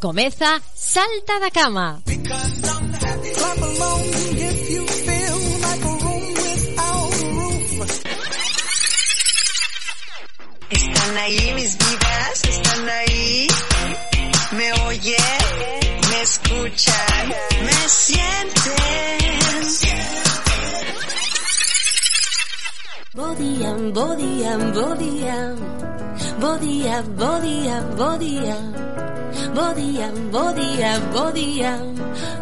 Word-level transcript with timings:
Comeza 0.00 0.60
Salta 0.74 1.40
da 1.40 1.50
Cama. 1.50 2.00
Están 10.70 11.16
ahí 11.16 11.52
mis 11.54 11.76
vidas, 11.78 12.44
están 12.44 12.88
ahí. 12.88 13.48
Me 14.52 14.72
oyen, 14.86 15.16
me 16.10 16.22
escuchan, 16.22 17.28
me 17.64 17.88
sienten. 17.88 18.58
Bodía, 23.14 23.72
bodía, 23.92 24.56
bodía. 24.56 25.54
Bodía, 26.40 27.02
bodía, 27.02 27.80
bodía. 27.96 28.56
Bodía, 29.54 30.12
bodía, 30.30 31.00
bodía. 31.12 31.78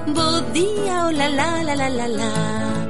Bodía, 0.06 1.06
oh 1.06 1.12
la 1.12 1.28
la 1.28 1.62
la 1.62 1.77
la 1.77 1.88
la 1.88 2.09
la. 2.09 2.87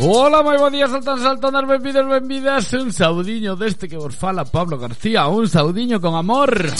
Hola, 0.00 0.44
moi 0.46 0.56
bo 0.56 0.70
día, 0.70 0.86
saltan, 0.86 1.18
saltonas, 1.18 1.66
benvidas, 1.66 2.06
benvidas 2.06 2.72
Un 2.72 2.92
saudiño 2.92 3.56
deste 3.56 3.88
que 3.88 3.96
vos 3.96 4.14
fala 4.14 4.44
Pablo 4.44 4.78
García 4.78 5.26
Un 5.26 5.48
saudiño 5.48 6.00
con 6.00 6.14
amor 6.14 6.70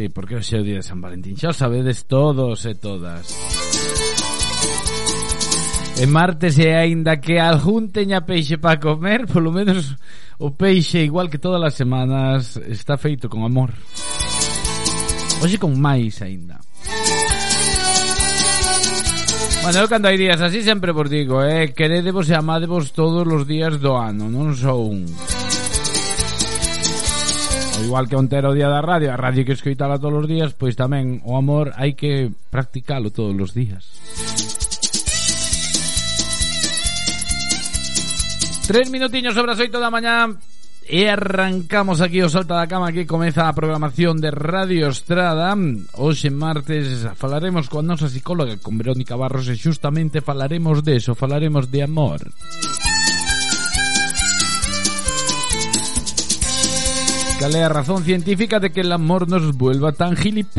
Sí, 0.00 0.08
porque 0.08 0.36
hoxe 0.36 0.56
é 0.56 0.60
o 0.60 0.64
día 0.64 0.80
de 0.80 0.82
San 0.82 0.96
Valentín. 0.96 1.36
Xa 1.36 1.52
o 1.52 1.52
sabedes 1.52 2.08
todos 2.08 2.64
e 2.64 2.72
todas. 2.72 3.36
E 6.00 6.08
martes 6.08 6.56
e 6.56 6.72
aínda 6.72 7.20
que 7.20 7.36
algún 7.36 7.92
teña 7.92 8.24
peixe 8.24 8.56
para 8.56 8.80
comer, 8.80 9.28
polo 9.28 9.52
menos 9.52 10.00
o 10.40 10.56
peixe, 10.56 11.04
igual 11.04 11.28
que 11.28 11.36
todas 11.36 11.60
as 11.60 11.76
semanas, 11.76 12.56
está 12.64 12.96
feito 12.96 13.28
con 13.28 13.44
amor. 13.44 13.76
Hoxe 15.44 15.60
con 15.60 15.76
máis 15.76 16.16
aínda. 16.24 16.56
Bueno, 19.60 19.84
eu 19.84 19.88
cando 19.92 20.08
hai 20.08 20.16
días 20.16 20.40
así 20.40 20.64
sempre 20.64 20.96
vos 20.96 21.12
digo, 21.12 21.44
eh, 21.44 21.76
queredevos 21.76 22.32
e 22.32 22.34
amadevos 22.40 22.96
todos 22.96 23.28
os 23.28 23.44
días 23.44 23.76
do 23.76 24.00
ano, 24.00 24.32
non 24.32 24.56
só 24.56 24.80
un 24.80 25.04
igual 27.84 28.08
que 28.08 28.16
onte 28.16 28.36
era 28.36 28.50
o 28.50 28.56
día 28.56 28.68
da 28.68 28.84
radio, 28.84 29.12
a 29.12 29.16
radio 29.16 29.44
que 29.44 29.56
escoitala 29.56 29.98
todos 29.98 30.24
os 30.24 30.28
días, 30.28 30.52
pois 30.54 30.76
tamén 30.76 31.24
o 31.24 31.36
amor 31.36 31.72
hai 31.76 31.96
que 31.96 32.30
practicalo 32.50 33.10
todos 33.10 33.36
os 33.36 33.52
días. 33.56 33.86
Tres 38.70 38.86
minutiños 38.90 39.34
sobre 39.34 39.52
as 39.52 39.60
oito 39.60 39.82
da 39.82 39.90
mañá 39.90 40.30
E 40.90 41.06
arrancamos 41.06 42.02
aquí 42.02 42.18
o 42.18 42.26
Salta 42.26 42.58
da 42.58 42.66
Cama 42.66 42.90
que 42.90 43.06
comeza 43.06 43.46
a 43.46 43.54
programación 43.54 44.18
de 44.18 44.34
Radio 44.34 44.90
Estrada 44.90 45.54
Hoxe 45.94 46.34
martes 46.34 47.06
falaremos 47.14 47.70
coa 47.70 47.86
nosa 47.86 48.10
psicóloga 48.10 48.58
con 48.58 48.74
Verónica 48.74 49.14
Barros 49.14 49.46
e 49.46 49.54
xustamente 49.54 50.18
falaremos 50.18 50.82
de 50.82 50.98
eso, 50.98 51.14
falaremos 51.14 51.70
de 51.70 51.86
amor 51.86 52.26
Música 52.26 52.79
Buscarle 57.40 57.64
a 57.64 57.70
razón 57.70 58.04
científica 58.04 58.60
de 58.60 58.70
que 58.70 58.82
el 58.82 58.92
amor 58.92 59.26
nos 59.26 59.56
vuelva 59.56 59.92
tan 59.92 60.14
gilipollas. 60.14 60.52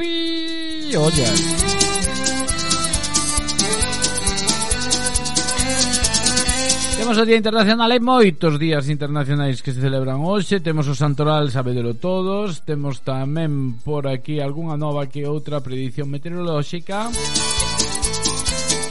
Temos 6.98 7.20
o 7.20 7.26
Día 7.30 7.38
Internacional 7.38 7.92
e 7.94 8.02
moitos 8.02 8.58
días 8.58 8.90
internacionais 8.90 9.62
que 9.62 9.78
se 9.78 9.78
celebran 9.78 10.26
hoxe. 10.26 10.58
Temos 10.58 10.90
o 10.90 10.98
Santoral, 10.98 11.54
sabedelo 11.54 11.94
todos. 11.94 12.66
Temos 12.66 13.06
tamén 13.06 13.78
por 13.86 14.10
aquí 14.10 14.42
algunha 14.42 14.74
nova 14.74 15.06
que 15.06 15.30
outra 15.30 15.62
predición 15.62 16.10
meteorolóxica. 16.10 17.14
Música 17.14 17.61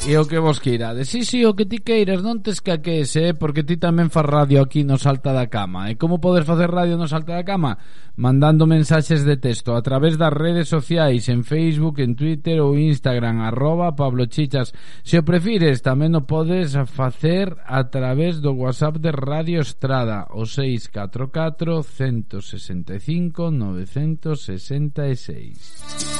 E 0.08 0.16
o 0.16 0.24
que 0.24 0.40
vos 0.40 0.64
queirades. 0.64 1.12
Si, 1.12 1.20
sí, 1.20 1.24
si, 1.24 1.30
sí, 1.30 1.44
o 1.44 1.52
que 1.52 1.68
ti 1.68 1.84
queiras 1.84 2.24
non 2.24 2.40
te 2.40 2.56
escaquees 2.56 3.12
eh, 3.20 3.36
Porque 3.36 3.60
ti 3.60 3.76
tamén 3.76 4.08
faz 4.08 4.24
radio 4.24 4.64
aquí 4.64 4.80
no 4.80 4.96
Salta 4.96 5.36
da 5.36 5.52
Cama. 5.52 5.92
E 5.92 6.00
como 6.00 6.24
podes 6.24 6.48
facer 6.48 6.72
radio 6.72 6.96
no 6.96 7.04
Salta 7.04 7.36
da 7.36 7.44
Cama? 7.44 7.76
Mandando 8.16 8.64
mensaxes 8.64 9.28
de 9.28 9.36
texto 9.36 9.76
A 9.76 9.84
través 9.84 10.16
das 10.16 10.32
redes 10.32 10.72
sociais 10.72 11.28
En 11.28 11.44
Facebook, 11.44 12.00
en 12.00 12.16
Twitter 12.16 12.64
ou 12.64 12.80
Instagram 12.80 13.44
Arroba 13.44 13.92
Pablo 13.92 14.24
Chichas. 14.24 14.72
Se 15.04 15.20
o 15.20 15.22
prefires, 15.22 15.84
tamén 15.84 16.16
o 16.16 16.24
podes 16.24 16.80
facer 16.88 17.52
A 17.68 17.92
través 17.92 18.40
do 18.40 18.56
WhatsApp 18.56 18.96
de 19.04 19.12
Radio 19.12 19.60
Estrada 19.60 20.32
O 20.32 20.48
644 20.48 21.84
165 21.84 23.52
966 23.52 26.19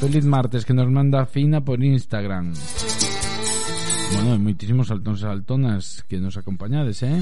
Feliz 0.00 0.24
martes 0.24 0.64
que 0.64 0.72
nos 0.72 0.88
manda 0.88 1.26
Fina 1.26 1.60
por 1.60 1.84
Instagram 1.84 2.54
Bueno, 4.16 4.32
hai 4.32 4.40
moitísimos 4.40 4.88
saltóns 4.88 5.20
e 5.20 5.28
saltonas 5.28 5.84
que 6.08 6.18
nos 6.18 6.34
acompañades, 6.40 7.04
eh? 7.06 7.20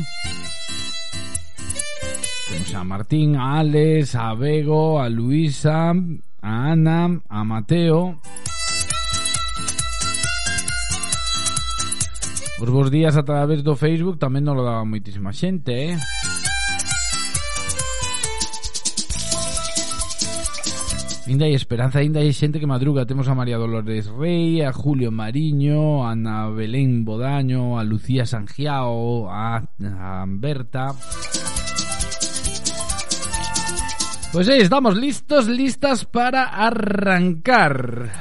Temos 2.49 2.73
a 2.73 2.83
Martín, 2.87 3.37
a 3.37 3.61
Alex, 3.61 4.15
a 4.17 4.33
Bego, 4.33 4.97
a 4.97 5.11
Luisa, 5.13 5.93
a 5.93 6.53
Ana, 6.73 7.21
a 7.29 7.45
Mateo. 7.45 8.23
Os 12.59 12.69
vos 12.73 12.91
días 12.91 13.21
a 13.21 13.23
través 13.23 13.61
do 13.61 13.77
Facebook 13.77 14.17
tamén 14.17 14.49
nos 14.49 14.57
lo 14.57 14.65
daba 14.65 14.89
moitísima 14.89 15.31
xente, 15.31 15.93
eh? 15.93 15.95
Ainda 21.29 21.45
hai 21.45 21.53
esperanza, 21.53 22.01
ainda 22.01 22.25
hai 22.25 22.33
xente 22.33 22.57
que 22.57 22.65
madruga. 22.65 23.05
Temos 23.05 23.29
a 23.29 23.37
María 23.37 23.61
Dolores 23.61 24.09
Rey, 24.09 24.65
a 24.65 24.73
Julio 24.73 25.13
Mariño 25.13 26.01
A 26.01 26.17
Ana 26.17 26.49
Belén 26.49 27.05
Bodaño 27.05 27.77
A 27.77 27.85
Lucía 27.85 28.25
Sangiao 28.25 29.29
A, 29.29 29.61
a 29.61 30.25
Berta 30.27 30.97
Pois 34.33 34.49
aí, 34.49 34.61
estamos 34.61 34.97
listos, 34.97 35.49
listas 35.49 36.05
para 36.05 36.45
arrancar. 36.45 38.13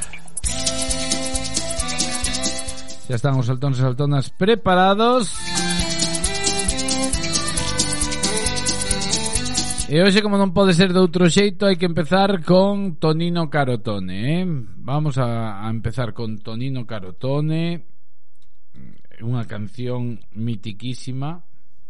Ya 3.08 3.16
están 3.16 3.40
os 3.40 3.48
saltóns 3.48 3.80
e 3.80 3.88
saltonas 3.88 4.32
preparados 4.36 5.32
E 9.88 10.04
hoxe, 10.04 10.20
como 10.20 10.36
non 10.36 10.52
pode 10.52 10.76
ser 10.76 10.92
de 10.92 11.00
outro 11.00 11.32
xeito, 11.32 11.64
hai 11.64 11.80
que 11.80 11.88
empezar 11.88 12.44
con 12.44 13.00
Tonino 13.00 13.48
Carotone, 13.48 14.44
eh? 14.44 14.44
Vamos 14.84 15.16
a, 15.16 15.64
a 15.64 15.72
empezar 15.72 16.12
con 16.12 16.44
Tonino 16.44 16.84
Carotone, 16.84 17.88
unha 19.24 19.48
canción 19.48 20.20
mitiquísima, 20.36 21.40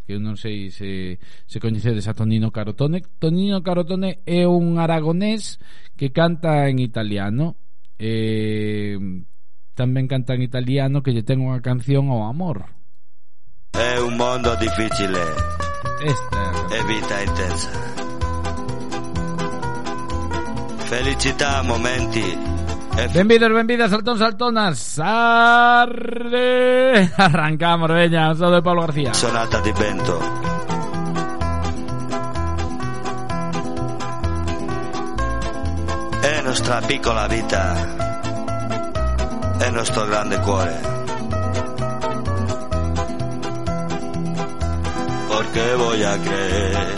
que 0.06 0.14
eu 0.14 0.22
non 0.22 0.38
sei 0.38 0.70
se, 0.70 1.18
se 1.50 1.58
coñecedes 1.58 2.06
a 2.06 2.14
Tonino 2.14 2.54
Carotone. 2.54 3.02
Tonino 3.18 3.66
Carotone 3.66 4.22
é 4.30 4.46
un 4.46 4.78
aragonés 4.78 5.58
que 5.98 6.14
canta 6.14 6.70
en 6.70 6.78
italiano, 6.78 7.58
eh, 7.98 8.94
tamén 9.74 10.06
canta 10.06 10.38
en 10.38 10.46
italiano 10.46 11.02
que 11.02 11.18
lle 11.18 11.26
ten 11.26 11.42
unha 11.42 11.66
canción 11.66 12.14
ao 12.14 12.30
amor. 12.30 12.62
É 13.74 13.98
un 13.98 14.22
mundo 14.22 14.54
difficile 14.62 15.18
eh. 15.18 15.67
Esta. 16.00 16.52
E 16.70 16.84
vita 16.84 17.22
intensa. 17.22 17.70
Felicità, 20.86 21.62
momenti 21.64 22.56
Benvidos, 23.14 23.54
benvidas, 23.54 23.92
saltón, 23.92 24.18
saltonas. 24.18 25.00
Arre. 25.00 26.34
Arrancamos, 27.18 27.90
veña, 27.90 28.32
un 28.32 28.38
saludo 28.38 28.56
de 28.56 28.62
Pablo 28.64 28.82
García. 28.82 29.14
Sonata 29.14 29.60
di 29.62 29.72
vento. 29.72 30.20
È 36.22 36.42
nostra 36.42 36.82
piccola 36.82 37.28
vita, 37.28 37.76
è 39.60 39.70
nostro 39.70 40.06
grande 40.06 40.40
cuore. 40.40 40.97
porque 45.38 45.76
voy 45.76 46.04
a 46.04 46.18
creer 46.18 46.96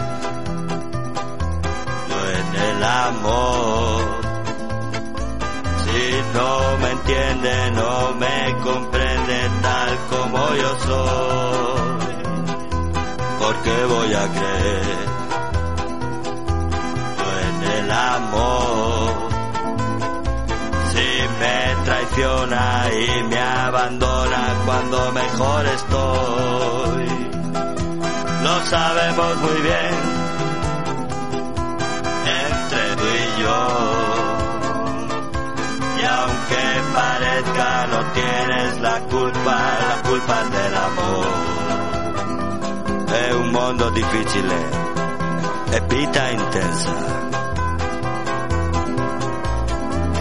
yo 2.10 2.20
en 2.40 2.50
el 2.70 2.84
amor. 2.84 4.02
Si 5.84 6.02
no 6.38 6.78
me 6.82 6.90
entiende, 6.92 7.72
no 7.72 8.14
me 8.24 8.38
comprende 8.64 9.38
tal 9.62 9.92
como 10.12 10.40
yo 10.56 10.72
soy, 10.88 12.08
porque 13.42 13.76
voy 13.94 14.14
a 14.14 14.26
creer 14.38 15.00
yo 17.18 17.30
en 17.50 17.58
el 17.78 17.92
amor. 17.92 19.10
Si 20.92 21.10
me 21.42 21.84
traiciona 21.84 22.64
y 23.06 23.24
me 23.24 23.40
abandona 23.42 24.42
cuando 24.66 25.12
mejor 25.12 25.66
estoy 25.66 26.69
Lo 28.60 28.66
sabemos 28.66 29.38
muy 29.38 29.62
bien, 29.62 29.94
entre 32.44 32.96
tú 32.98 33.04
y 33.06 33.42
yo. 33.42 33.60
Y 35.98 36.04
aunque 36.06 36.64
parezca 36.94 37.88
no 37.88 38.00
tienes 38.12 38.82
la 38.82 39.00
culpa, 39.00 39.56
la 39.88 40.10
culpa 40.10 40.42
es 40.42 40.52
del 40.52 40.76
amor. 40.76 41.28
È 43.08 43.32
un 43.32 43.50
mondo 43.52 43.90
difficile 43.92 44.58
e 45.72 45.82
vita 45.88 46.28
intensa. 46.28 46.92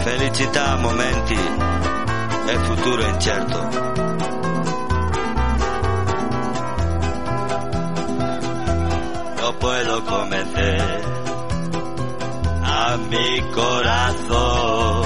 Felicità 0.01 0.77
momenti 0.77 1.39
e 2.47 2.57
futuro 2.59 3.05
incerto. 3.05 4.08
Puedo 9.69 10.03
convencer 10.03 10.81
a 12.63 12.97
mi 13.11 13.41
corazón. 13.53 15.03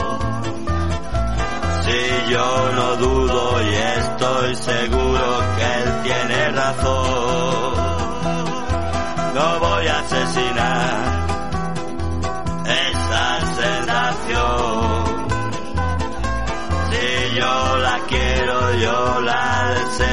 Si 1.84 2.32
yo 2.32 2.72
no 2.78 2.96
dudo 2.96 3.62
y 3.62 3.74
estoy 4.00 4.56
seguro 4.56 5.26
que 5.58 5.66
él 5.82 5.90
tiene 6.08 6.40
razón, 6.52 7.74
no 9.36 9.48
voy 9.66 9.86
a 9.88 10.00
asesinar 10.00 10.96
esa 12.88 13.26
sensación. 13.62 15.04
Si 16.90 17.06
yo 17.40 17.78
la 17.88 17.98
quiero, 18.08 18.58
yo 18.86 19.22
la 19.22 19.74
deseo, 19.76 20.13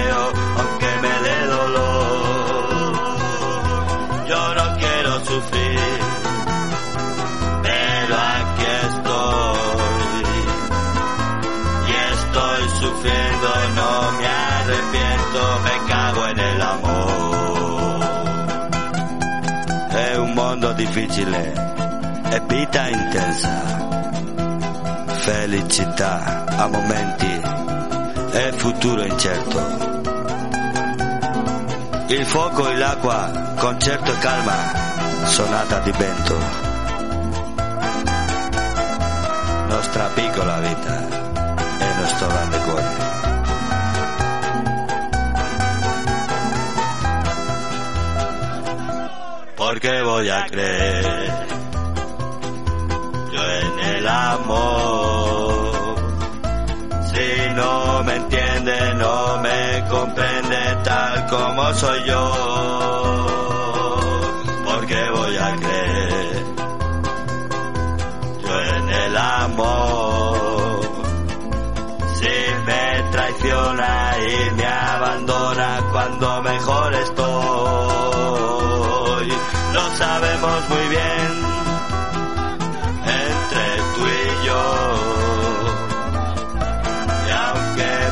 difficile 20.90 21.52
e 22.31 22.40
vita 22.48 22.88
intensa. 22.88 23.48
Felicità 25.06 26.44
a 26.56 26.66
momenti 26.66 27.40
e 28.32 28.52
futuro 28.56 29.04
incerto. 29.04 29.58
Il 32.08 32.26
fuoco 32.26 32.69
e 32.69 32.76
l'acqua, 32.76 33.54
concerto 33.56 34.12
e 34.12 34.19
calma, 34.19 34.56
sonata 35.26 35.78
di 35.78 35.92
vento. 35.92 36.38
Nostra 39.69 40.04
piccola 40.14 40.58
vita 40.58 41.08
e 41.78 42.00
nostro 42.00 42.26
grande 42.26 42.58
cuore. 42.58 43.09
Porque 49.82 50.02
voy 50.02 50.28
a 50.28 50.44
creer 50.44 51.04
yo 53.32 53.42
en 53.42 53.96
el 53.96 54.08
amor. 54.08 55.74
Si 57.10 57.54
no 57.54 58.04
me 58.04 58.16
entiende, 58.16 58.94
no 58.96 59.38
me 59.38 59.82
comprende 59.88 60.58
tal 60.84 61.26
como 61.28 61.72
soy 61.72 62.04
yo. 62.06 63.19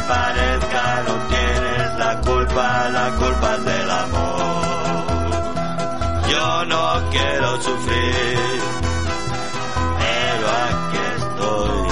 Parezca 0.08 1.02
no 1.06 1.14
tienes 1.28 1.98
la 1.98 2.20
culpa, 2.20 2.88
la 2.88 3.10
culpa 3.16 3.54
es 3.56 3.64
del 3.64 3.90
amor. 3.90 5.28
Yo 6.32 6.64
no 6.64 7.10
quiero 7.10 7.60
sufrir, 7.60 8.60
pero 10.00 10.46
aquí 10.66 10.98
estoy. 11.16 11.88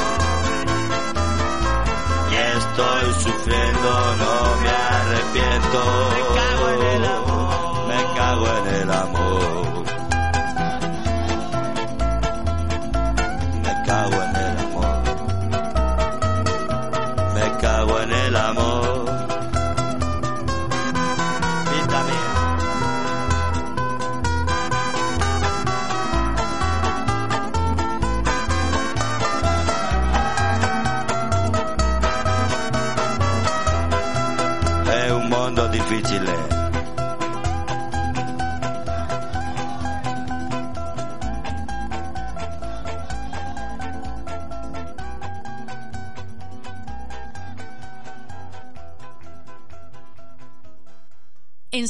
Y 2.33 2.35
estoy 2.57 3.05
sufriendo, 3.25 3.91
no 4.23 4.35
me 4.63 4.71
arrepiento. 4.71 6.16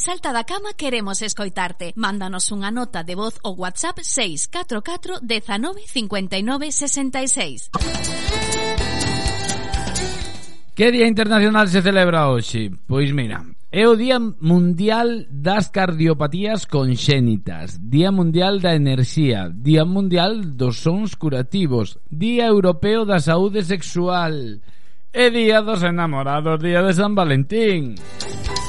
Salta 0.07 0.33
da 0.33 0.45
cama 0.45 0.71
queremos 0.79 1.19
escoitarte. 1.21 1.91
Mándanos 1.99 2.55
unha 2.55 2.71
nota 2.71 3.03
de 3.03 3.19
voz 3.19 3.43
ou 3.43 3.59
WhatsApp 3.59 4.07
644 4.07 5.19
19 5.19 5.83
59 5.83 6.71
66. 6.71 7.75
Que 10.79 10.95
Día 10.95 11.11
Internacional 11.11 11.67
se 11.67 11.83
celebra 11.83 12.31
hoxe? 12.31 12.71
Pois 12.87 13.11
mira, 13.11 13.43
é 13.75 13.83
o 13.91 13.99
Día 13.99 14.23
Mundial 14.23 15.27
das 15.27 15.75
Cardiopatías 15.75 16.71
Conxénitas, 16.71 17.75
Día 17.83 18.15
Mundial 18.15 18.63
da 18.63 18.79
Enerxía, 18.79 19.51
Día 19.51 19.83
Mundial 19.83 20.55
dos 20.55 20.87
Sons 20.87 21.19
Curativos, 21.19 21.99
Día 22.07 22.47
Europeo 22.47 23.03
da 23.03 23.19
Saúde 23.19 23.67
Sexual 23.67 24.63
e 25.11 25.25
Día 25.35 25.67
dos 25.67 25.83
Enamorados, 25.83 26.63
Día 26.63 26.79
de 26.87 26.95
San 26.95 27.19
Valentín. 27.19 27.99
Música 27.99 28.66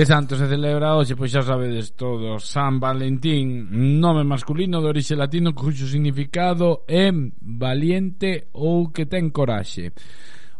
Que 0.00 0.06
santo 0.06 0.34
se 0.34 0.48
celebra 0.48 0.96
hoxe, 0.96 1.12
pois 1.12 1.28
xa 1.28 1.44
sabedes 1.44 1.92
todos, 1.92 2.48
San 2.48 2.80
Valentín, 2.80 3.68
nome 4.00 4.24
masculino 4.24 4.80
de 4.80 4.88
orixe 4.88 5.12
latino 5.12 5.52
cuxo 5.52 5.84
significado 5.84 6.88
é 6.88 7.12
valiente 7.12 8.48
ou 8.56 8.88
que 8.88 9.04
ten 9.04 9.28
coraxe. 9.28 9.92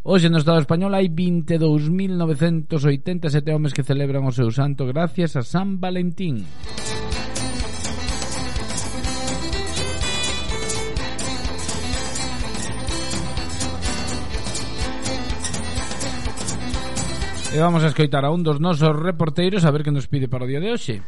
Hoxe 0.05 0.29
no 0.29 0.45
Estado 0.45 0.61
español 0.61 0.93
hai 0.93 1.09
22.987 1.09 3.49
homes 3.49 3.73
que 3.73 3.81
celebran 3.81 4.29
o 4.29 4.33
seu 4.37 4.53
santo 4.53 4.85
gracias 4.85 5.33
a 5.41 5.43
San 5.43 5.81
Valentín. 5.81 6.45
Música 6.45 6.90
E 17.51 17.59
vamos 17.59 17.83
a 17.83 17.91
escoitar 17.91 18.23
a 18.23 18.31
un 18.31 18.47
dos 18.47 18.63
nosos 18.63 18.95
reporteiros 18.95 19.67
a 19.67 19.75
ver 19.75 19.83
que 19.83 19.91
nos 19.91 20.07
pide 20.07 20.31
para 20.31 20.47
o 20.47 20.51
día 20.51 20.63
de 20.63 20.71
hoxe. 20.71 21.03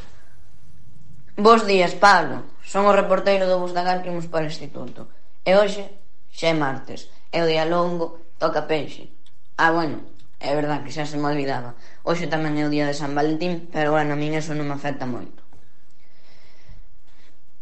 Bos 1.39 1.63
días, 1.71 1.95
Pablo. 1.95 2.43
Son 2.67 2.83
o 2.83 2.91
reporteiro 2.91 3.47
do 3.47 3.63
Bustagar 3.63 4.03
que 4.03 4.11
imos 4.11 4.27
para 4.27 4.43
o 4.43 4.51
instituto. 4.51 5.07
E 5.47 5.55
hoxe 5.55 5.87
xa 6.35 6.51
é 6.51 6.55
martes. 6.59 7.07
É 7.31 7.47
o 7.47 7.47
día 7.47 7.63
longo, 7.63 8.35
toca 8.43 8.67
peixe. 8.67 9.15
Ah, 9.55 9.71
bueno, 9.71 10.03
é 10.43 10.51
verdad 10.59 10.83
que 10.83 10.91
xa 10.91 11.07
se 11.07 11.15
me 11.15 11.31
olvidaba. 11.31 11.79
Hoxe 12.03 12.27
tamén 12.27 12.59
é 12.59 12.67
o 12.67 12.73
día 12.75 12.91
de 12.91 12.99
San 12.99 13.15
Valentín, 13.15 13.71
pero 13.71 13.95
bueno, 13.95 14.11
a 14.11 14.19
min 14.19 14.35
eso 14.35 14.51
non 14.59 14.67
me 14.67 14.75
afecta 14.75 15.07
moito. 15.07 15.47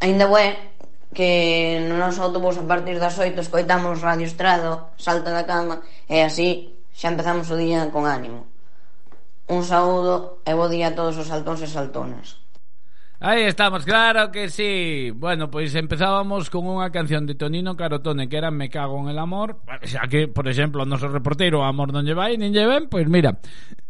Ainda 0.01 0.25
bué 0.25 0.57
que 1.13 1.85
no 1.85 2.01
noso 2.01 2.25
autobús 2.25 2.57
a 2.57 2.65
partir 2.65 2.97
das 2.97 3.13
oito 3.21 3.45
escoitamos 3.45 4.01
Radio 4.01 4.25
Estrado, 4.25 4.89
Salta 4.97 5.29
da 5.29 5.45
Cama 5.45 5.85
e 6.09 6.25
así 6.25 6.81
xa 6.97 7.13
empezamos 7.13 7.45
o 7.53 7.55
día 7.61 7.85
con 7.93 8.09
ánimo. 8.09 8.50
Un 9.51 9.67
saúdo 9.67 10.39
e 10.47 10.55
bo 10.55 10.71
día 10.71 10.95
a 10.95 10.95
todos 10.95 11.19
os 11.19 11.27
saltóns 11.27 11.59
e 11.59 11.67
saltonas. 11.67 12.39
Aí 13.21 13.43
estamos, 13.43 13.85
claro 13.85 14.31
que 14.31 14.49
sí 14.49 15.11
Bueno, 15.13 15.51
pois 15.51 15.75
empezábamos 15.77 16.49
con 16.49 16.65
unha 16.65 16.89
canción 16.89 17.29
de 17.29 17.37
Tonino 17.37 17.77
Carotone 17.77 18.25
Que 18.25 18.41
era 18.41 18.49
Me 18.49 18.65
cago 18.65 18.97
en 18.97 19.13
el 19.13 19.21
amor 19.21 19.61
Xa 19.85 20.09
que, 20.09 20.25
por 20.25 20.49
exemplo, 20.49 20.81
o 20.81 20.89
noso 20.89 21.05
reportero 21.05 21.61
Amor 21.61 21.93
non 21.93 22.01
lle 22.01 22.17
vai, 22.17 22.33
nin 22.33 22.49
lle 22.49 22.65
ven 22.65 22.89
Pois 22.89 23.05
mira, 23.05 23.37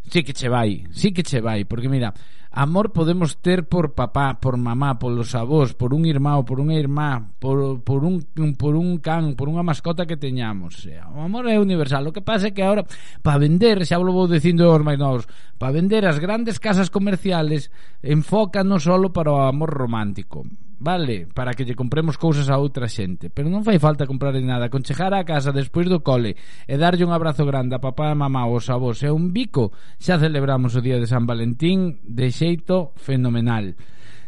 sí 0.04 0.20
que 0.28 0.36
che 0.36 0.52
vai 0.52 0.84
Sí 0.92 1.16
que 1.16 1.24
che 1.24 1.40
vai, 1.40 1.64
porque 1.64 1.88
mira 1.88 2.12
Amor 2.52 2.92
podemos 2.92 3.38
ter 3.40 3.64
por 3.64 3.96
papá, 3.96 4.36
por 4.36 4.58
mamá, 4.58 5.00
polos 5.00 5.32
avós, 5.40 5.72
por 5.72 5.96
un 5.96 6.04
irmão, 6.04 6.44
por 6.44 6.60
unha 6.60 6.76
irmá, 6.76 7.24
por, 7.40 7.80
por, 7.80 8.04
un, 8.04 8.20
por 8.60 8.76
un 8.76 9.00
can, 9.00 9.40
por 9.40 9.48
unha 9.48 9.64
mascota 9.64 10.04
que 10.04 10.20
teñamos. 10.20 10.84
O 11.16 11.24
amor 11.24 11.48
é 11.48 11.56
universal. 11.56 12.04
O 12.04 12.12
que 12.12 12.20
pasa 12.20 12.52
é 12.52 12.52
que 12.52 12.60
agora, 12.60 12.84
para 13.24 13.40
vender, 13.40 13.88
xa 13.88 13.96
vou 13.96 14.28
dicindo 14.28 14.68
aos 14.68 14.84
máis 14.84 15.00
novos, 15.00 15.32
para 15.56 15.72
vender 15.72 16.04
as 16.04 16.20
grandes 16.20 16.60
casas 16.60 16.92
comerciales, 16.92 17.72
enfócanos 18.04 18.84
solo 18.84 19.16
para 19.16 19.32
o 19.32 19.48
amor 19.48 19.72
romántico 19.72 20.44
vale, 20.82 21.28
para 21.30 21.54
que 21.54 21.62
lle 21.62 21.78
compremos 21.78 22.18
cousas 22.18 22.50
a 22.50 22.58
outra 22.58 22.90
xente, 22.90 23.30
pero 23.30 23.54
non 23.54 23.62
fai 23.62 23.78
falta 23.78 24.10
comprar 24.10 24.34
nada, 24.42 24.74
con 24.74 24.82
chegar 24.82 25.14
á 25.14 25.22
casa 25.22 25.54
despois 25.54 25.86
do 25.86 26.02
cole 26.02 26.34
e 26.66 26.74
darlle 26.82 27.06
un 27.06 27.14
abrazo 27.14 27.46
grande 27.46 27.78
a 27.78 27.84
papá 27.84 28.10
e 28.10 28.18
mamá 28.18 28.50
aos 28.50 28.66
avós 28.74 29.06
e 29.06 29.10
un 29.14 29.30
bico, 29.30 29.70
xa 30.02 30.18
celebramos 30.18 30.74
o 30.74 30.82
día 30.82 30.98
de 30.98 31.06
San 31.06 31.30
Valentín 31.30 32.02
de 32.02 32.34
xeito 32.34 32.98
fenomenal. 32.98 33.78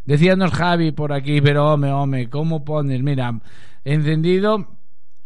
Decíanos 0.05 0.53
Javi 0.53 0.93
por 0.93 1.09
aquí, 1.09 1.41
pero 1.41 1.73
home, 1.73 1.89
home, 1.89 2.29
como 2.29 2.61
pones, 2.61 3.01
mira, 3.01 3.33
encendido 3.81 4.82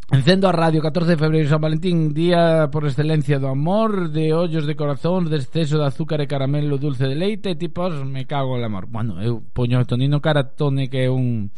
Encendo 0.10 0.48
a 0.48 0.54
radio 0.54 0.82
14 0.82 1.12
de 1.12 1.18
febreiro 1.18 1.50
San 1.50 1.60
Valentín 1.60 2.14
Día 2.14 2.70
por 2.72 2.88
excelencia 2.88 3.40
do 3.40 3.52
amor 3.52 4.08
De 4.08 4.32
ollos 4.32 4.66
de 4.66 4.80
corazón, 4.80 5.28
de 5.28 5.36
exceso 5.36 5.76
de 5.78 5.86
azúcar 5.86 6.24
e 6.24 6.32
caramelo 6.32 6.80
Dulce 6.80 7.12
de 7.12 7.20
leite, 7.20 7.60
tipos 7.60 7.92
Me 8.08 8.24
cago 8.24 8.56
el 8.56 8.64
amor. 8.64 8.88
Bueno, 8.88 9.20
eu 9.20 9.44
poño 9.44 9.84
Tonino 9.84 10.24
Caratone 10.24 10.88
que 10.88 11.06
é 11.06 11.10
un 11.12 11.52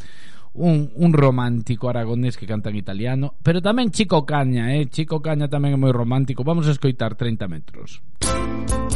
un, 0.58 0.90
un 0.98 1.14
romántico 1.14 1.94
aragonés 1.94 2.42
que 2.42 2.50
canta 2.50 2.74
en 2.74 2.82
italiano 2.82 3.38
Pero 3.46 3.62
tamén 3.62 3.94
Chico 3.94 4.26
Caña, 4.26 4.74
eh? 4.74 4.90
Chico 4.90 5.22
Caña 5.22 5.46
tamén 5.46 5.78
é 5.78 5.80
moi 5.80 5.94
romántico. 5.94 6.42
Vamos 6.42 6.66
a 6.66 6.74
escoitar 6.74 7.14
30 7.14 7.46
metros. 7.46 8.02
Música 8.26 8.89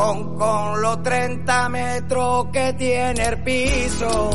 con, 0.00 0.38
con 0.38 0.80
los 0.80 1.02
30 1.02 1.68
metros 1.68 2.46
que 2.50 2.72
tiene 2.72 3.22
el 3.22 3.42
piso. 3.42 4.30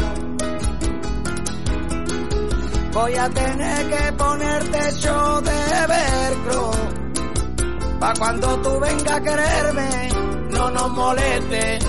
Voy 2.93 3.13
a 3.15 3.29
tener 3.29 3.89
que 3.89 4.13
ponerte 4.13 4.79
yo 5.01 5.41
de 5.41 5.87
velcro. 5.87 6.71
Pa' 7.99 8.13
cuando 8.19 8.47
tú 8.61 8.79
vengas 8.79 9.11
a 9.11 9.21
quererme, 9.21 10.09
no 10.51 10.69
nos 10.69 10.91
moleste. 10.91 11.79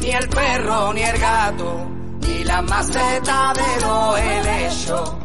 Ni 0.00 0.10
el 0.10 0.28
perro, 0.28 0.92
ni 0.92 1.02
el 1.02 1.18
gato, 1.18 1.90
ni 2.20 2.44
la 2.44 2.60
maceta 2.62 3.52
de 3.54 3.86
los 3.86 4.18
helechos. 4.18 5.16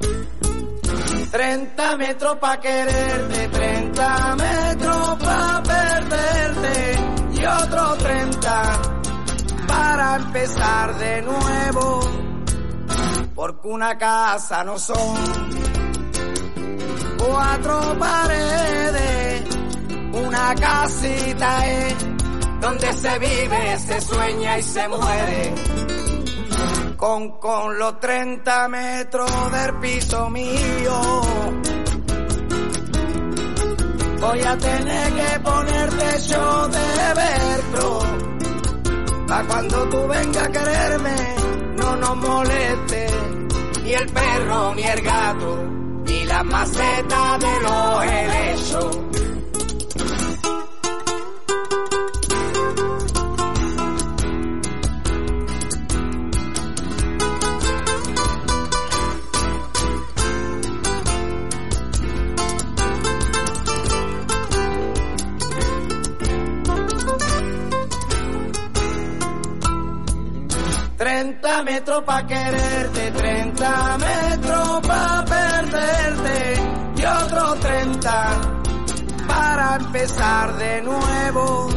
30 1.32 1.98
metros 1.98 2.38
pa' 2.38 2.60
quererte, 2.60 3.48
30 3.48 4.36
metros 4.36 5.18
pa' 5.20 5.64
perderte 5.64 6.31
y 7.42 7.46
otro 7.46 7.96
30 7.98 8.82
para 9.68 10.16
empezar 10.18 10.98
de 10.98 11.22
nuevo. 11.24 12.00
Porque 13.34 13.68
una 13.68 13.98
casa 13.98 14.64
no 14.64 14.78
son 14.78 15.16
cuatro 17.18 17.98
paredes, 17.98 19.44
una 20.14 20.56
casita 20.56 21.68
es 21.68 21.96
donde 22.60 22.94
se 22.94 23.20
vive, 23.20 23.80
se 23.80 24.02
sueña 24.02 24.60
y 24.60 24.64
se 24.64 24.88
muere. 24.88 25.56
Con, 26.98 27.40
con 27.40 27.80
los 27.80 28.00
30 28.00 28.68
metros 28.68 29.52
del 29.52 29.80
piso 29.80 30.30
mío 30.30 31.02
voy 34.22 34.40
a 34.40 34.58
tener 34.58 35.14
que 35.14 35.40
ponerte 35.40 36.20
yo 36.30 36.68
de 36.68 36.88
velcro. 37.22 38.00
Pa' 39.28 39.44
cuando 39.48 39.90
tú 39.90 40.08
vengas 40.08 40.44
a 40.48 40.52
quererme, 40.52 41.16
no 41.78 41.96
nos 41.98 42.16
moleste. 42.18 43.08
Ni 43.84 43.94
el 43.94 44.08
perro, 44.10 44.76
ni 44.76 44.84
el 44.84 45.02
gato, 45.02 45.64
ni 46.06 46.24
la 46.26 46.44
maceta 46.44 47.38
de 47.40 47.60
los 47.66 47.91
30 71.62 71.64
metros 71.64 72.04
pa' 72.04 72.26
quererte, 72.26 73.12
30 73.12 73.98
metros 73.98 74.82
pa' 74.88 75.26
perderte 75.26 76.54
y 76.96 77.06
otros 77.06 77.60
30 77.60 78.42
para 79.28 79.76
empezar 79.76 80.58
de 80.58 80.82
nuevo. 80.82 81.70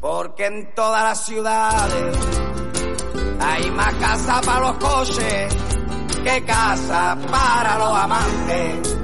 Porque 0.00 0.46
en 0.46 0.74
todas 0.74 1.02
las 1.04 1.26
ciudades 1.26 2.18
hay 3.40 3.70
más 3.70 3.94
casa 3.94 4.40
para 4.44 4.60
los 4.60 4.78
coches 4.78 5.56
que 6.24 6.44
casa 6.44 7.16
para 7.30 7.78
los 7.78 7.96
amantes. 7.96 8.96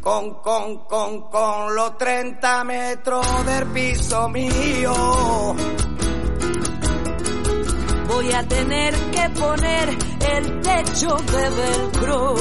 Con, 0.00 0.40
con, 0.40 0.86
con, 0.86 1.28
con 1.28 1.74
los 1.74 1.98
30 1.98 2.64
metros 2.64 3.44
del 3.44 3.66
piso 3.66 4.28
mío 4.30 5.54
voy 8.08 8.32
a 8.32 8.42
tener 8.48 8.94
que 8.94 9.30
poner 9.30 9.88
el 10.34 10.60
techo 10.60 11.16
de 11.16 11.50
velcro. 11.50 12.34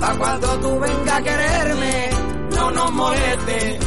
Pa' 0.00 0.14
cuando 0.16 0.48
tú 0.60 0.80
vengas 0.80 1.18
a 1.18 1.22
quererme, 1.22 2.10
no 2.56 2.70
nos 2.70 2.92
moleste 2.92 3.78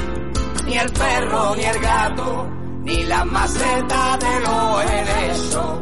ni 0.65 0.77
el 0.77 0.91
perro, 0.91 1.55
ni 1.55 1.63
el 1.63 1.79
gato, 1.79 2.49
ni 2.83 3.03
la 3.03 3.25
maceta 3.25 4.17
de 4.17 4.39
los 4.45 4.83
helechos. 4.91 5.81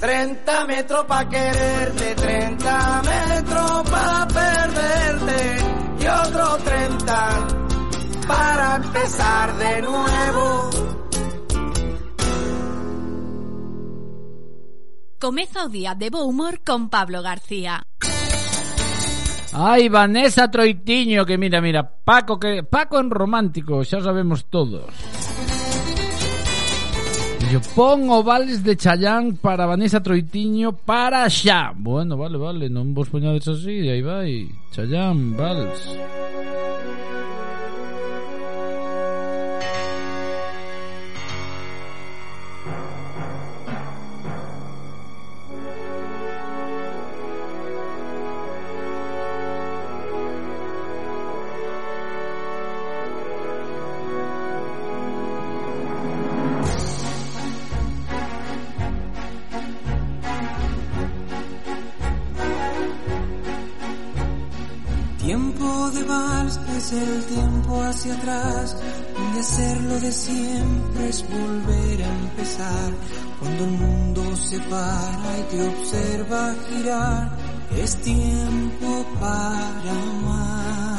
30 0.00 0.64
metros 0.66 1.04
pa' 1.06 1.28
quererte, 1.28 2.14
30 2.14 3.02
metros 3.02 3.90
pa' 3.90 4.28
perderte 4.28 5.56
y 6.00 6.06
otro 6.06 6.56
30 6.64 7.46
para 8.26 8.76
empezar 8.76 9.56
de 9.56 9.82
nuevo. 9.82 10.97
Comeza 15.18 15.66
o 15.66 15.68
día 15.68 15.98
de 15.98 16.14
bo 16.14 16.22
humor 16.22 16.62
con 16.62 16.88
Pablo 16.88 17.22
García. 17.26 17.82
Ai, 19.52 19.88
Vanessa 19.88 20.46
Troitiño, 20.46 21.26
que 21.26 21.34
mira, 21.36 21.60
mira, 21.60 21.82
Paco 21.82 22.38
que 22.38 22.62
Paco 22.62 23.02
en 23.02 23.10
romántico, 23.10 23.82
xa 23.82 23.98
sabemos 23.98 24.46
todos. 24.46 24.86
Yo 27.50 27.58
pon 27.74 28.06
vales 28.22 28.62
de 28.62 28.76
Chayán 28.76 29.42
para 29.42 29.66
Vanessa 29.66 29.98
Troitiño 29.98 30.76
para 30.76 31.26
xa. 31.26 31.74
Bueno, 31.74 32.14
vale, 32.14 32.38
vale, 32.38 32.70
non 32.70 32.94
vos 32.94 33.10
poñades 33.10 33.50
así, 33.50 33.90
aí 33.90 33.98
vai. 33.98 34.46
Chayán, 34.70 35.34
vals. 35.34 35.82
El 66.92 67.24
tiempo 67.26 67.82
hacia 67.82 68.14
atrás, 68.14 68.76
donde 69.14 69.40
hacerlo 69.40 70.00
de 70.00 70.12
siempre 70.12 71.08
es 71.08 71.24
volver 71.28 72.02
a 72.02 72.08
empezar. 72.08 72.92
Cuando 73.38 73.64
el 73.64 73.70
mundo 73.70 74.36
se 74.36 74.58
para 74.60 75.38
y 75.38 75.42
te 75.50 75.68
observa 75.68 76.54
girar, 76.68 77.30
es 77.76 77.96
tiempo 77.96 79.06
para 79.20 79.90
amar. 79.90 80.98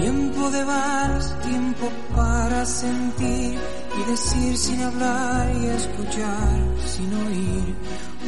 Tiempo 0.00 0.50
de 0.50 0.64
vals, 0.64 1.40
tiempo 1.42 1.90
para 2.14 2.64
sentir 2.64 3.58
y 3.98 4.10
decir 4.10 4.56
sin 4.56 4.82
hablar 4.82 5.52
y 5.60 5.66
escuchar 5.66 6.58
sin 6.86 7.12
oír. 7.14 7.74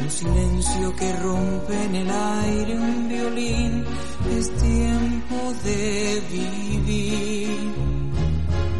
Un 0.01 0.09
silencio 0.09 0.95
que 0.95 1.13
rompe 1.17 1.83
en 1.85 1.95
el 1.95 2.11
aire 2.11 2.79
un 2.79 3.07
violín. 3.07 3.85
Es 4.29 4.49
tiempo 4.57 5.53
de 5.63 6.21
vivir. 6.31 7.71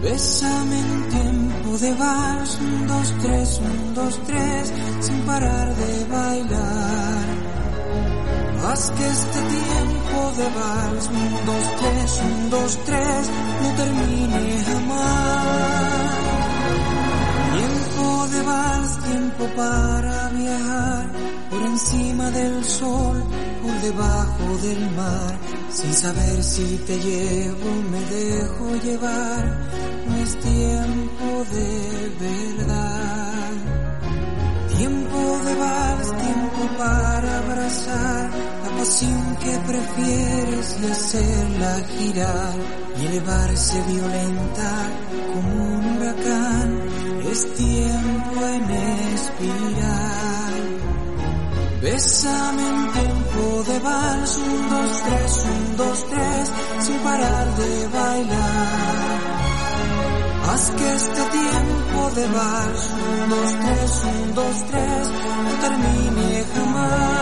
Bésame 0.02 0.80
en 0.80 1.10
tiempo 1.10 1.78
de 1.78 1.94
vals, 1.94 2.58
un, 2.60 2.88
dos, 2.88 3.14
tres, 3.22 3.62
un, 3.62 3.94
dos, 3.94 4.20
tres, 4.26 4.74
sin 5.00 5.20
parar 5.22 5.76
de 5.76 6.06
bailar. 6.06 7.26
Haz 8.64 8.92
que 8.92 9.08
este 9.08 9.40
tiempo 9.42 10.32
de 10.38 10.48
vals, 10.60 11.08
un, 11.08 11.46
dos, 11.46 11.66
tres, 11.80 12.22
un, 12.24 12.50
dos, 12.50 12.80
tres, 12.86 13.30
no 13.62 13.76
termine 13.76 14.64
jamás. 14.64 16.41
Tiempo 19.12 19.46
para 19.56 20.30
viajar 20.30 21.06
por 21.50 21.62
encima 21.62 22.32
del 22.32 22.64
sol, 22.64 23.24
por 23.62 23.82
debajo 23.82 24.58
del 24.62 24.92
mar, 24.92 25.38
sin 25.70 25.94
saber 25.94 26.44
si 26.44 26.78
te 26.88 26.98
llevo, 27.00 27.70
me 27.92 28.00
dejo 28.00 28.76
llevar, 28.84 29.58
no 30.08 30.16
es 30.18 30.40
tiempo 30.40 31.46
de 31.52 32.12
verdad. 32.20 33.52
Tiempo 34.78 35.40
de 35.46 35.56
vals, 35.56 36.08
tiempo 36.18 36.78
para 36.78 37.38
abrazar 37.40 38.30
la 38.64 38.78
pasión 38.78 39.38
que 39.44 39.58
prefieres 39.72 40.78
y 40.82 40.86
hacerla 40.88 41.80
girar 41.98 42.56
y 43.00 43.06
elevarse 43.06 43.82
violenta 43.88 44.90
como 45.34 45.64
un 45.76 45.98
huracán. 45.98 46.71
Es 47.32 47.54
tiempo 47.54 48.46
en 48.46 48.70
espiral. 49.16 50.64
Bésame 51.82 52.68
en 52.68 52.92
tiempo 52.92 53.64
de 53.68 53.80
vals, 53.80 54.38
un, 54.38 54.70
dos, 54.70 55.04
tres, 55.06 55.46
un, 55.46 55.78
dos, 55.78 56.06
tres, 56.10 56.52
sin 56.86 56.98
parar 56.98 57.56
de 57.56 57.88
bailar. 57.88 59.20
Haz 60.50 60.72
que 60.72 60.94
este 60.94 61.22
tiempo 61.40 62.12
de 62.16 62.28
vals, 62.28 62.90
un, 63.00 63.30
dos, 63.30 63.52
tres, 63.64 64.04
un, 64.04 64.36
dos, 64.36 64.66
tres, 64.70 65.08
no 65.46 65.52
termine 65.62 66.46
jamás. 66.54 67.21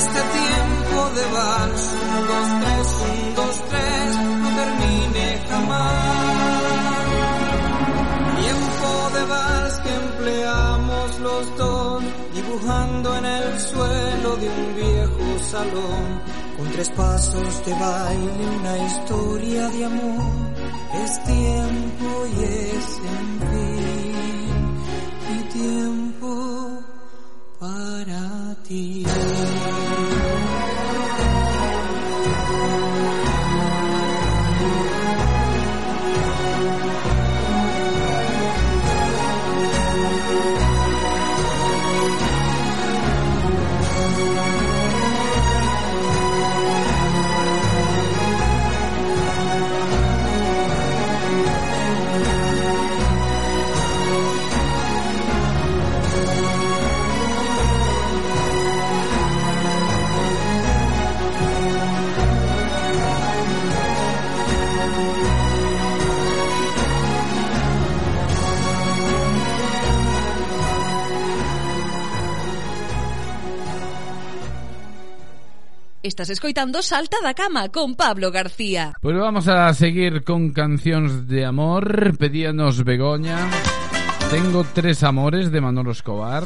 Este 0.00 0.20
tiempo 0.40 0.98
de 1.16 1.24
vals, 1.36 1.82
un, 2.08 2.26
dos, 2.30 2.48
tres, 2.60 2.86
un, 3.06 3.34
dos, 3.34 3.56
tres, 3.70 4.16
no 4.42 4.48
termine 4.60 5.26
jamás. 5.50 6.62
Tiempo 8.42 8.90
de 9.16 9.22
vals 9.32 9.74
que 9.84 9.92
empleamos 10.04 11.20
los 11.20 11.56
dos, 11.58 12.02
dibujando 12.34 13.16
en 13.18 13.24
el 13.26 13.60
suelo 13.60 14.30
de 14.42 14.48
un 14.48 14.68
viejo 14.82 15.26
salón. 15.54 16.04
Con 16.56 16.66
tres 16.72 16.90
pasos 16.90 17.64
de 17.66 17.72
baile, 17.74 18.44
una 18.60 18.78
historia 18.86 19.68
de 19.68 19.84
amor. 19.84 20.32
Es 21.04 21.24
tiempo 21.24 22.08
y 22.32 22.44
es 22.44 22.86
en 23.16 23.28
fin, 23.50 24.60
y 25.36 25.38
tiempo 25.58 26.30
para 27.58 28.56
ti. 28.66 29.04
Estás 76.20 76.36
escoitando 76.36 76.82
Salta 76.82 77.16
da 77.22 77.32
Cama 77.32 77.70
con 77.72 77.96
Pablo 77.96 78.30
García. 78.30 78.92
Pois 79.00 79.16
vamos 79.16 79.48
a 79.48 79.72
seguir 79.72 80.20
con 80.20 80.52
cancións 80.52 81.24
de 81.24 81.48
amor. 81.48 82.12
Pedíanos 82.20 82.84
Begoña. 82.84 83.48
Tengo 84.28 84.60
tres 84.76 85.00
amores 85.00 85.48
de 85.48 85.64
Manolo 85.64 85.92
Escobar. 85.96 86.44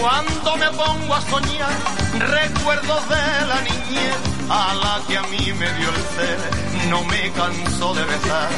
Cuando 0.00 0.56
me 0.56 0.70
pongo 0.72 1.12
a 1.12 1.20
soñar, 1.20 1.76
recuerdos 2.16 3.02
de 3.12 3.24
la 3.44 3.60
niñez 3.60 4.16
a 4.48 4.72
la 4.72 4.94
que 5.04 5.18
a 5.20 5.22
mí 5.28 5.52
me 5.52 5.68
dio 5.68 5.88
el 5.92 6.04
ser, 6.16 6.40
no 6.88 7.04
me 7.12 7.28
canso 7.36 7.92
de 7.92 8.04
besar 8.08 8.48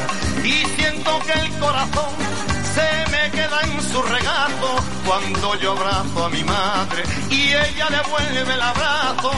y 0.47 0.63
siento 0.79 1.11
que 1.27 1.33
el 1.33 1.49
corazón 1.59 2.46
se 2.77 3.11
me 3.13 3.31
queda 3.31 3.59
en 3.61 3.81
su 3.91 4.01
regazo 4.01 4.69
cuando 5.05 5.55
yo 5.55 5.71
abrazo 5.71 6.25
a 6.25 6.29
mi 6.29 6.43
madre 6.43 7.03
y 7.29 7.41
ella 7.65 7.87
le 7.89 8.01
vuelve 8.11 8.53
el 8.53 8.61
abrazo. 8.61 9.31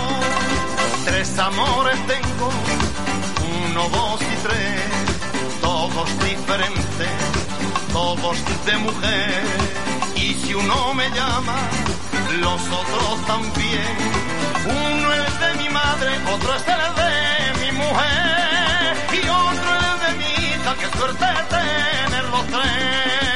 Tres 1.06 1.39
amores 1.39 1.97
tengo, 2.08 2.49
uno, 3.62 3.82
dos 3.89 4.21
y 4.21 4.36
tres, 4.45 4.82
todos 5.62 6.08
diferentes, 6.30 7.15
todos 7.93 8.38
de 8.65 8.78
mujer. 8.78 9.43
Y 10.15 10.34
si 10.41 10.54
uno 10.54 10.93
me 10.93 11.08
llama, 11.12 11.58
los 12.45 12.62
otros 12.82 13.25
también. 13.25 13.95
Uno 14.65 15.13
es 15.13 15.34
de 15.43 15.52
mi 15.62 15.69
madre, 15.69 16.10
otro 16.36 16.56
es 16.56 16.65
el 16.78 16.88
de 17.02 17.13
mi 17.62 17.71
mujer. 17.82 18.91
Y 19.19 19.21
otro 19.47 19.69
es 19.88 19.97
de 20.06 20.12
mi 20.19 20.30
hija, 20.45 20.71
que 20.80 20.97
suerte 20.97 21.25
tener 21.49 22.25
los 22.36 22.45
tres. 22.47 23.29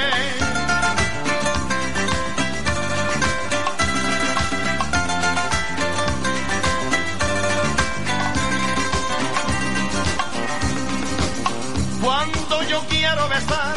Quiero 13.14 13.30
besar 13.30 13.74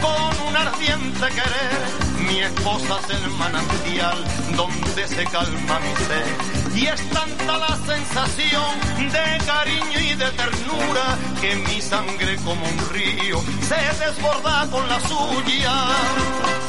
con 0.00 0.48
un 0.48 0.56
ardiente 0.56 1.26
querer, 1.28 2.26
mi 2.26 2.40
esposa 2.40 2.98
es 3.08 3.22
el 3.22 3.30
manantial 3.30 4.24
donde 4.56 5.08
se 5.08 5.24
calma 5.24 5.78
mi 5.80 5.94
sed. 6.06 6.74
Y 6.74 6.86
es 6.86 7.10
tanta 7.10 7.58
la 7.58 7.78
sensación 7.86 8.80
de 8.98 9.44
cariño 9.46 10.00
y 10.00 10.14
de 10.14 10.30
ternura 10.32 11.18
que 11.40 11.54
mi 11.56 11.80
sangre 11.80 12.36
como 12.44 12.64
un 12.66 12.90
río 12.92 13.40
se 13.68 14.04
desborda 14.04 14.66
con 14.70 14.88
la 14.88 15.00
suya. 15.00 15.74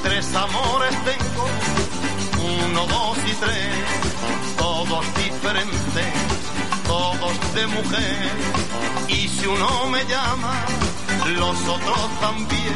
Tres 0.03 0.35
amores 0.35 0.95
tengo, 1.05 1.47
uno, 2.67 2.85
dos 2.87 3.17
y 3.25 3.33
tres 3.33 4.13
todos 4.57 5.05
diferentes, 5.15 6.13
todos 6.85 7.55
de 7.55 7.67
mujer. 7.67 8.31
Y 9.07 9.27
si 9.27 9.47
uno 9.47 9.87
me 9.87 10.03
llama, 10.05 10.53
los 11.31 11.57
otros 11.67 12.19
también. 12.19 12.75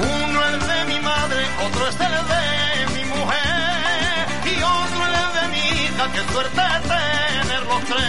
Uno 0.00 0.40
es 0.46 0.66
de 0.66 0.84
mi 0.92 1.00
madre, 1.00 1.46
otro 1.66 1.88
es 1.88 1.94
el 2.00 2.28
de 2.32 2.94
mi 2.94 3.04
mujer. 3.04 4.26
Y 4.46 4.62
otro 4.62 5.04
es 5.06 5.40
de 5.40 5.48
mi 5.48 5.58
hija, 5.58 6.12
qué 6.12 6.32
suerte 6.32 6.62
tener 6.88 7.62
los 7.66 7.84
tres. 7.84 8.02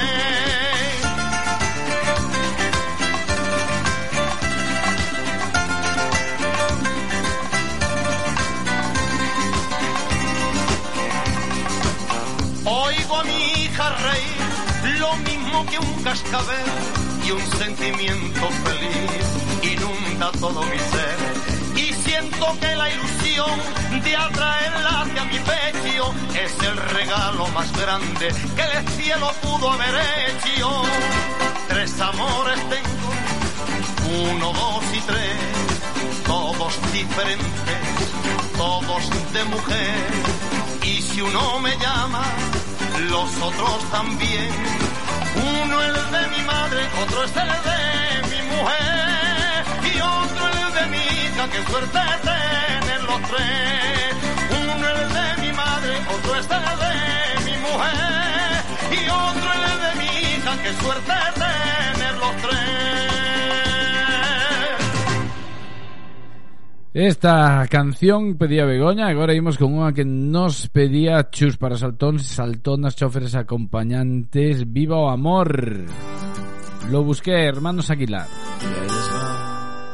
Oigo 12.66 13.18
a 13.18 13.24
mi 13.24 13.52
hija 13.64 13.96
reír, 13.98 15.00
lo 15.00 15.16
mismo 15.18 15.66
que 15.68 15.80
un 15.80 16.04
cascabel 16.04 17.03
y 17.26 17.32
un 17.32 17.42
sentimiento 17.58 18.50
feliz 18.66 19.74
inunda 19.74 20.32
todo 20.40 20.62
mi 20.64 20.80
ser. 20.80 21.18
Y 21.76 21.94
siento 21.94 22.46
que 22.60 22.76
la 22.76 22.90
ilusión 22.90 23.60
de 24.04 24.16
atraerla 24.16 25.02
hacia 25.02 25.24
mi 25.26 25.40
pecho 25.40 26.14
es 26.34 26.68
el 26.68 26.78
regalo 26.78 27.48
más 27.50 27.72
grande 27.78 28.34
que 28.56 28.78
el 28.78 28.88
cielo 28.90 29.32
pudo 29.42 29.72
haber 29.72 29.96
hecho. 29.96 30.84
Tres 31.70 32.00
amores 32.02 32.60
tengo, 32.70 34.32
uno, 34.32 34.54
dos 34.54 34.84
y 34.94 35.00
tres, 35.02 36.24
todos 36.26 36.74
diferentes, 36.92 37.80
todos 38.58 39.34
de 39.34 39.44
mujer. 39.46 39.96
Y 40.84 41.02
si 41.02 41.22
uno 41.22 41.60
me 41.60 41.78
llama, 41.78 42.24
los 43.10 43.30
otros 43.42 43.92
también. 43.92 44.93
Uno 45.36 45.82
es 45.82 45.90
el 45.90 46.12
de 46.12 46.28
mi 46.36 46.42
madre, 46.44 46.82
otro 47.04 47.24
es 47.24 47.36
el 47.36 47.54
de 47.70 47.80
mi 48.32 48.42
mujer. 48.52 49.64
Y 49.92 50.02
otro 50.02 50.44
el 50.48 50.74
de 50.74 50.86
mi 50.94 50.98
hija, 50.98 51.48
qué 51.52 51.64
suerte 51.70 52.00
tener 52.24 53.04
los 53.04 53.22
tres. 53.30 54.16
Uno 54.62 54.88
es 54.90 55.00
el 55.02 55.14
de 55.14 55.28
mi 55.42 55.52
madre, 55.54 55.94
otro 56.16 56.36
es 56.36 56.48
el 56.50 56.68
de 56.84 56.96
mi 57.46 57.58
mujer. 57.58 58.64
Y 58.92 59.10
otro 59.10 59.50
el 59.54 59.82
de 59.86 59.92
mi 60.02 60.10
hija, 60.22 60.52
qué 60.64 60.74
suerte 60.82 61.14
tener 61.36 62.14
los 62.18 62.36
tres. 62.38 63.13
Esta 66.94 67.66
canción 67.72 68.38
pedía 68.38 68.66
Begoña, 68.66 69.08
agora 69.08 69.34
imos 69.34 69.58
con 69.58 69.74
unha 69.74 69.98
que 69.98 70.06
nos 70.06 70.70
pedía 70.70 71.26
Chus 71.34 71.58
para 71.58 71.74
saltóns, 71.74 72.30
saltonas, 72.30 72.94
choferes 72.94 73.34
acompañantes, 73.34 74.70
viva 74.70 75.02
o 75.02 75.10
amor. 75.10 75.90
Lo 76.94 77.02
busqué, 77.02 77.50
hermanos 77.50 77.90
Aguilar. 77.90 78.30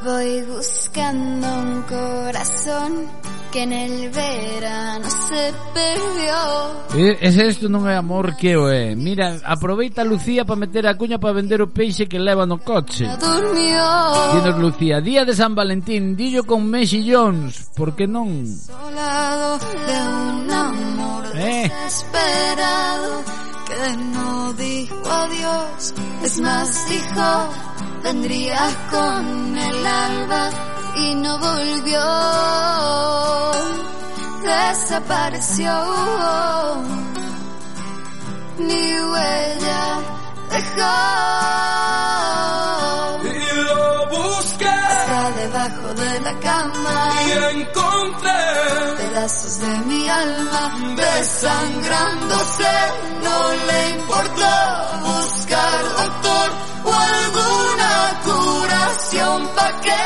Voy 0.04 0.44
buscando 0.44 1.48
un 1.48 1.82
corazón 1.88 3.08
que 3.50 3.62
en 3.62 3.72
el 3.72 4.10
verano 4.10 5.10
se 5.10 5.52
perdió. 5.74 7.16
Ese 7.20 7.46
isto 7.48 7.68
non 7.68 7.86
é 7.90 7.98
amor 7.98 8.38
que 8.38 8.54
o 8.54 8.70
é. 8.70 8.94
Mira, 8.94 9.42
aproveita 9.42 10.06
Lucía 10.06 10.46
para 10.46 10.58
meter 10.58 10.86
a 10.86 10.94
cuña 10.94 11.18
para 11.18 11.34
vender 11.34 11.58
o 11.62 11.70
peixe 11.70 12.06
que 12.06 12.18
leva 12.18 12.46
no 12.46 12.62
coche. 12.62 13.06
Durmió. 13.18 13.86
Dinos 14.38 14.58
Lucía, 14.58 15.00
día 15.00 15.24
de 15.24 15.34
San 15.34 15.54
Valentín, 15.54 16.14
dillo 16.14 16.46
con 16.46 16.66
Messi 16.70 17.02
Jones, 17.02 17.70
por 17.74 17.94
que 17.94 18.06
non? 18.06 18.46
Solado 18.46 19.58
de 19.58 19.98
un 19.98 20.50
amor 20.50 21.22
eh. 21.34 21.66
desesperado 21.66 23.12
que 23.66 23.86
no 24.14 24.52
dijo 24.54 25.10
adiós, 25.10 25.94
es 26.22 26.40
más 26.40 26.68
dijo, 26.88 27.28
vendrías 28.02 28.74
con 28.90 29.58
el 29.58 29.86
alba 29.86 30.79
y 30.96 31.14
no 31.14 31.38
volvió. 31.38 32.04
Desapareció. 34.42 35.72
Ni 38.58 39.00
huella 39.00 39.84
dejó. 40.50 40.94
Y 43.24 43.26
lo 43.64 44.08
busqué 44.10 44.64
Está 44.64 45.22
debajo 45.36 45.88
de 45.94 46.20
la 46.20 46.34
cama. 46.40 46.96
y 47.26 47.30
encontré 47.60 48.40
pedazos 48.98 49.58
de 49.60 49.78
mi 49.86 50.08
alma 50.08 50.62
desangrándose. 50.96 52.72
No 53.24 53.38
le 53.68 53.90
importó 53.90 54.52
buscar 55.04 55.82
doctor 55.96 56.48
o 56.84 56.92
alguna 56.92 57.59
curación 59.10 59.48
para 59.56 59.80
que 59.80 60.02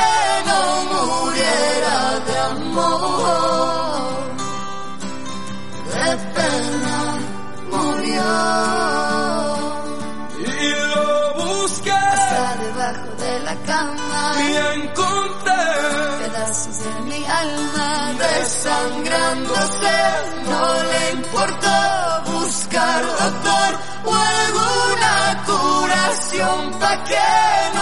no 0.47 0.61
muriera 0.93 2.19
de 2.27 2.37
amor. 2.39 4.25
De 5.93 6.17
pena 6.35 6.97
murió. 7.71 8.29
y 10.39 10.69
lo 10.93 11.05
busqué 11.43 11.89
Está 11.91 12.55
debajo 12.63 13.09
de 13.19 13.39
la 13.41 13.55
cama. 13.65 14.21
y 14.39 14.79
encontré 14.79 15.65
pedazos 16.23 16.77
de 16.79 16.93
mi 17.01 17.25
alma 17.25 18.13
desangrándose. 18.19 19.97
No 20.49 20.83
le 20.91 21.11
importó 21.11 21.77
buscar 22.31 23.01
doctor 23.05 23.71
o 24.05 24.13
alguna 24.13 25.43
curación 25.45 26.71
para 26.79 27.03
que 27.03 27.74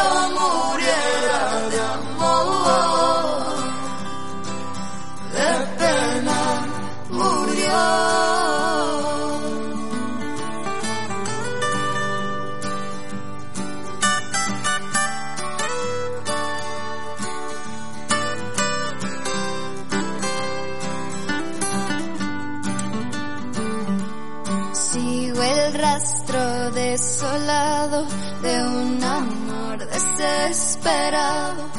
desolado 26.34 28.06
de 28.42 28.64
un 28.64 29.04
amor 29.04 29.78
desesperado 29.78 31.70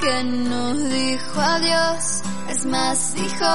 que 0.00 0.24
no 0.24 0.74
dijo 0.74 1.40
adiós. 1.40 2.22
Es 2.48 2.64
más, 2.66 3.14
dijo 3.14 3.46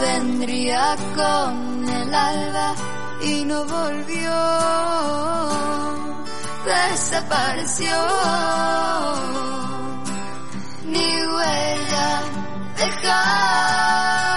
vendría 0.00 0.96
con 1.14 1.88
el 1.88 2.14
alba 2.14 2.74
y 3.22 3.44
no 3.44 3.64
volvió. 3.64 4.36
Desapareció. 6.64 7.96
Ni 10.86 11.26
huella 11.26 12.22
dejar. 12.76 14.29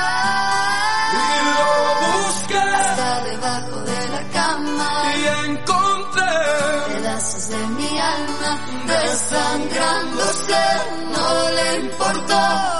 Desangrándose. 8.87 10.55
No 11.11 11.49
le 11.51 11.79
importó 11.79 12.72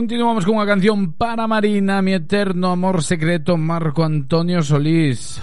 Continuamos 0.00 0.48
con 0.48 0.56
unha 0.56 0.64
canción 0.64 1.12
para 1.12 1.44
Marina, 1.44 2.00
mi 2.00 2.16
eterno 2.16 2.72
amor 2.72 3.04
secreto, 3.04 3.60
Marco 3.60 4.00
Antonio 4.00 4.64
Solís. 4.64 5.36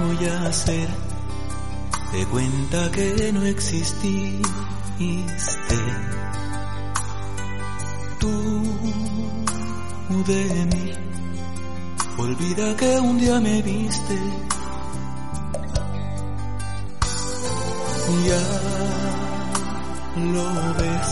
Voy 0.00 0.28
a 0.32 0.48
hacer 0.48 1.11
de 2.12 2.26
cuenta 2.26 2.90
que 2.90 3.32
no 3.32 3.42
exististe. 3.44 4.42
Tú 8.18 8.62
de 10.26 10.66
mí, 10.66 10.92
olvida 12.18 12.76
que 12.76 13.00
un 13.00 13.18
día 13.18 13.40
me 13.40 13.62
viste. 13.62 14.18
Ya 18.26 18.44
lo 20.16 20.74
ves, 20.74 21.08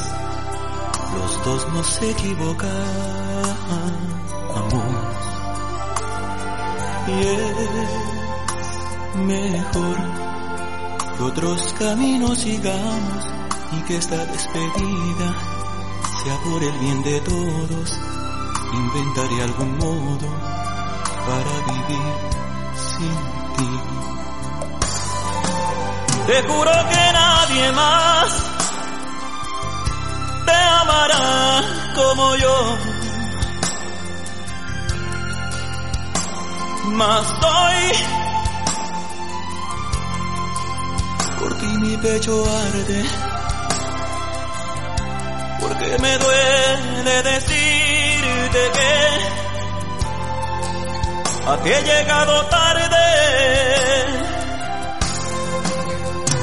los 1.14 1.44
dos 1.44 1.72
nos 1.72 2.02
equivocamos 2.02 2.70
y 7.08 7.20
es 7.26 7.56
mejor 9.26 10.29
otros 11.22 11.74
caminos 11.78 12.38
sigamos 12.38 13.24
y 13.72 13.83
que 13.83 13.96
esta 13.96 14.24
despedida 14.26 15.35
sea 16.22 16.37
por 16.44 16.62
el 16.62 16.78
bien 16.78 17.02
de 17.02 17.20
todos. 17.20 18.00
Inventaré 18.72 19.42
algún 19.42 19.78
modo 19.78 20.28
para 21.26 21.52
vivir 21.66 22.12
sin 22.76 23.14
ti. 23.56 23.70
Te 26.26 26.42
juro 26.42 26.72
que 26.90 27.12
nadie 27.12 27.72
más 27.72 28.46
te 30.46 30.52
amará 30.52 31.62
como 31.96 32.37
yo. 32.37 32.78
Más 36.92 37.40
doy 37.40 38.19
mi 41.80 41.96
pecho 41.96 42.44
arde, 42.44 43.04
porque 45.60 45.98
me 45.98 46.18
duele 46.18 47.22
decirte 47.22 48.60
que 48.76 48.92
a 51.50 51.56
ti 51.62 51.70
he 51.70 51.82
llegado 51.82 52.46
tarde, 52.46 53.08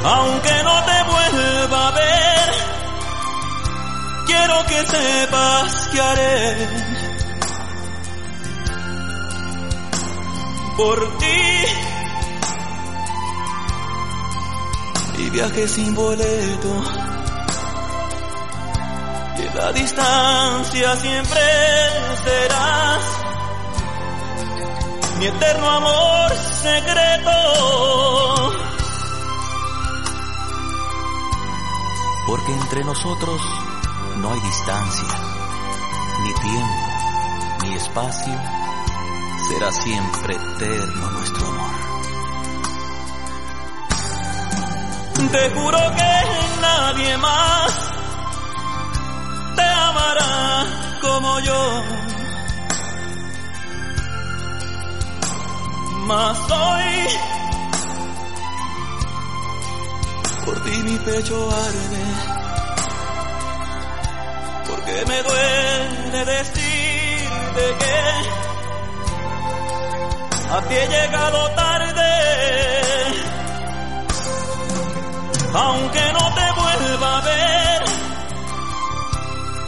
aunque 0.04 0.63
no 0.63 0.84
te 0.89 1.04
vuelva 1.12 1.88
a 1.88 1.91
ver, 1.91 2.50
quiero 4.26 4.65
que 4.65 4.86
sepas 4.86 5.88
que 5.91 6.02
haré 6.02 6.67
por 10.78 11.17
ti. 11.19 11.47
Viaje 15.38 15.67
sin 15.67 15.93
boleto. 15.93 16.84
Y 19.38 19.56
la 19.56 19.71
distancia 19.71 20.95
siempre 20.95 21.41
serás 22.26 23.04
mi 25.19 25.26
eterno 25.28 25.69
amor 25.69 26.32
secreto. 26.63 27.32
Porque 32.26 32.52
entre 32.54 32.84
nosotros 32.84 33.39
no 34.17 34.34
hay 34.34 34.39
distancia, 34.39 35.08
ni 36.23 36.34
tiempo, 36.34 36.88
ni 37.62 37.76
espacio 37.76 38.36
será 39.50 39.71
siempre 39.71 40.34
eterno 40.34 41.12
nuestro 41.12 41.45
amor. 41.45 41.57
Te 45.32 45.50
juro 45.50 45.80
que 45.98 46.13
nadie 46.62 47.18
más 47.18 47.74
te 49.56 49.63
amará 49.63 50.66
como 51.02 51.40
yo. 51.42 51.84
Mas 56.08 56.38
hoy 56.52 57.08
por 60.46 60.63
ti 60.63 60.78
mi 60.84 60.98
pecho 61.00 61.50
arde, 61.52 62.06
porque 64.68 65.06
me 65.10 65.24
duele 65.24 66.26
decirte 66.26 67.63
que 67.80 67.98
a 70.56 70.62
ti 70.62 70.74
he 70.74 70.88
llegado 70.88 71.50
tarde, 71.52 71.67
aunque 75.58 76.13
no 76.13 76.26
te 76.36 76.52
vuelva 76.62 77.17
a 77.17 77.22
ver, 77.22 77.82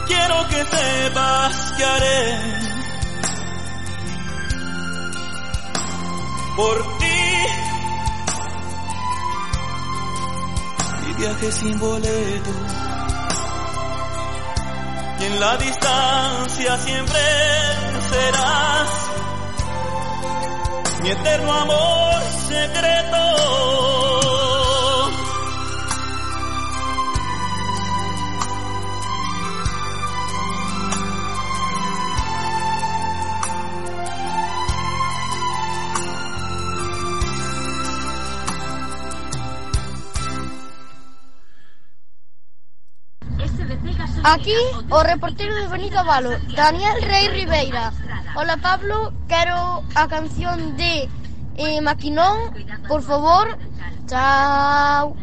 quiero 0.06 0.48
que 0.48 0.64
sepas 0.64 1.72
que 1.76 1.84
haré 1.84 2.70
por 6.56 6.98
ti. 6.98 7.20
Mi 11.06 11.12
viaje 11.14 11.52
sin 11.52 11.78
boleto. 11.80 12.50
Y 15.20 15.24
en 15.24 15.40
la 15.40 15.56
distancia 15.56 16.78
siempre 16.78 17.20
serás 18.10 18.90
mi 21.02 21.10
eterno 21.10 21.52
amor 21.52 22.22
secreto. 22.48 23.79
Aquí 44.22 44.54
o 44.90 45.02
reportero 45.02 45.54
de 45.54 45.68
Benito 45.68 46.04
Valo, 46.04 46.30
Daniel 46.54 47.00
Rey 47.02 47.28
Ribeira. 47.28 47.92
Hola 48.36 48.58
Pablo, 48.58 49.12
quero 49.28 49.82
a 49.94 50.08
canción 50.08 50.76
de 50.76 51.08
eh, 51.56 51.80
Maquinón, 51.80 52.36
por 52.86 53.02
favor. 53.02 53.56
Chao. 54.06 55.16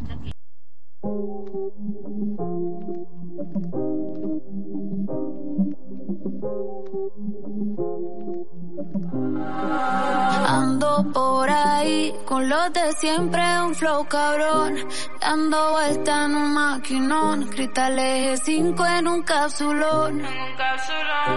Por 11.17 11.49
ahí 11.49 12.13
con 12.25 12.47
los 12.47 12.71
de 12.73 12.93
siempre, 12.93 13.41
un 13.65 13.73
flow 13.73 14.05
cabrón. 14.07 14.75
Dando 15.19 15.71
vuelta 15.71 16.25
en 16.25 16.35
un 16.35 16.53
maquinón, 16.53 17.47
cristal 17.47 17.97
eje 17.97 18.37
5 18.37 18.85
en 18.85 19.07
un 19.07 19.23
capsulón. 19.23 20.21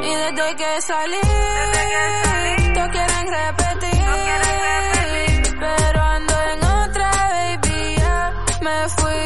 Y 0.02 0.14
desde 0.22 0.56
que 0.60 0.82
salí, 0.82 1.22
todos 2.74 2.88
quieren 2.90 3.26
repetir. 3.40 4.00
Pero 5.64 6.02
ando 6.16 6.34
en 6.52 6.58
otra, 6.82 7.10
baby, 7.32 7.96
ya 7.96 8.34
me 8.60 8.76
fui. 8.96 9.22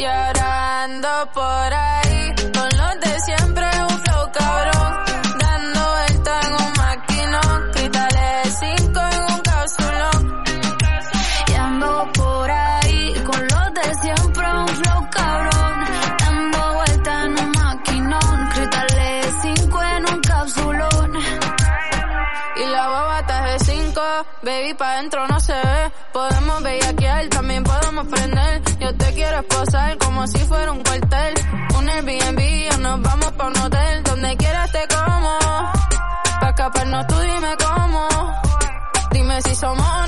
Y 0.00 0.04
ahora 0.04 0.84
ando 0.84 1.12
por 1.34 1.70
ahí 1.88 2.34
con 2.56 2.68
los 2.80 2.94
de 3.00 3.20
siempre, 3.26 3.66
un 3.90 3.98
flow 4.04 4.11
baby 24.42 24.74
pa' 24.74 24.96
dentro 24.96 25.26
no 25.28 25.40
se 25.40 25.52
ve. 25.52 25.92
Podemos 26.12 26.62
bellaquear, 26.62 27.28
también 27.28 27.62
podemos 27.64 28.06
prender. 28.06 28.62
Yo 28.80 28.94
te 28.96 29.12
quiero 29.14 29.38
esposar 29.38 29.98
como 29.98 30.26
si 30.26 30.38
fuera 30.38 30.72
un 30.72 30.82
cuartel. 30.82 31.34
Un 31.78 31.88
Airbnb 31.88 32.74
o 32.74 32.78
nos 32.78 33.02
vamos 33.02 33.32
pa' 33.32 33.46
un 33.46 33.58
hotel. 33.58 34.02
Donde 34.04 34.36
quieras 34.36 34.72
te 34.72 34.86
como. 34.88 35.38
Pa' 36.40 36.48
escaparnos 36.50 37.06
tú 37.06 37.18
dime 37.20 37.56
cómo. 37.64 38.08
Dime 39.12 39.42
si 39.42 39.54
somos 39.54 40.01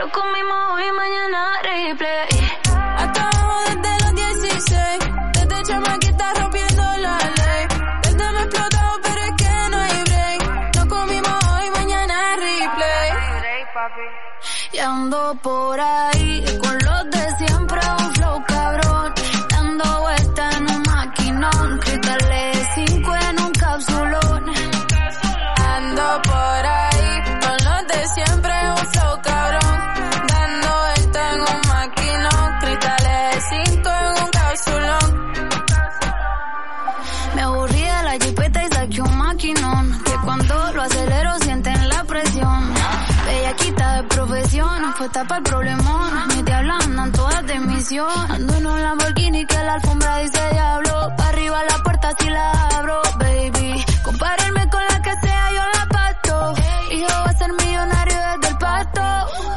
Lo 0.00 0.10
comimos 0.12 0.56
hoy, 0.72 0.92
mañana 0.92 1.60
replay 1.62 2.26
Hasta 2.96 3.20
abajo 3.22 3.54
desde 3.68 4.02
los 4.02 4.14
16. 4.14 4.98
Desde 5.34 5.62
chamaquita 5.62 6.32
rompiendo 6.40 6.82
la 7.04 7.18
ley. 7.18 7.66
Desde 8.04 8.32
me 8.32 8.40
explotado, 8.44 9.00
pero 9.02 9.20
es 9.20 9.32
que 9.36 9.70
no 9.70 9.76
hay 9.76 10.02
break. 10.04 10.76
Nos 10.76 10.86
comimos 10.86 11.44
hoy, 11.52 11.70
mañana 11.70 12.36
replay. 12.36 13.10
Y 14.72 14.78
ando 14.78 15.34
por 15.42 15.78
ahí 15.78 16.44
misión 48.00 48.30
Ando 48.30 48.54
en 48.54 48.66
un 48.66 48.82
Lamborghini 48.82 49.46
que 49.46 49.56
la 49.64 49.74
alfombra 49.74 50.18
dice 50.18 50.40
diablo. 50.52 51.12
Pa' 51.16 51.28
arriba 51.28 51.64
la 51.64 51.78
puerta 51.82 52.14
si 52.18 52.30
la 52.30 52.52
abro, 52.76 53.02
baby. 53.18 53.84
Compárenme 54.02 54.68
con 54.68 54.82
la 54.88 55.02
que 55.02 55.12
sea, 55.22 55.50
yo 55.52 55.62
la 55.78 55.86
pasto 55.86 56.54
Hijo 56.92 57.08
va 57.08 57.30
a 57.30 57.34
ser 57.34 57.52
millonario 57.52 58.16
desde 58.32 58.48
el 58.48 58.58
pasto. 58.58 59.02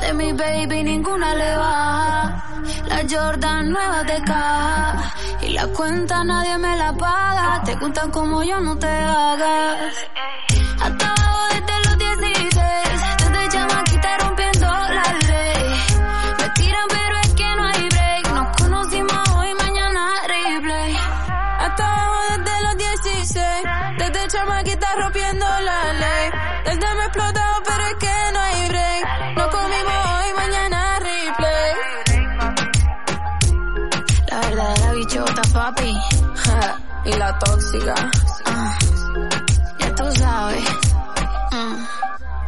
De 0.01 0.13
mi 0.13 0.34
baby 0.34 0.84
ninguna 0.84 1.36
le 1.36 1.58
baja. 1.58 2.43
La 2.88 3.01
Jordan 3.10 3.69
nueva 3.69 4.03
de 4.03 4.21
caja. 4.21 5.13
Y 5.41 5.49
la 5.49 5.67
cuenta 5.67 6.23
nadie 6.23 6.58
me 6.58 6.75
la 6.77 6.93
paga. 6.93 7.62
Te 7.65 7.75
gustan 7.75 8.12
como 8.12 8.43
yo, 8.43 8.60
no 8.60 8.77
te 8.77 8.88
hagas. 8.88 9.93
Hasta 10.82 11.06
abajo 11.06 11.39
desde 11.53 11.89
los 11.89 11.97
16 11.97 13.22
explotado, 27.13 27.63
pero 27.65 27.84
es 27.88 27.95
que 27.95 28.15
no 28.34 28.39
hay 28.39 28.67
break. 28.69 29.38
Nos 29.38 29.47
comimos 29.47 30.06
hoy, 30.15 30.34
mañana 30.36 30.99
replay. 30.99 31.73
La 34.32 34.39
verdadera 34.41 34.91
bichota, 34.93 35.41
papi 35.54 35.97
Ja, 36.43 36.78
y 37.06 37.13
la 37.13 37.39
tóxica. 37.39 37.95
Ah, 38.45 38.78
Ya 39.80 39.95
tú 39.95 40.12
sabes 40.15 40.63
Mm, 41.52 41.86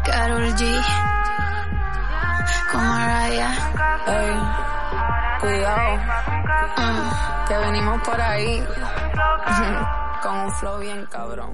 Karol 0.03 0.55
G 0.55 0.81
Con 2.71 2.81
Mariah 2.89 3.55
Ey, 4.07 4.35
cuidado, 5.41 5.97
Mm. 6.77 7.47
que 7.47 7.57
venimos 7.57 8.01
por 8.01 8.19
ahí. 8.21 8.63
Con 10.23 10.35
un 10.39 10.51
flow 10.53 10.79
bien 10.79 11.05
cabrón. 11.11 11.53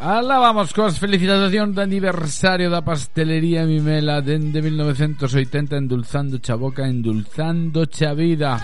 Alá 0.00 0.40
vamos 0.40 0.72
coas 0.72 0.96
felicitacións 0.96 1.76
de 1.76 1.84
aniversario 1.84 2.72
da 2.72 2.80
pastelería 2.80 3.68
Mimela 3.68 4.24
dende 4.24 4.64
1980 4.64 5.76
endulzando 5.76 6.40
xa 6.40 6.56
boca, 6.56 6.88
endulzando 6.88 7.84
xa 7.84 8.16
vida. 8.16 8.56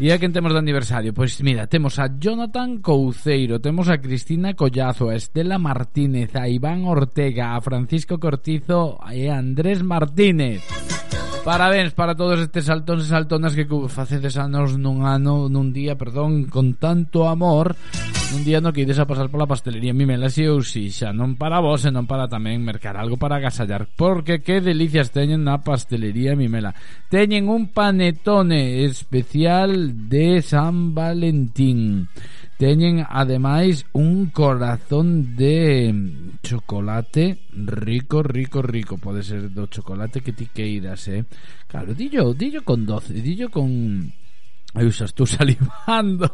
E 0.00 0.08
a 0.08 0.16
quen 0.16 0.32
temos 0.32 0.56
de 0.56 0.64
aniversario? 0.64 1.12
Pois 1.12 1.36
mira, 1.44 1.68
temos 1.68 2.00
a 2.00 2.08
Jonathan 2.16 2.80
Couceiro, 2.80 3.60
temos 3.60 3.92
a 3.92 4.00
Cristina 4.00 4.56
Collazo, 4.56 5.12
a 5.12 5.20
Estela 5.20 5.60
Martínez, 5.60 6.32
a 6.32 6.48
Iván 6.48 6.88
Ortega, 6.88 7.52
a 7.52 7.60
Francisco 7.60 8.16
Cortizo 8.16 8.96
e 9.12 9.28
a 9.28 9.36
Andrés 9.36 9.84
Martínez. 9.84 10.64
Parabéns 11.44 11.92
para 11.92 12.16
todos 12.16 12.40
estes 12.40 12.64
saltóns 12.64 13.04
e 13.04 13.12
saltonas 13.12 13.52
que 13.52 13.68
facedes 13.92 14.40
anos 14.40 14.80
nun 14.80 15.04
ano, 15.04 15.52
nun 15.52 15.76
día, 15.76 16.00
perdón, 16.00 16.48
con 16.48 16.80
tanto 16.80 17.28
amor 17.28 17.76
un 18.34 18.44
día 18.44 18.60
no 18.60 18.72
quides 18.72 18.98
a 18.98 19.06
pasar 19.06 19.30
pola 19.30 19.46
pastelería. 19.46 19.94
Mimela 19.94 20.28
si 20.28 20.44
ou 20.44 20.60
si 20.60 20.92
xa 20.92 21.16
non 21.16 21.40
para 21.40 21.64
vos 21.64 21.88
e 21.88 21.90
non 21.90 22.04
para 22.04 22.28
tamén 22.28 22.60
mercar 22.60 23.00
algo 23.00 23.16
para 23.16 23.40
agasallar 23.40 23.88
porque 23.96 24.44
que 24.44 24.60
delicias 24.60 25.08
teñen 25.14 25.48
na 25.48 25.64
pastelería 25.64 26.36
Mimela 26.36 26.76
teñen 27.08 27.48
un 27.48 27.72
panetone 27.72 28.84
especial 28.84 30.08
de 30.12 30.44
San 30.44 30.92
Valentín. 30.92 32.12
Teñen 32.60 33.06
ademais 33.06 33.86
un 33.94 34.28
corazón 34.34 35.38
de 35.38 35.94
chocolate 36.42 37.48
rico, 37.54 38.20
rico, 38.20 38.60
rico. 38.60 38.98
Pode 39.00 39.24
ser 39.24 39.48
do 39.48 39.70
chocolate 39.72 40.20
que 40.20 40.36
ti 40.36 40.52
queiras 40.52 41.08
eh? 41.08 41.24
claro, 41.64 41.96
dillo, 41.96 42.34
dillo 42.36 42.60
con 42.60 42.84
doce 42.84 43.14
dillo 43.24 43.48
con... 43.48 44.12
Aí 44.74 44.84
usas 44.84 45.14
tú 45.16 45.24
salivando. 45.24 46.28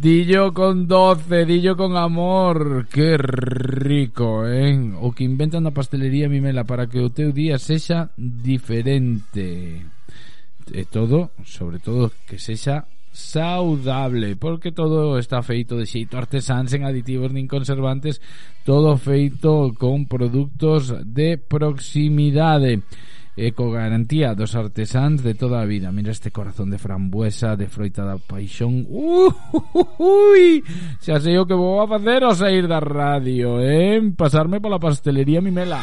Dillo 0.00 0.54
con 0.54 0.86
12, 0.86 1.44
dillo 1.44 1.76
con 1.76 1.96
amor. 1.96 2.86
Que 2.86 3.18
rico, 3.18 4.46
eh? 4.46 4.94
O 4.94 5.10
que 5.10 5.26
inventan 5.26 5.66
na 5.66 5.74
pastelería 5.74 6.30
Mimela 6.30 6.62
para 6.62 6.86
que 6.86 7.02
o 7.02 7.10
teu 7.10 7.34
día 7.34 7.58
sexa 7.58 8.14
diferente. 8.14 9.82
E 10.70 10.86
todo, 10.86 11.34
sobre 11.42 11.82
todo, 11.82 12.14
que 12.30 12.38
sexa 12.38 12.86
saudable, 13.10 14.38
porque 14.38 14.70
todo 14.70 15.18
está 15.18 15.42
feito 15.42 15.74
de 15.74 15.90
xeito 15.90 16.14
artesán, 16.14 16.70
sen 16.70 16.86
aditivos 16.86 17.34
nin 17.34 17.50
conservantes, 17.50 18.22
todo 18.62 18.94
feito 19.02 19.74
con 19.74 20.06
produtos 20.06 20.94
de 21.10 21.42
proximidade. 21.42 22.86
E 23.38 23.54
co 23.54 23.70
garantía 23.70 24.34
dos 24.34 24.58
artesáns 24.58 25.22
de 25.22 25.38
toda 25.38 25.62
a 25.62 25.68
vida. 25.70 25.94
Mira 25.94 26.10
este 26.10 26.34
corazón 26.34 26.74
de 26.74 26.82
frambuesa, 26.82 27.54
de 27.54 27.70
froita 27.70 28.02
paixón. 28.26 28.82
Uh, 28.90 29.30
ui, 30.02 30.66
sei 30.98 31.38
o 31.38 31.46
que 31.46 31.54
vou 31.54 31.78
a 31.78 31.86
facer 31.86 32.26
ao 32.26 32.34
sair 32.34 32.66
da 32.66 32.82
radio, 32.82 33.62
eh? 33.62 34.02
Pasarme 34.18 34.58
pola 34.58 34.82
pastelería 34.82 35.38
Mimela. 35.38 35.78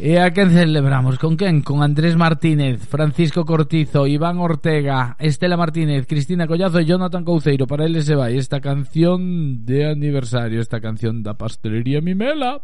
E 0.00 0.20
a 0.20 0.32
quen 0.36 0.52
celebramos? 0.52 1.16
Con 1.16 1.36
quen? 1.40 1.64
Con 1.64 1.80
Andrés 1.80 2.16
Martínez, 2.16 2.84
Francisco 2.84 3.44
Cortizo, 3.48 4.04
Iván 4.04 4.36
Ortega, 4.36 5.16
Estela 5.16 5.56
Martínez, 5.56 6.04
Cristina 6.04 6.44
Collazo 6.44 6.76
e 6.80 6.84
Jonathan 6.84 7.24
Couceiro. 7.24 7.64
Para 7.64 7.88
eles 7.88 8.04
se 8.04 8.16
vai 8.16 8.36
esta 8.36 8.60
canción 8.60 9.64
de 9.64 9.88
aniversario, 9.88 10.60
esta 10.60 10.80
canción 10.80 11.24
da 11.24 11.40
pastelería 11.40 12.04
Mimela. 12.04 12.60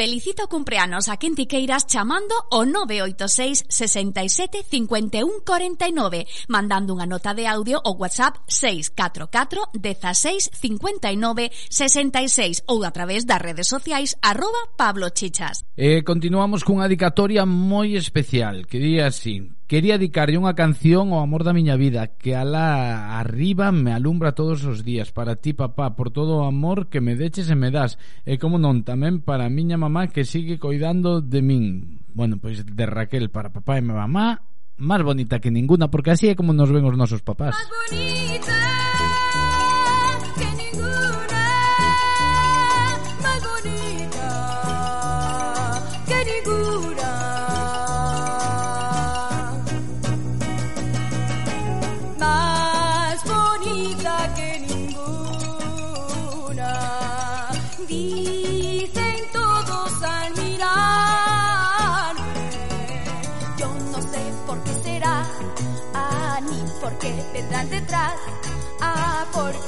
Felicita 0.00 0.44
o 0.44 0.48
cumpleanos 0.48 1.12
a 1.12 1.20
quen 1.20 1.36
ti 1.36 1.44
queiras 1.44 1.84
chamando 1.84 2.32
o 2.48 2.64
986 2.64 3.68
67 3.68 4.64
51 4.64 5.44
49, 5.44 6.24
mandando 6.48 6.96
unha 6.96 7.04
nota 7.04 7.36
de 7.36 7.44
audio 7.44 7.76
o 7.84 8.00
WhatsApp 8.00 8.40
644 8.48 9.76
16 9.76 10.56
59 10.56 11.52
66 11.52 12.64
ou 12.72 12.80
a 12.80 12.96
través 12.96 13.28
das 13.28 13.44
redes 13.44 13.68
sociais 13.68 14.16
arroba 14.24 14.72
Pablo 14.72 15.12
Chichas. 15.12 15.68
E 15.76 16.00
continuamos 16.00 16.64
cunha 16.64 16.88
dedicatoria 16.88 17.44
moi 17.44 17.92
especial, 17.92 18.64
que 18.64 18.80
di 18.80 19.04
así, 19.04 19.52
Quería 19.70 20.02
dedicarlle 20.02 20.34
unha 20.34 20.58
canción 20.58 21.14
ao 21.14 21.22
amor 21.22 21.46
da 21.46 21.54
miña 21.54 21.78
vida 21.78 22.18
Que 22.18 22.34
alá 22.34 23.14
arriba 23.22 23.70
me 23.70 23.94
alumbra 23.94 24.34
todos 24.34 24.66
os 24.66 24.82
días. 24.82 25.14
Para 25.14 25.38
ti 25.38 25.54
papá, 25.54 25.94
por 25.94 26.10
todo 26.10 26.42
o 26.42 26.46
amor 26.50 26.90
que 26.90 26.98
me 26.98 27.14
deches 27.14 27.46
e 27.46 27.54
me 27.54 27.70
das. 27.70 27.94
E 28.26 28.34
como 28.34 28.58
non, 28.58 28.82
tamén 28.82 29.22
para 29.22 29.46
a 29.46 29.54
miña 29.54 29.78
mamá 29.78 30.10
que 30.10 30.26
sigue 30.26 30.58
coidando 30.58 31.22
de 31.22 31.38
min. 31.38 32.02
Bueno, 32.10 32.42
pois 32.42 32.66
de 32.66 32.82
Raquel 32.82 33.30
para 33.30 33.54
papá 33.54 33.78
e 33.78 33.86
mamá 33.86 34.42
Más 34.74 35.06
bonita 35.06 35.38
que 35.38 35.54
ninguna, 35.54 35.86
porque 35.86 36.10
así 36.18 36.26
é 36.26 36.34
como 36.34 36.50
nos 36.50 36.74
ven 36.74 36.82
os 36.82 36.98
nosos 36.98 37.22
papás. 37.22 37.54
Más 37.54 37.70
bonita! 37.70 38.89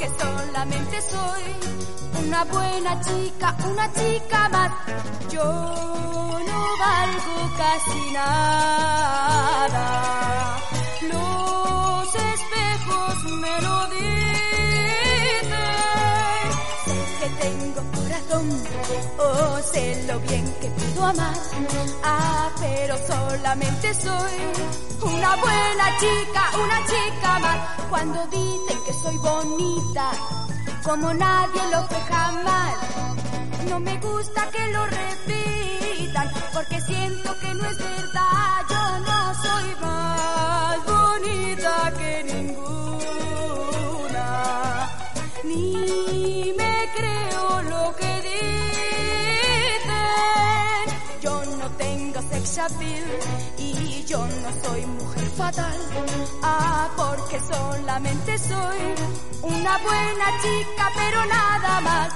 Porque 0.02 0.20
solamente 0.20 1.00
soy 1.00 1.44
una 2.26 2.44
buena 2.46 3.00
chica, 3.02 3.56
una 3.70 3.92
chica 3.92 4.48
más. 4.48 4.72
Yo 5.30 5.44
no 5.44 6.76
valgo 6.80 7.50
casi 7.56 8.10
nada. 8.12 9.86
Los 11.02 12.14
espejos 12.14 13.24
me 13.40 13.60
lo 13.60 13.86
dicen. 13.90 14.11
Corazón, 18.32 18.48
oh, 19.18 19.58
sé 19.72 20.04
lo 20.06 20.18
bien 20.20 20.44
que 20.60 20.68
puedo 20.70 21.06
amar. 21.06 21.34
Ah, 22.02 22.50
pero 22.60 22.96
solamente 23.06 23.94
soy 23.94 24.32
una 25.02 25.36
buena 25.36 25.98
chica, 25.98 26.50
una 26.64 26.86
chica 26.86 27.38
más. 27.38 27.58
Cuando 27.90 28.26
dicen 28.26 28.78
que 28.86 28.92
soy 28.94 29.16
bonita, 29.18 30.10
como 30.82 31.14
nadie 31.14 31.62
lo 31.70 31.82
fue 31.88 32.00
jamás. 32.08 32.74
No 33.68 33.80
me 33.80 33.98
gusta 33.98 34.48
que 34.50 34.66
lo 34.72 34.86
repitan, 34.86 36.30
porque 36.52 36.80
siento 36.80 37.38
que 37.40 37.54
no 37.54 37.66
es 37.66 37.78
verdad. 37.78 38.64
Yo 38.68 38.98
no 39.00 39.34
soy 39.42 39.76
más 39.80 40.84
bonita 40.84 41.92
que 41.96 42.24
ninguna, 42.24 43.08
ni 45.44 46.52
me 46.56 46.90
creo 46.96 47.62
lo 47.62 47.96
que 47.96 48.21
y 53.56 54.04
yo 54.04 54.18
no 54.18 54.50
soy 54.64 54.84
mujer 54.84 55.30
fatal. 55.36 55.78
Ah, 56.42 56.90
porque 56.96 57.38
solamente 57.40 58.36
soy 58.36 58.78
una 59.42 59.78
buena 59.78 60.26
chica, 60.42 60.90
pero 60.96 61.24
nada 61.26 61.80
más. 61.80 62.12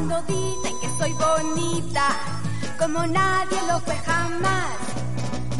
Cuando 0.00 0.22
dicen 0.22 0.80
que 0.80 0.88
soy 0.96 1.12
bonita, 1.12 2.08
como 2.78 3.06
nadie 3.06 3.58
lo 3.68 3.78
fue 3.80 3.94
jamás. 3.96 4.78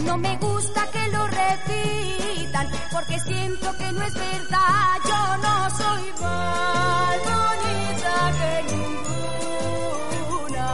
No 0.03 0.17
me 0.17 0.35
gusta 0.39 0.87
que 0.91 1.09
lo 1.11 1.27
repitan, 1.27 2.67
porque 2.91 3.21
siento 3.21 3.77
que 3.77 3.93
no 3.93 4.03
es 4.03 4.15
verdad. 4.15 4.97
Yo 5.05 5.37
no 5.43 5.69
soy 5.77 6.11
más 6.23 7.19
bonita 7.29 8.33
que 8.39 8.53
ninguna, 10.33 10.69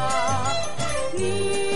ni 1.19 1.76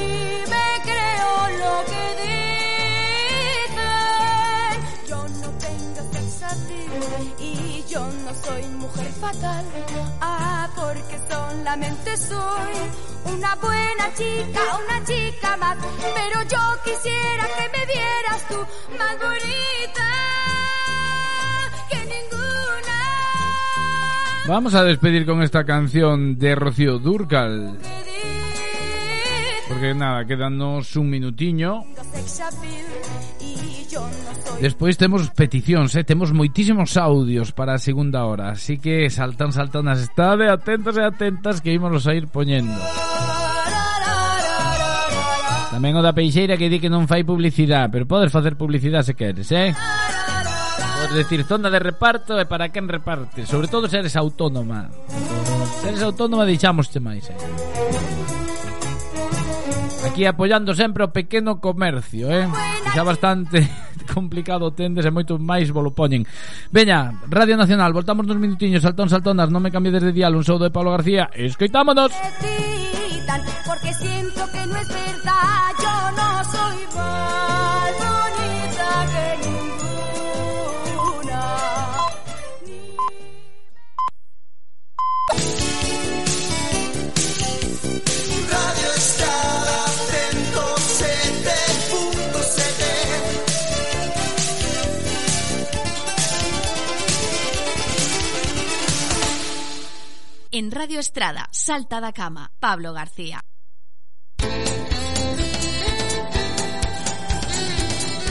yo 7.90 8.06
no 8.06 8.32
soy 8.44 8.62
mujer 8.78 9.10
fatal. 9.20 9.64
Ah, 10.20 10.68
porque 10.76 11.18
solamente 11.28 12.16
soy 12.16 12.72
una 13.34 13.54
buena 13.56 14.14
chica, 14.14 14.60
una 14.84 15.04
chica 15.04 15.56
más. 15.56 15.76
Pero 16.14 16.42
yo 16.48 16.58
quisiera 16.84 17.44
que 17.56 17.78
me 17.78 17.86
vieras 17.86 18.48
tú 18.48 18.56
más 18.96 19.18
bonita 19.18 20.08
que 21.90 21.98
ninguna. 21.98 22.98
Vamos 24.46 24.74
a 24.74 24.84
despedir 24.84 25.26
con 25.26 25.42
esta 25.42 25.64
canción 25.64 26.38
de 26.38 26.54
Rocío 26.54 26.98
Durcal 26.98 27.78
Porque 29.68 29.94
nada, 29.94 30.24
quedanos 30.24 30.96
un 30.96 31.10
minutiño 31.10 31.84
Despois 34.60 34.96
temos 34.96 35.30
peticións, 35.32 35.96
eh? 35.96 36.04
temos 36.04 36.30
moitísimos 36.30 36.94
audios 37.00 37.50
para 37.50 37.74
a 37.74 37.80
segunda 37.80 38.28
hora 38.28 38.52
Así 38.52 38.76
que 38.76 39.08
saltan, 39.08 39.50
saltan, 39.50 39.88
estade 39.96 40.46
atentos 40.46 40.94
e 40.94 41.02
atentas 41.02 41.64
que 41.64 41.72
ímonos 41.72 42.04
a 42.06 42.12
ir 42.12 42.28
poñendo 42.28 42.76
Tamén 45.72 45.96
o 45.96 46.04
da 46.04 46.12
Peixeira 46.12 46.60
que 46.60 46.68
di 46.68 46.76
que 46.76 46.92
non 46.92 47.08
fai 47.08 47.24
publicidade 47.24 47.88
Pero 47.88 48.04
podes 48.04 48.28
facer 48.28 48.54
publicidade 48.54 49.10
se 49.10 49.14
queres, 49.16 49.48
eh? 49.48 49.72
Podes 49.72 51.24
decir 51.24 51.40
zona 51.48 51.72
de 51.72 51.80
reparto 51.80 52.36
e 52.36 52.44
para 52.44 52.68
quen 52.68 52.84
reparte 52.84 53.48
Sobre 53.48 53.66
todo 53.66 53.88
se 53.88 53.96
eres 53.96 54.12
autónoma 54.12 54.92
Se 55.80 55.88
eres 55.88 56.04
autónoma 56.04 56.44
deixámoste 56.44 57.00
máis, 57.00 57.24
eh? 57.32 58.19
Aquí 60.10 60.26
apoiando 60.26 60.74
sempre 60.74 61.06
o 61.06 61.14
pequeno 61.14 61.62
comercio, 61.62 62.26
eh? 62.34 62.42
Xa 62.90 63.06
bastante 63.06 63.62
complicado 64.10 64.74
tendes 64.74 65.06
e 65.06 65.14
moito 65.14 65.38
máis 65.38 65.70
volo 65.70 65.94
poñen. 65.94 66.26
Veña, 66.74 67.14
Radio 67.30 67.54
Nacional, 67.54 67.94
voltamos 67.94 68.26
nos 68.26 68.34
minutiños, 68.34 68.82
saltón, 68.82 69.06
saltonas, 69.06 69.54
non 69.54 69.62
me 69.62 69.70
cambies 69.70 70.02
de 70.02 70.10
dial, 70.10 70.34
un 70.34 70.42
soudo 70.42 70.66
de 70.66 70.74
Pablo 70.74 70.90
García. 70.98 71.30
Escoitámonos. 71.30 72.10
Porque 73.62 73.94
si 73.94 74.10
en 100.60 100.70
Radio 100.70 101.00
Estrada, 101.00 101.48
Salta 101.52 102.02
da 102.02 102.12
Cama, 102.12 102.52
Pablo 102.60 102.92
García. 102.92 103.40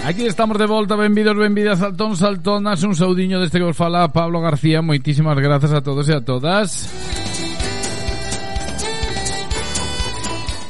Aquí 0.05 0.27
estamos 0.27 0.59
de 0.59 0.67
volta, 0.67 0.95
benvidos, 0.95 1.35
benvidas, 1.35 1.79
saltón, 1.79 2.15
saltonas, 2.15 2.83
un 2.83 2.93
saudiño 2.93 3.39
deste 3.39 3.57
que 3.57 3.65
vos 3.65 3.75
fala 3.75 4.13
Pablo 4.13 4.41
García, 4.41 4.85
moitísimas 4.85 5.41
grazas 5.41 5.73
a 5.73 5.81
todos 5.81 6.05
e 6.05 6.13
a 6.13 6.21
todas. 6.21 6.85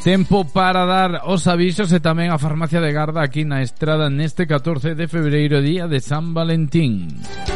Tempo 0.07 0.47
para 0.47 0.87
dar 0.87 1.27
os 1.27 1.43
avisos 1.43 1.91
e 1.91 1.99
tamén 1.99 2.31
a 2.31 2.39
farmacia 2.39 2.79
de 2.79 2.95
Garda 2.95 3.19
aquí 3.19 3.43
na 3.43 3.59
estrada 3.59 4.07
neste 4.07 4.47
14 4.47 4.95
de 4.95 5.11
febreiro, 5.11 5.59
día 5.59 5.91
de 5.91 5.99
San 5.99 6.31
Valentín. 6.31 7.19
Música 7.19 7.48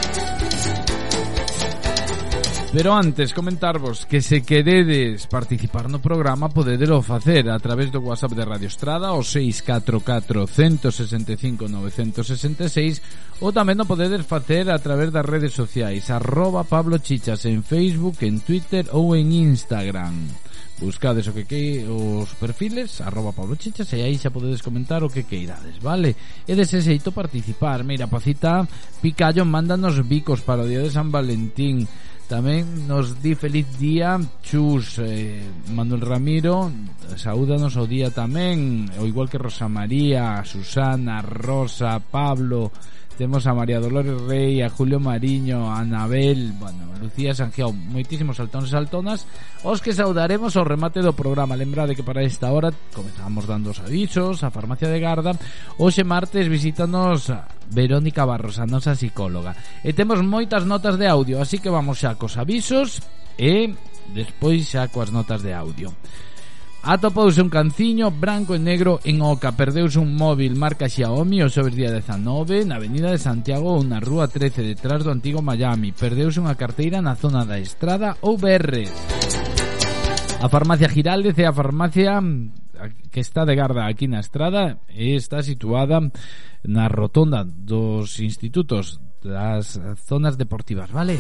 Pero 2.73 2.95
antes, 2.95 3.37
comentarvos 3.37 4.07
que 4.07 4.19
se 4.19 4.41
queredes 4.41 5.29
participar 5.29 5.93
no 5.93 6.01
programa 6.01 6.49
podedelo 6.49 7.05
facer 7.05 7.45
a 7.53 7.61
través 7.61 7.93
do 7.93 8.01
WhatsApp 8.01 8.33
de 8.33 8.49
Radio 8.49 8.65
Estrada 8.65 9.13
o 9.13 9.21
644 9.21 10.49
165 10.49 11.69
966 11.69 13.45
ou 13.45 13.53
tamén 13.53 13.77
o 13.77 13.85
podedes 13.85 14.25
facer 14.25 14.73
a 14.73 14.81
través 14.81 15.13
das 15.13 15.21
redes 15.21 15.53
sociais 15.53 16.09
arroba 16.09 16.65
Pablo 16.65 16.97
Chichas 16.97 17.45
en 17.45 17.61
Facebook, 17.61 18.25
en 18.25 18.41
Twitter 18.41 18.89
ou 18.89 19.13
en 19.13 19.29
Instagram. 19.29 20.33
Buscades 20.81 21.29
o 21.29 21.35
que 21.37 21.45
quei 21.45 21.85
os 21.85 22.33
perfiles 22.41 23.05
arroba 23.05 23.37
Pablo 23.37 23.53
Chichas 23.53 23.93
e 23.93 24.01
aí 24.01 24.17
xa 24.17 24.33
podedes 24.33 24.65
comentar 24.65 25.05
o 25.05 25.13
que 25.13 25.29
queirades, 25.29 25.77
vale? 25.77 26.17
E 26.49 26.57
dese 26.57 26.81
xeito 26.81 27.13
participar. 27.13 27.85
Mira, 27.85 28.09
Pacita 28.09 28.65
Picallo, 28.97 29.45
mándanos 29.45 30.01
bicos 30.01 30.41
para 30.41 30.65
o 30.65 30.67
Día 30.67 30.81
de 30.81 30.89
San 30.89 31.13
Valentín. 31.13 31.85
Tamén 32.33 32.89
nos 32.89 33.21
di 33.21 33.37
feliz 33.37 33.77
día 33.77 34.17
Chus 34.41 34.97
eh, 34.97 35.37
Manuel 35.69 36.01
Ramiro. 36.01 36.65
Saúdanos 37.13 37.77
o 37.77 37.85
día 37.85 38.09
tamén 38.09 38.89
O 38.97 39.05
igual 39.05 39.29
que 39.29 39.37
Rosa 39.37 39.69
María, 39.69 40.41
Susana, 40.41 41.21
Rosa, 41.21 42.01
Pablo 42.01 42.73
Temos 43.17 43.45
a 43.45 43.53
María 43.53 43.79
Dolores 43.79 44.19
Rey, 44.23 44.61
a 44.61 44.69
Julio 44.69 44.99
Mariño, 44.99 45.69
a 45.69 45.79
Anabel, 45.79 46.53
bueno, 46.57 46.93
Lucía 46.99 47.35
Sanjeón, 47.35 47.77
moitísimos 47.93 48.41
saltóns 48.41 48.71
e 48.71 48.73
saltonas, 48.73 49.29
os 49.61 49.83
que 49.85 49.93
saudaremos 49.93 50.57
ao 50.57 50.65
remate 50.65 51.03
do 51.03 51.13
programa. 51.13 51.53
Lembrade 51.53 51.93
que 51.93 52.01
para 52.01 52.25
esta 52.25 52.49
hora 52.49 52.73
comezamos 52.95 53.45
dando 53.45 53.69
os 53.69 53.83
avisos, 53.83 54.41
a 54.41 54.49
farmacia 54.49 54.89
de 54.89 54.97
Garda, 54.97 55.37
hoxe 55.77 56.01
martes 56.01 56.49
visítanos 56.49 57.29
Verónica 57.69 58.25
Barros, 58.25 58.57
a 58.57 58.65
nosa 58.65 58.97
psicóloga. 58.97 59.53
E 59.85 59.93
temos 59.93 60.25
moitas 60.25 60.65
notas 60.65 60.97
de 60.97 61.05
audio, 61.05 61.37
así 61.37 61.61
que 61.61 61.69
vamos 61.69 62.01
xa 62.01 62.17
cos 62.17 62.39
avisos 62.41 62.97
e 63.37 63.77
despois 64.09 64.65
xa 64.65 64.89
coas 64.89 65.13
notas 65.13 65.45
de 65.45 65.53
audio. 65.53 65.93
Atopouse 66.85 67.41
un 67.41 67.47
canciño 67.47 68.11
branco 68.11 68.51
e 68.51 68.59
negro 68.59 68.99
en 69.07 69.23
Oca. 69.23 69.55
Perdeuse 69.55 70.03
un 70.03 70.19
móvil 70.19 70.59
marca 70.59 70.91
Xiaomi 70.91 71.39
o 71.39 71.47
sobre 71.47 71.79
día 71.79 71.87
19 71.87 72.67
na 72.67 72.75
avenida 72.75 73.07
de 73.07 73.23
Santiago 73.23 73.79
ou 73.79 73.87
na 73.87 74.03
rúa 74.03 74.27
13 74.27 74.75
detrás 74.75 74.99
do 74.99 75.07
antigo 75.07 75.39
Miami. 75.39 75.95
Perdeuse 75.95 76.43
unha 76.43 76.59
carteira 76.59 76.99
na 76.99 77.15
zona 77.15 77.47
da 77.47 77.55
Estrada 77.55 78.19
ou 78.19 78.35
BR 78.35 78.83
A 80.43 80.51
farmacia 80.51 80.91
Giraldez 80.91 81.39
é 81.39 81.47
a 81.47 81.55
farmacia 81.55 82.19
que 83.07 83.23
está 83.23 83.47
de 83.47 83.55
garda 83.55 83.87
aquí 83.87 84.11
na 84.11 84.19
estrada 84.19 84.83
e 84.91 85.15
está 85.15 85.39
situada 85.39 86.03
na 86.67 86.91
rotonda 86.91 87.47
dos 87.47 88.19
institutos 88.19 88.99
das 89.23 89.79
zonas 90.03 90.35
deportivas, 90.35 90.91
vale? 90.91 91.15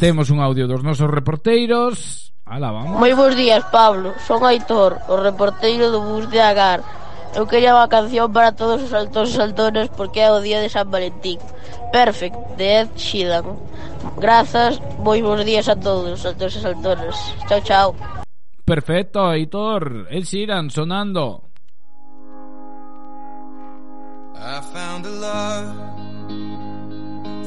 Temos 0.00 0.30
un 0.30 0.38
audio 0.38 0.68
dos 0.68 0.84
nosos 0.84 1.10
reporteiros. 1.10 2.32
Ala, 2.46 2.70
vamos. 2.70 3.02
Moi 3.02 3.18
bons 3.18 3.34
días, 3.34 3.66
Pablo. 3.74 4.14
Son 4.22 4.46
Aitor, 4.46 5.02
o 5.10 5.18
reporteiro 5.18 5.90
do 5.90 5.98
bus 5.98 6.30
de 6.30 6.38
Agar. 6.38 6.86
Eu 7.34 7.50
quería 7.50 7.74
unha 7.74 7.90
canción 7.90 8.30
para 8.30 8.54
todos 8.54 8.78
os 8.78 8.94
saltos 8.94 9.34
e 9.34 9.42
saltones 9.42 9.90
porque 9.90 10.22
é 10.22 10.30
o 10.30 10.38
día 10.38 10.62
de 10.62 10.70
San 10.70 10.86
Valentín. 10.86 11.42
Perfect, 11.90 12.38
de 12.54 12.86
Ed 12.86 12.94
Sheeran. 12.94 13.58
Grazas, 14.22 14.78
moi 15.02 15.18
bons 15.18 15.42
días 15.42 15.66
a 15.66 15.74
todos, 15.74 16.22
altos 16.22 16.54
e 16.54 16.60
saltones. 16.62 17.18
Chao, 17.50 17.60
chao. 17.66 17.88
Perfecto, 18.62 19.26
Aitor. 19.26 20.06
Ed 20.14 20.22
Sheeran 20.22 20.70
sonando. 20.70 21.50
I 24.38 24.62
found 24.70 25.02
a 25.10 25.14
love 25.18 25.74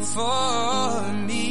for 0.04 1.00
me 1.24 1.51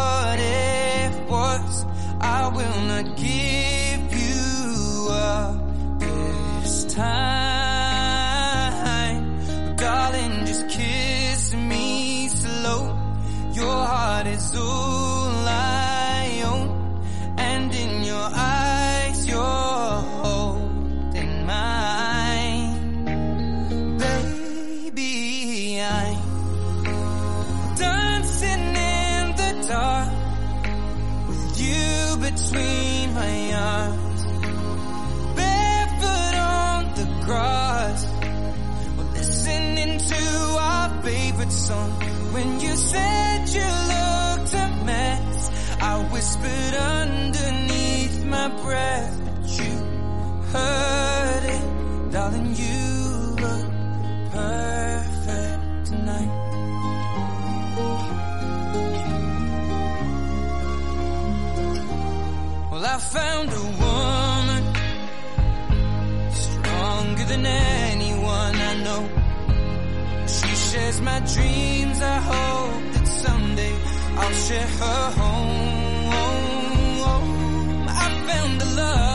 not 3.03 3.17
give 3.17 4.13
you 4.13 5.07
up 5.09 5.99
this 5.99 6.93
time. 6.93 7.30
Heard. 50.53 52.11
Darling, 52.11 52.55
you 52.63 52.81
look 53.43 53.65
perfect 54.31 55.85
tonight. 55.89 56.31
Well, 62.71 62.85
I 62.85 62.97
found 63.17 63.49
a 63.61 63.65
woman 63.83 64.63
stronger 66.43 67.25
than 67.31 67.45
anyone 67.45 68.55
I 68.71 68.73
know. 68.85 69.03
She 70.35 70.49
shares 70.67 70.99
my 71.01 71.19
dreams. 71.33 71.97
I 72.01 72.17
hope 72.31 72.93
that 72.93 73.07
someday 73.07 73.75
I'll 74.19 74.37
share 74.47 74.69
her 74.81 75.03
home. 75.21 75.61
I 78.03 78.07
found 78.27 78.61
a 78.61 78.65
love 78.81 79.10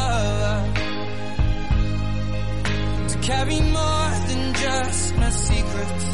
carry 3.26 3.60
more 3.60 4.10
than 4.28 4.54
just 4.54 5.16
my 5.16 5.30
secrets, 5.30 6.04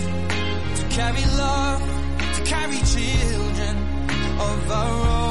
to 0.80 0.88
carry 0.88 1.24
love, 1.36 1.82
to 2.36 2.42
carry 2.44 2.78
children 2.78 3.76
of 4.40 4.70
our 4.70 5.06
own. 5.08 5.21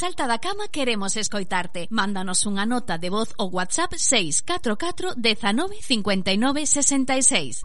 Salta 0.00 0.24
da 0.26 0.40
cama 0.40 0.72
queremos 0.72 1.12
escoitarte. 1.20 1.84
Mándanos 1.92 2.48
unha 2.48 2.64
nota 2.64 2.96
de 2.96 3.12
voz 3.12 3.36
ao 3.36 3.52
WhatsApp 3.52 4.00
644 4.00 5.12
19 5.12 5.76
59 5.76 6.64
66. 6.64 7.60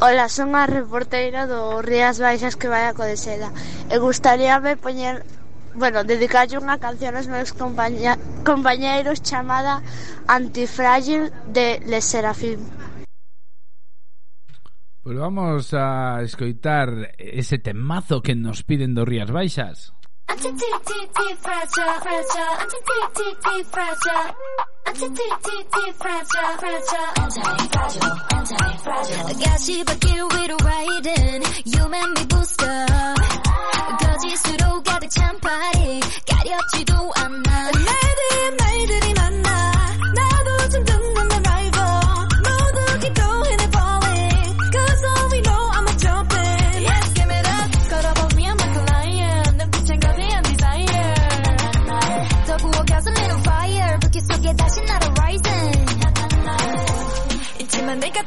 Ola, 0.00 0.32
son 0.32 0.56
a 0.56 0.64
reportera 0.64 1.44
do 1.44 1.84
Rías 1.84 2.16
Baixas 2.16 2.56
que 2.56 2.72
vai 2.72 2.88
a 2.88 2.96
Codeseda. 2.96 3.52
E 3.92 4.00
gustaríame 4.00 4.80
poñer 4.80 5.28
bueno, 5.76 6.00
dedicalle 6.00 6.56
unha 6.56 6.80
canción 6.80 7.12
aos 7.12 7.28
meus 7.28 7.52
compaña, 7.52 8.16
compañeiros 8.40 9.20
chamada 9.20 9.84
Antifrágil 10.24 11.28
de 11.52 11.84
Les 11.84 12.08
Serafim. 12.08 12.56
Pois 15.04 15.12
pues 15.12 15.16
vamos 15.20 15.76
a 15.76 16.24
escoitar 16.24 17.12
ese 17.20 17.60
temazo 17.60 18.24
que 18.24 18.32
nos 18.32 18.64
piden 18.64 18.96
do 18.96 19.04
Rías 19.04 19.28
Baixas. 19.28 19.92
I'm 20.28 20.38
too 20.38 20.52
too 20.52 20.78
too 20.86 21.06
too 21.16 21.34
fragile, 21.40 21.94
fragile. 22.00 22.54
I'm 22.58 22.68
too 22.68 22.80
too 22.86 23.06
too 23.14 23.32
too 23.44 23.64
fragile. 23.64 24.34
I'm 24.86 24.94
too 24.94 25.08
too 25.08 25.32
too 25.44 25.62
too 25.72 25.92
fragile, 26.00 26.52
fragile. 26.60 27.08
Anti-fragile, 27.22 28.12
anti-fragile. 28.34 29.34
가시밭길 29.44 30.06
위로 30.32 30.56
riding, 30.64 31.42
you 31.64 31.88
make 31.88 32.10
me 32.18 32.24
boost 32.26 32.62
up. 32.62 33.16
거짓으로 34.00 34.82
가득 34.82 35.10
찬 35.10 35.38
파리, 35.40 36.00
가렵지도 36.28 37.12
않아. 37.16 37.70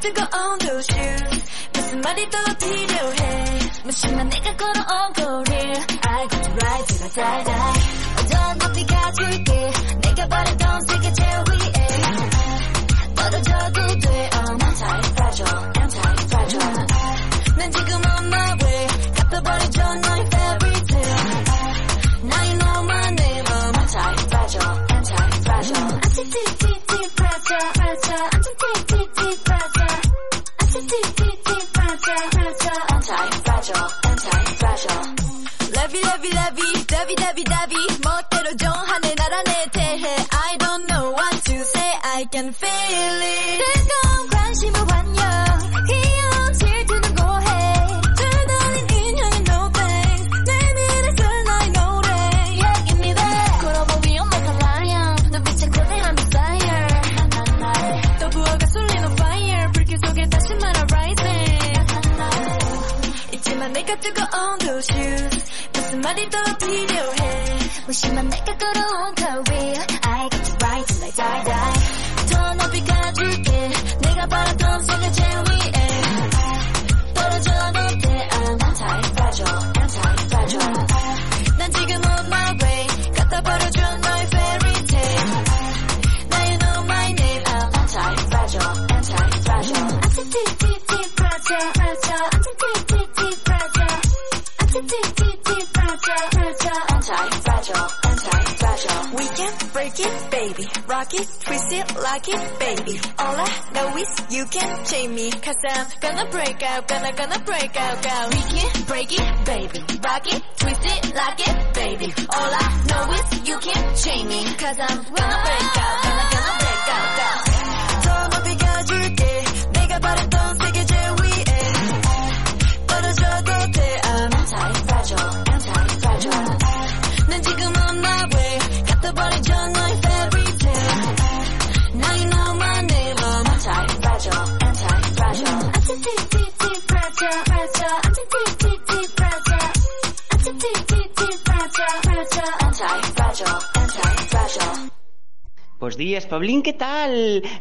to 0.01 0.11
go 0.11 0.23
on 0.23 0.59
those 0.59 0.85
shoes. 0.85 1.43
But 1.73 1.83
somebody 1.83 2.25
thought 2.25 2.49
I'd 2.49 2.91
your 2.91 3.11
head. 3.11 3.71
But 3.85 3.95
she 3.95 4.07
might 4.15 4.23
make 4.23 4.45
a 4.45 4.55
corner 4.55 4.85
on 4.97 5.13
career. 5.13 5.75
I 6.03 6.27
got 6.29 6.43
to 6.43 6.51
ride 6.51 6.85
to 6.87 6.93
the 7.03 7.09
side. 7.09 7.47
I 7.47 8.23
don't 8.31 8.59
know 8.59 8.71
if 8.71 8.79
you 8.79 8.87
got 8.87 9.13
to 9.15 9.43
get. 9.43 10.05
Make 10.05 10.19
a 10.19 10.27
body 10.27 10.55
don't 10.55 10.87
take 10.87 11.11
a 11.11 11.15
chair. 11.15 11.59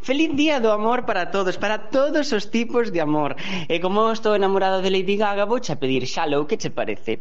Feliz 0.02 0.30
día 0.36 0.60
do 0.60 0.70
amor 0.70 1.04
para 1.08 1.30
todos, 1.34 1.56
para 1.56 1.90
todos 1.90 2.32
os 2.32 2.50
tipos 2.50 2.92
de 2.92 3.00
amor. 3.00 3.36
E 3.68 3.80
como 3.80 4.12
estou 4.12 4.36
enamorada 4.36 4.82
de 4.84 4.90
Lady 4.92 5.16
Gaga, 5.16 5.48
vou 5.48 5.58
xa 5.62 5.80
pedir 5.80 6.04
xalo, 6.06 6.46
que 6.46 6.60
che 6.60 6.70
parece? 6.70 7.18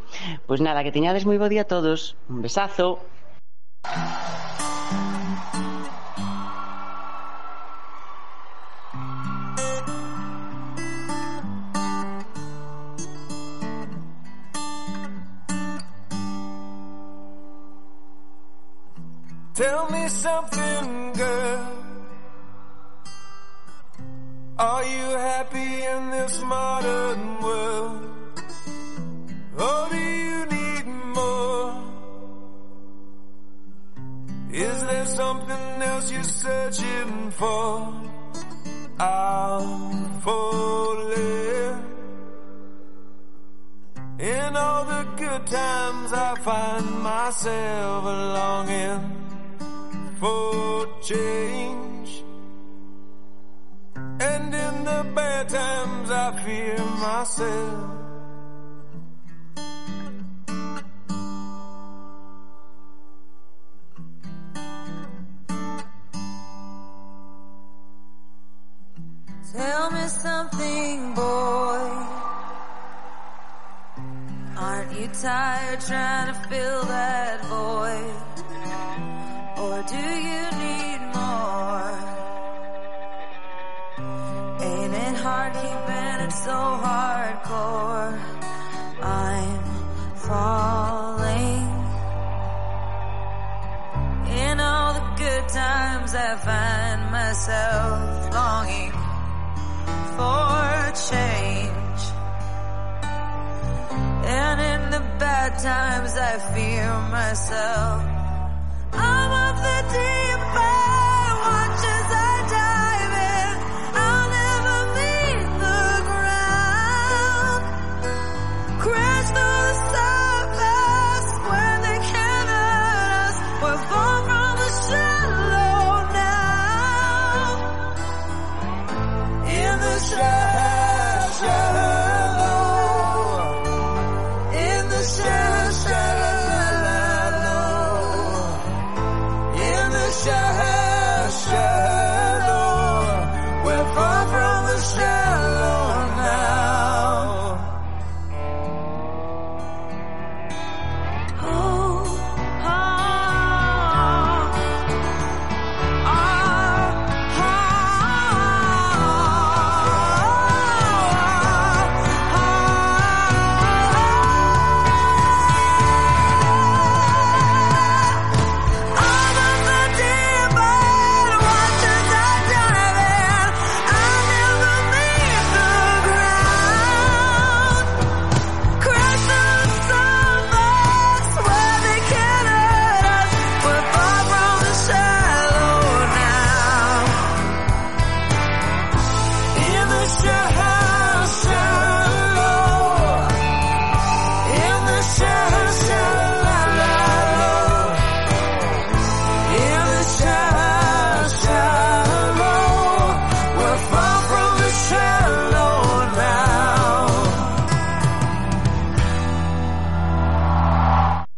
Pois 0.47 0.59
nada, 0.59 0.83
que 0.83 0.91
teñades 0.91 1.23
moi 1.23 1.39
bo 1.39 1.47
día 1.47 1.63
a 1.63 1.71
todos. 1.71 2.19
Un 2.29 2.43
besazo. 2.43 2.99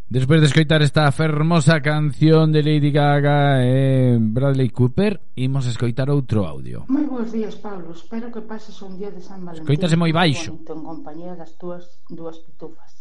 Despois 0.10 0.42
de 0.42 0.48
escoitar 0.48 0.82
esta 0.82 1.06
fermosa 1.12 1.82
canción 1.82 2.52
de 2.52 2.64
Lady 2.64 2.90
Gaga 2.90 3.62
e 3.62 4.18
Bradley 4.18 4.74
Cooper, 4.74 5.22
imos 5.38 5.70
escoitar 5.70 6.10
outro 6.10 6.50
audio. 6.50 6.90
Moi 6.90 7.06
bons 7.06 7.30
días, 7.30 7.54
Pablo. 7.62 7.94
Espero 7.94 8.34
que 8.34 8.42
pases 8.42 8.74
un 8.82 8.98
día 8.98 9.14
de 9.14 9.22
San 9.22 9.46
Valentín. 9.46 9.70
Escoitase 9.70 10.02
moi 10.02 10.10
baixo. 10.10 10.58
En 10.66 10.82
compañía 10.82 11.38
das 11.38 11.54
túas 11.62 12.02
dúas 12.10 12.42
pitufas. 12.42 12.99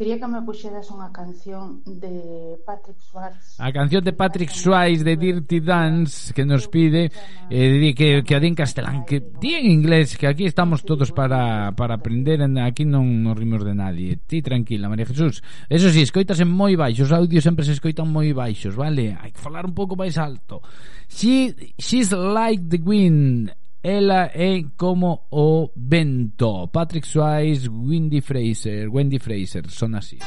Quería 0.00 0.16
que 0.16 0.24
me 0.32 0.40
puxeras 0.40 0.88
unha 0.88 1.12
canción 1.12 1.84
de 1.84 2.56
Patrick 2.64 2.96
Schwartz. 3.04 3.60
A 3.60 3.68
canción 3.68 4.00
de 4.00 4.16
Patrick 4.16 4.48
Schwartz 4.48 5.04
de 5.04 5.12
Dirty 5.12 5.60
Dance 5.60 6.32
que 6.32 6.40
nos 6.48 6.72
pide 6.72 7.12
eh, 7.52 7.92
que, 7.92 8.24
que 8.24 8.32
a 8.32 8.40
din 8.40 8.56
castelán, 8.56 9.04
que 9.04 9.20
di 9.20 9.60
en 9.60 9.68
inglés, 9.68 10.16
que 10.16 10.24
aquí 10.24 10.48
estamos 10.48 10.88
todos 10.88 11.12
para, 11.12 11.76
para 11.76 12.00
aprender, 12.00 12.40
aquí 12.64 12.88
non 12.88 13.04
nos 13.20 13.36
rimos 13.36 13.60
de 13.60 13.76
nadie. 13.76 14.16
Ti 14.24 14.40
tranquila, 14.40 14.88
María 14.88 15.04
Jesús. 15.04 15.44
Eso 15.68 15.92
si, 15.92 16.00
sí, 16.00 16.08
escoitas 16.08 16.40
en 16.40 16.48
moi 16.48 16.80
baixos, 16.80 17.12
os 17.12 17.20
audios 17.20 17.44
sempre 17.44 17.68
se 17.68 17.76
escoitan 17.76 18.08
moi 18.08 18.32
baixos, 18.32 18.72
vale? 18.80 19.20
Hai 19.20 19.36
que 19.36 19.44
falar 19.44 19.68
un 19.68 19.76
pouco 19.76 20.00
máis 20.00 20.16
alto. 20.16 20.64
She, 21.12 21.52
she's 21.76 22.08
like 22.08 22.72
the 22.72 22.80
wind, 22.80 23.52
Ela 23.82 24.30
é 24.34 24.62
como 24.76 25.26
o 25.30 25.70
vento 25.74 26.68
Patrick 26.68 27.06
Swayze, 27.06 27.68
Wendy 27.68 28.20
Fraser 28.20 28.90
Wendy 28.90 29.18
Fraser, 29.18 29.70
son 29.70 29.94
así 29.94 30.18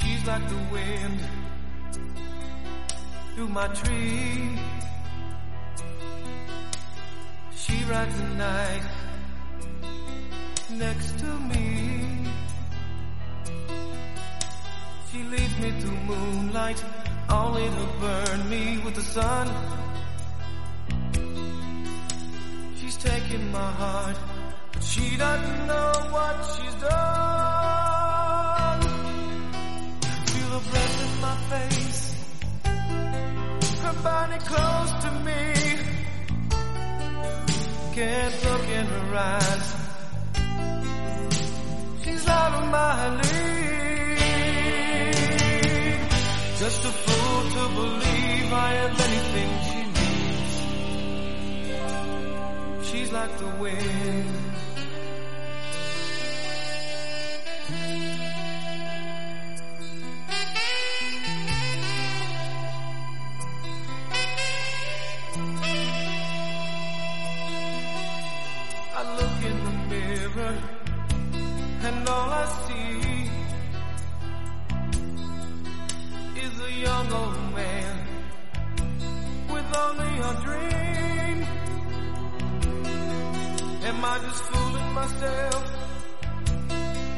She's 0.00 0.26
like 0.26 0.48
the 0.48 0.56
wind 0.72 1.20
through 3.34 3.48
my 3.48 3.68
tree. 3.68 4.43
She 7.74 7.82
rides 7.86 8.16
the 8.16 8.28
night 8.34 8.82
next 10.70 11.18
to 11.18 11.26
me. 11.26 12.28
She 15.10 15.24
leads 15.24 15.58
me 15.58 15.72
through 15.80 16.00
moonlight, 16.10 16.84
only 17.28 17.64
to 17.64 17.86
burn 18.00 18.48
me 18.48 18.78
with 18.84 18.94
the 18.94 19.02
sun. 19.02 19.48
She's 22.76 22.96
taking 22.96 23.50
my 23.50 23.72
heart, 23.82 24.18
but 24.72 24.84
she 24.84 25.16
doesn't 25.16 25.66
know 25.66 25.92
what 26.14 26.36
she's 26.54 26.76
done. 26.76 28.82
Feel 30.30 30.50
her 30.56 30.64
breath 30.70 30.96
in 31.06 31.12
my 31.26 31.36
face, 31.52 32.02
her 33.82 33.96
body 34.04 34.38
close 34.50 34.92
to 35.04 35.10
me. 35.26 35.73
Can't 37.94 38.44
look 38.44 38.68
in 38.68 38.86
her 38.86 39.14
eyes. 39.14 39.74
She's 42.02 42.26
out 42.26 42.54
of 42.60 42.68
my 42.68 43.08
league. 43.22 44.18
Just 46.58 46.84
a 46.84 46.92
fool 47.04 47.50
to 47.54 47.68
believe 47.76 48.52
I 48.52 48.72
have 48.80 49.00
anything 49.08 49.50
she 49.68 49.80
needs. 52.80 52.90
She's 52.90 53.10
like 53.12 53.38
the 53.38 53.50
wind. 53.62 54.53
Mirror 70.44 70.58
and 71.88 72.08
all 72.08 72.30
I 72.30 72.46
see 72.66 73.30
is 76.44 76.54
a 76.60 76.72
young 76.86 77.12
old 77.12 77.54
man 77.54 77.94
with 79.52 79.68
only 79.84 80.12
a 80.28 80.32
dream. 80.46 81.38
Am 83.88 84.04
I 84.04 84.18
just 84.26 84.42
fooling 84.44 84.92
myself 85.00 85.64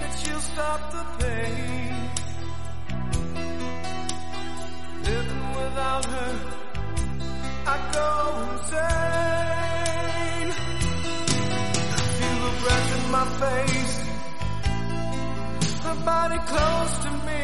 that 0.01 0.13
she'll 0.19 0.45
stop 0.53 0.81
the 0.95 1.05
pain? 1.21 1.95
Living 5.05 5.47
without 5.61 6.05
her, 6.05 6.33
I 7.67 7.77
go 7.93 8.09
insane. 8.53 9.56
Breath 12.67 12.91
in 12.99 13.05
my 13.13 13.27
face, 13.43 13.97
her 15.85 15.99
body 16.05 16.39
close 16.53 16.95
to 17.05 17.11
me. 17.27 17.43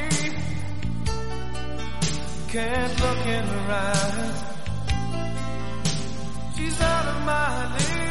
Can't 2.49 2.95
look 3.05 3.23
in 3.37 3.45
her 3.55 3.67
eyes. 3.89 4.39
She's 6.57 6.79
out 6.81 7.07
of 7.13 7.19
my 7.33 7.53
league. 7.77 8.03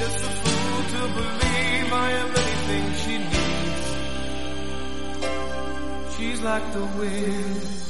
Just 0.00 0.18
a 0.28 0.30
fool 0.42 0.78
to 0.94 1.00
believe 1.18 1.88
I 2.06 2.08
am 2.22 2.30
anything 2.42 2.86
she 3.02 3.14
needs. 3.32 3.86
She's 6.14 6.40
like 6.42 6.66
the 6.72 6.84
wind. 6.98 7.83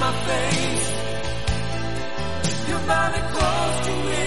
My 0.00 0.12
face. 0.26 0.88
Your 2.68 2.82
body 2.92 3.20
close 3.32 3.76
to 3.86 3.92
me. 4.08 4.24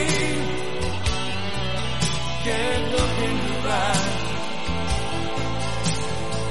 Can't 2.46 2.86
look 2.96 3.14
in 3.28 3.36
your 3.48 3.64
eyes. 3.86 4.22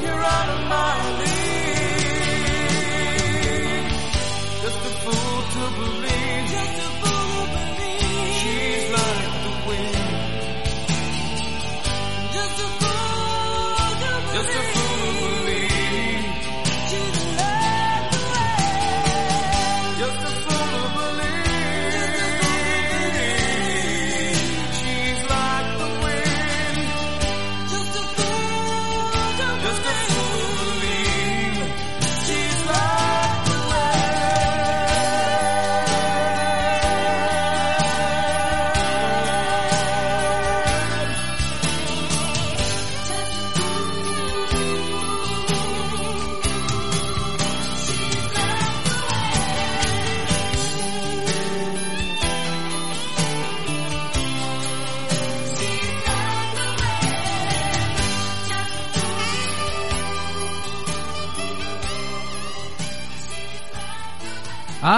You're 0.02 0.24
out 0.36 0.48
of 0.54 0.60
my 0.74 0.92
league. 1.20 1.42
Just 4.62 4.80
a 4.90 4.92
fool 5.02 5.36
to 5.54 5.62
believe. 5.78 6.91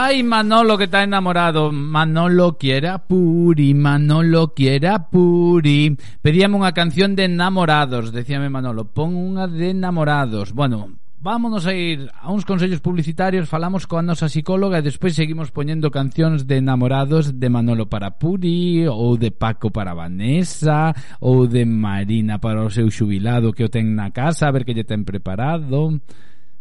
Ay, 0.07 0.23
Manolo 0.23 0.77
que 0.77 0.85
está 0.85 1.03
enamorado. 1.03 1.73
Manolo 1.73 2.59
quiera 2.59 2.99
puri, 2.99 3.73
Manolo 3.73 4.53
quiera 4.53 5.09
puri. 5.09 5.97
Pedíame 6.21 6.61
unha 6.61 6.77
canción 6.77 7.17
de 7.17 7.25
enamorados, 7.25 8.13
decíame 8.13 8.53
Manolo. 8.53 8.85
Pon 8.85 9.17
unha 9.17 9.49
de 9.49 9.73
enamorados. 9.73 10.53
Bueno, 10.53 11.01
Vámonos 11.25 11.65
a 11.65 11.73
ir 11.73 12.13
a 12.21 12.29
uns 12.29 12.45
consellos 12.45 12.85
publicitarios, 12.85 13.49
falamos 13.49 13.89
coa 13.89 14.05
nosa 14.05 14.29
psicóloga 14.29 14.77
e 14.77 14.85
despois 14.85 15.17
seguimos 15.17 15.49
poñendo 15.49 15.89
cancións 15.89 16.45
de 16.45 16.61
enamorados 16.61 17.41
de 17.41 17.49
Manolo 17.49 17.89
para 17.89 18.21
Puri 18.21 18.85
ou 18.85 19.17
de 19.17 19.33
Paco 19.33 19.73
para 19.73 19.97
Vanessa 19.97 20.93
ou 21.25 21.49
de 21.49 21.65
Marina 21.65 22.37
para 22.45 22.61
o 22.61 22.69
seu 22.69 22.93
xubilado 22.93 23.57
que 23.57 23.65
o 23.65 23.73
ten 23.73 23.97
na 23.97 24.13
casa 24.13 24.53
a 24.53 24.53
ver 24.53 24.69
que 24.69 24.77
lle 24.77 24.85
ten 24.85 25.09
preparado. 25.09 25.97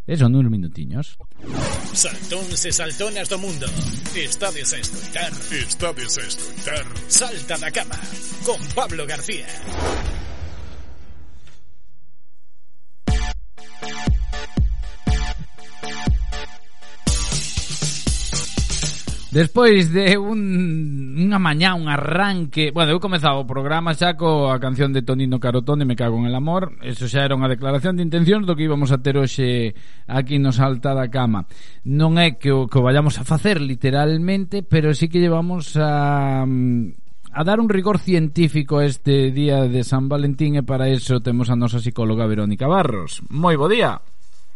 Eso, 0.07 0.31
nuns 0.31 0.47
minutiños. 0.47 1.19
Saltóns 1.93 2.65
e 2.65 2.71
saltonas 2.71 3.29
do 3.29 3.37
mundo. 3.37 3.67
Estades 4.15 4.73
a 4.73 4.79
escoitar 4.79 5.31
Estades 5.51 6.17
a 6.17 6.21
escoitar 6.21 6.85
Salta 7.07 7.57
da 7.57 7.71
cama 7.71 7.99
Con 8.43 8.59
Pablo 8.75 9.05
García 9.05 9.47
Despois 19.33 19.89
de 19.89 20.13
un, 20.13 21.17
unha 21.17 21.41
mañá, 21.41 21.73
un 21.73 21.89
arranque 21.89 22.69
Bueno, 22.69 22.93
eu 22.93 23.01
comezaba 23.01 23.41
o 23.41 23.49
programa 23.49 23.97
xa 23.97 24.13
coa 24.13 24.61
canción 24.61 24.93
de 24.93 25.01
Tonino 25.01 25.41
Carotone 25.41 25.89
Me 25.89 25.97
cago 25.97 26.21
en 26.21 26.29
el 26.29 26.37
amor 26.37 26.77
Eso 26.85 27.09
xa 27.09 27.25
era 27.25 27.33
unha 27.33 27.49
declaración 27.49 27.97
de 27.97 28.05
intencións 28.05 28.45
do 28.45 28.53
que 28.53 28.69
íbamos 28.69 28.93
a 28.93 29.01
ter 29.01 29.17
hoxe 29.17 29.73
aquí 30.05 30.37
no 30.37 30.53
Salta 30.53 30.93
da 30.93 31.09
Cama 31.09 31.49
Non 31.81 32.21
é 32.21 32.37
que 32.37 32.53
o 32.53 32.69
que 32.69 32.77
o 32.77 32.85
vayamos 32.85 33.17
a 33.17 33.25
facer 33.25 33.57
literalmente 33.57 34.61
Pero 34.61 34.93
sí 34.93 35.09
que 35.09 35.17
llevamos 35.17 35.73
a 35.81 36.45
a 37.33 37.41
dar 37.41 37.57
un 37.57 37.73
rigor 37.73 37.97
científico 37.97 38.85
este 38.85 39.33
día 39.33 39.65
de 39.65 39.81
San 39.81 40.05
Valentín 40.05 40.61
e 40.61 40.61
para 40.61 40.85
eso 40.93 41.25
temos 41.25 41.49
a 41.49 41.57
nosa 41.57 41.81
psicóloga 41.81 42.29
Verónica 42.29 42.69
Barros. 42.69 43.25
Moi 43.33 43.57
bo 43.57 43.65
día. 43.65 43.97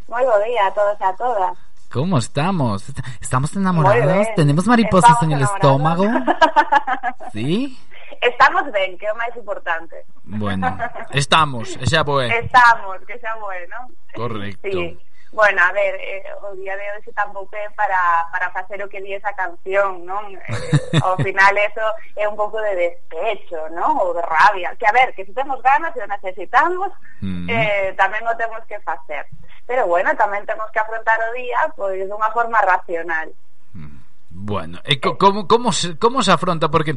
Moi 0.06 0.22
bo 0.22 0.38
día 0.46 0.70
a 0.70 0.72
todos 0.78 0.94
e 1.02 1.06
a 1.10 1.14
todas. 1.18 1.67
¿Cómo 1.92 2.18
estamos? 2.18 2.84
¿Estamos 3.22 3.56
enamorados? 3.56 4.04
bien. 4.26 4.36
¿Tenemos 4.36 4.68
mariposas 4.68 5.12
Estamos 5.12 5.24
en 5.24 5.32
el 5.32 5.40
enamorados. 5.40 6.06
estómago? 6.06 6.26
¿Sí? 7.34 7.78
Estamos 8.22 8.64
ben, 8.72 8.98
que 8.98 9.06
é 9.06 9.12
o 9.14 9.16
máis 9.16 9.34
importante. 9.38 9.96
Bueno, 10.26 10.74
estamos, 11.14 11.78
e 11.78 11.86
xa 11.86 12.02
boé. 12.02 12.28
Estamos, 12.34 12.98
que 13.06 13.14
xa 13.22 13.38
bueno. 13.38 13.78
Correcto. 14.18 14.68
Sí. 14.74 14.98
Bueno, 15.32 15.62
a 15.62 15.72
ver, 15.74 15.96
eh, 16.00 16.24
o 16.42 16.56
día 16.56 16.78
de 16.78 16.88
hoxe 16.96 17.12
tampouco 17.12 17.56
é 17.56 17.68
para, 17.76 18.26
para 18.32 18.52
facer 18.52 18.80
o 18.80 18.88
que 18.88 19.04
di 19.04 19.12
esa 19.12 19.34
canción, 19.36 20.08
non? 20.08 20.32
Eh, 20.32 21.00
ao 21.04 21.20
final 21.20 21.52
eso 21.60 21.84
é 22.16 22.24
un 22.24 22.40
pouco 22.40 22.58
de 22.64 22.74
despecho, 22.76 23.68
non? 23.76 24.00
Ou 24.00 24.16
de 24.16 24.24
rabia. 24.24 24.72
Que 24.80 24.88
a 24.88 24.96
ver, 24.96 25.12
que 25.12 25.28
se 25.28 25.36
temos 25.36 25.60
ganas 25.60 25.92
e 25.96 26.02
o 26.02 26.08
necesitamos, 26.08 26.92
mm. 27.20 27.48
eh, 27.52 27.92
tamén 28.00 28.24
o 28.24 28.34
temos 28.40 28.64
que 28.72 28.80
facer. 28.88 29.28
Pero 29.68 29.84
bueno, 29.84 30.16
tamén 30.16 30.48
temos 30.48 30.72
que 30.72 30.80
afrontar 30.80 31.20
o 31.20 31.36
día 31.36 31.60
pois 31.76 32.00
pues, 32.00 32.08
dunha 32.08 32.32
forma 32.32 32.64
racional. 32.64 33.28
Mm. 33.76 34.00
Bueno, 34.32 34.80
e 34.88 34.96
co, 35.04 35.20
como, 35.20 35.44
como, 35.44 35.76
se, 35.76 36.00
como 36.00 36.24
se 36.24 36.32
afronta? 36.32 36.72
Porque 36.72 36.96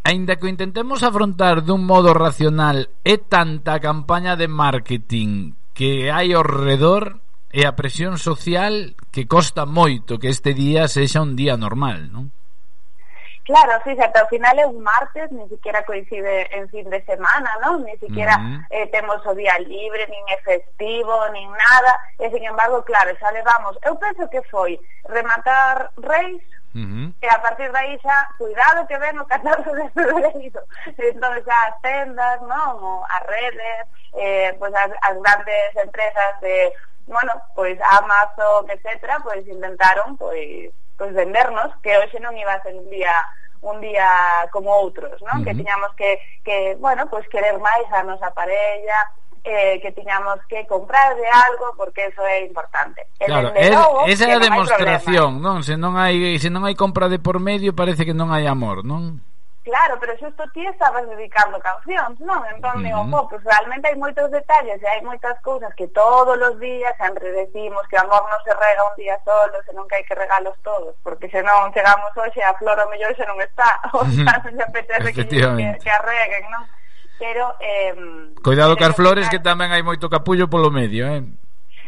Ainda 0.00 0.40
que 0.40 0.48
o 0.48 0.52
intentemos 0.52 1.04
afrontar 1.04 1.60
dun 1.60 1.84
modo 1.84 2.16
racional 2.16 2.88
É 3.04 3.20
tanta 3.20 3.76
a 3.76 3.84
campaña 3.84 4.32
de 4.32 4.48
marketing 4.48 5.60
que 5.76 6.08
hai 6.08 6.32
ao 6.32 6.40
redor 6.40 7.20
e 7.50 7.66
a 7.66 7.74
presión 7.74 8.18
social 8.18 8.94
que 9.10 9.26
costa 9.26 9.66
moito 9.66 10.22
que 10.22 10.30
este 10.30 10.54
día 10.54 10.86
sexa 10.86 11.18
un 11.22 11.34
día 11.34 11.58
normal, 11.58 12.10
non? 12.14 12.30
Claro, 13.42 13.82
fíjate, 13.82 14.14
ao 14.20 14.30
final 14.30 14.54
é 14.62 14.66
un 14.66 14.78
martes, 14.78 15.26
ni 15.34 15.42
siquiera 15.50 15.82
coincide 15.82 16.46
en 16.54 16.70
fin 16.70 16.86
de 16.86 17.02
semana, 17.02 17.50
¿no? 17.58 17.82
Ni 17.82 17.98
siquiera 17.98 18.38
uh 18.38 18.42
-huh. 18.46 18.66
eh, 18.70 18.86
temos 18.94 19.18
o 19.26 19.34
día 19.34 19.58
libre, 19.58 20.06
nin 20.06 20.22
é 20.30 20.38
festivo, 20.46 21.26
nin 21.34 21.50
nada, 21.50 21.92
e 22.22 22.30
sin 22.30 22.46
embargo, 22.46 22.78
claro, 22.86 23.10
xa 23.18 23.34
levamos, 23.34 23.74
eu 23.82 23.98
penso 23.98 24.22
que 24.30 24.42
foi 24.46 24.78
rematar 25.10 25.90
reis, 25.98 26.42
Uh 26.70 26.86
-huh. 26.86 27.12
E 27.18 27.26
a 27.26 27.42
partir 27.42 27.66
de 27.72 27.78
aí 27.78 27.98
xa, 27.98 28.30
cuidado 28.38 28.86
que 28.86 28.96
ven 28.98 29.18
o 29.18 29.26
14 29.26 29.74
de 29.74 29.90
febreiro 29.90 30.62
Entón 31.10 31.34
xa 31.42 31.58
as 31.66 31.76
tendas, 31.82 32.38
non? 32.46 33.02
as 33.10 33.26
redes, 33.26 33.90
eh, 34.14 34.54
pues 34.54 34.70
as, 34.78 34.90
as 35.02 35.16
grandes 35.18 35.70
empresas 35.74 36.40
de, 36.40 36.70
bueno, 37.10 37.32
pois 37.54 37.76
Amazon, 37.82 38.70
etcétera, 38.70 39.18
pois 39.22 39.42
intentaron 39.46 40.16
pois 40.16 40.70
pois 40.96 41.12
vendernos 41.12 41.74
que 41.82 41.98
hoxe 41.98 42.22
non 42.22 42.38
iba 42.38 42.54
a 42.54 42.62
ser 42.62 42.74
un 42.78 42.88
día 42.88 43.14
un 43.60 43.76
día 43.80 44.08
como 44.54 44.72
outros, 44.72 45.20
non? 45.20 45.40
Uh 45.40 45.40
-huh. 45.40 45.44
Que 45.44 45.52
tiñamos 45.52 45.92
que, 45.92 46.10
que, 46.40 46.56
bueno, 46.80 47.04
pois 47.12 47.28
pues 47.28 47.32
querer 47.34 47.60
máis 47.60 47.84
a 47.92 48.00
nosa 48.00 48.32
parella, 48.32 48.98
eh, 49.44 49.80
que 49.80 49.92
tiñamos 49.92 50.40
que 50.48 50.66
comprar 50.66 51.16
de 51.16 51.28
algo 51.28 51.72
porque 51.76 52.06
eso 52.06 52.24
é 52.24 52.44
importante. 52.44 53.06
E 53.20 53.24
claro, 53.24 53.52
é, 53.54 53.68
logo, 53.70 54.08
esa 54.08 54.28
é 54.28 54.36
a 54.36 54.40
demostración, 54.40 55.40
non? 55.40 55.60
Se 55.64 55.76
non 55.76 55.96
hai 55.96 56.36
se 56.40 56.48
non 56.48 56.64
hai 56.64 56.76
compra 56.76 57.08
de 57.08 57.20
por 57.20 57.40
medio 57.40 57.76
parece 57.76 58.04
que 58.04 58.16
non 58.16 58.32
hai 58.32 58.44
amor, 58.48 58.84
non? 58.84 59.20
claro, 59.70 59.94
pero 60.00 60.18
xusto 60.18 60.42
ti 60.50 60.66
estabas 60.66 61.06
dedicando 61.06 61.62
cancións, 61.62 62.18
non? 62.18 62.42
Entón, 62.50 62.74
uh 62.74 62.82
-huh. 62.82 62.86
digo, 62.90 63.00
po, 63.06 63.18
oh, 63.22 63.28
pues 63.30 63.40
realmente 63.46 63.86
hai 63.86 63.94
moitos 63.94 64.26
detalles 64.34 64.82
e 64.82 64.86
hai 64.90 65.00
moitas 65.06 65.38
cousas 65.46 65.70
que 65.78 65.86
todos 65.94 66.34
os 66.34 66.56
días 66.58 66.90
sempre 66.98 67.30
decimos 67.30 67.86
que 67.86 67.94
o 67.94 68.02
amor 68.02 68.26
non 68.26 68.42
se 68.42 68.50
rega 68.50 68.82
un 68.82 68.96
día 68.98 69.14
solo, 69.22 69.54
senón 69.62 69.86
que 69.86 70.02
hai 70.02 70.04
que 70.04 70.18
regalos 70.18 70.58
todos, 70.66 70.98
porque 71.06 71.30
senón 71.30 71.70
chegamos 71.70 72.10
hoxe 72.18 72.42
a 72.42 72.50
flor 72.58 72.82
o 72.82 72.90
mellor 72.90 73.14
xa 73.14 73.24
non 73.30 73.38
está, 73.38 73.78
o 73.94 74.02
sea, 74.10 74.42
non 74.42 74.52
se 74.58 74.62
apetece 74.66 75.08
que, 75.14 75.24
que, 75.30 75.38
que 75.78 75.90
arreguen, 75.94 76.44
non? 76.50 76.66
Pero... 77.22 77.54
Eh, 77.62 77.94
Cuidado 78.42 78.74
pero 78.74 78.78
que 78.82 78.86
as 78.90 78.96
flores 78.98 79.26
que 79.30 79.38
tamén 79.38 79.70
hai 79.70 79.86
moito 79.86 80.10
capullo 80.10 80.50
polo 80.50 80.74
medio, 80.74 81.06
eh? 81.06 81.22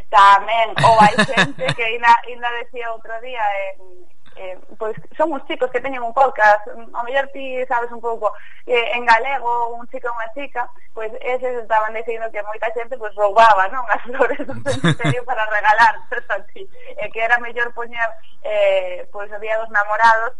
Tamén, 0.06 0.70
ou 0.86 0.94
hai 1.02 1.18
xente 1.26 1.66
que 1.74 1.82
ainda, 1.82 2.14
ainda 2.30 2.48
decía 2.62 2.94
outro 2.94 3.16
día 3.24 3.42
en, 3.74 4.06
eh, 4.36 4.58
pois 4.78 4.96
son 5.16 5.32
uns 5.32 5.44
chicos 5.46 5.70
que 5.70 5.80
teñen 5.80 6.02
un 6.02 6.14
podcast, 6.14 6.66
mm, 6.68 6.94
a 6.94 7.00
mellor 7.02 7.28
ti 7.32 7.60
sabes 7.66 7.90
un 7.92 8.00
pouco 8.00 8.32
eh, 8.66 8.92
en 8.94 9.04
galego, 9.04 9.76
un 9.76 9.86
chico 9.88 10.08
e 10.08 10.16
unha 10.16 10.28
chica, 10.32 10.68
pois 10.94 11.12
eses 11.20 11.62
estaban 11.62 11.92
dicindo 11.94 12.30
que 12.32 12.44
moita 12.44 12.70
xente 12.72 12.96
pois 12.96 13.14
roubaba, 13.14 13.68
non, 13.68 13.84
as 13.88 14.02
flores 14.06 14.40
do 14.44 14.54
cementerio 14.64 15.22
para 15.28 15.44
regalar, 15.50 15.94
a 16.32 16.38
ti, 16.52 16.64
e 16.96 17.04
que 17.12 17.20
era 17.20 17.36
mellor 17.42 17.68
poñer 17.76 18.08
eh, 18.42 19.04
pois 19.12 19.28
o 19.32 19.38
día 19.38 19.58
dos 19.58 19.70
namorados 19.70 20.32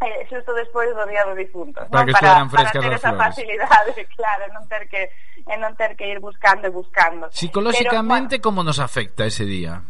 eh, 0.00 0.26
xusto 0.28 0.54
despois 0.54 0.88
do 0.96 1.04
día 1.06 1.24
do 1.28 1.36
difunto 1.36 1.84
para, 1.92 2.04
non? 2.04 2.06
que 2.08 2.14
para, 2.16 2.48
para 2.48 2.72
ter 2.72 2.92
esa 2.96 3.12
flores. 3.12 3.36
facilidade 3.36 3.92
claro, 4.16 4.44
non 4.56 4.64
ter 4.66 4.88
que 4.88 5.12
e 5.44 5.54
non 5.60 5.76
ter 5.76 5.92
que 5.96 6.08
ir 6.08 6.18
buscando 6.20 6.66
e 6.66 6.72
buscando 6.72 7.28
psicolóxicamente 7.28 8.40
Pero, 8.40 8.42
bueno, 8.42 8.44
como 8.44 8.60
nos 8.64 8.80
afecta 8.80 9.28
ese 9.28 9.44
día? 9.44 9.80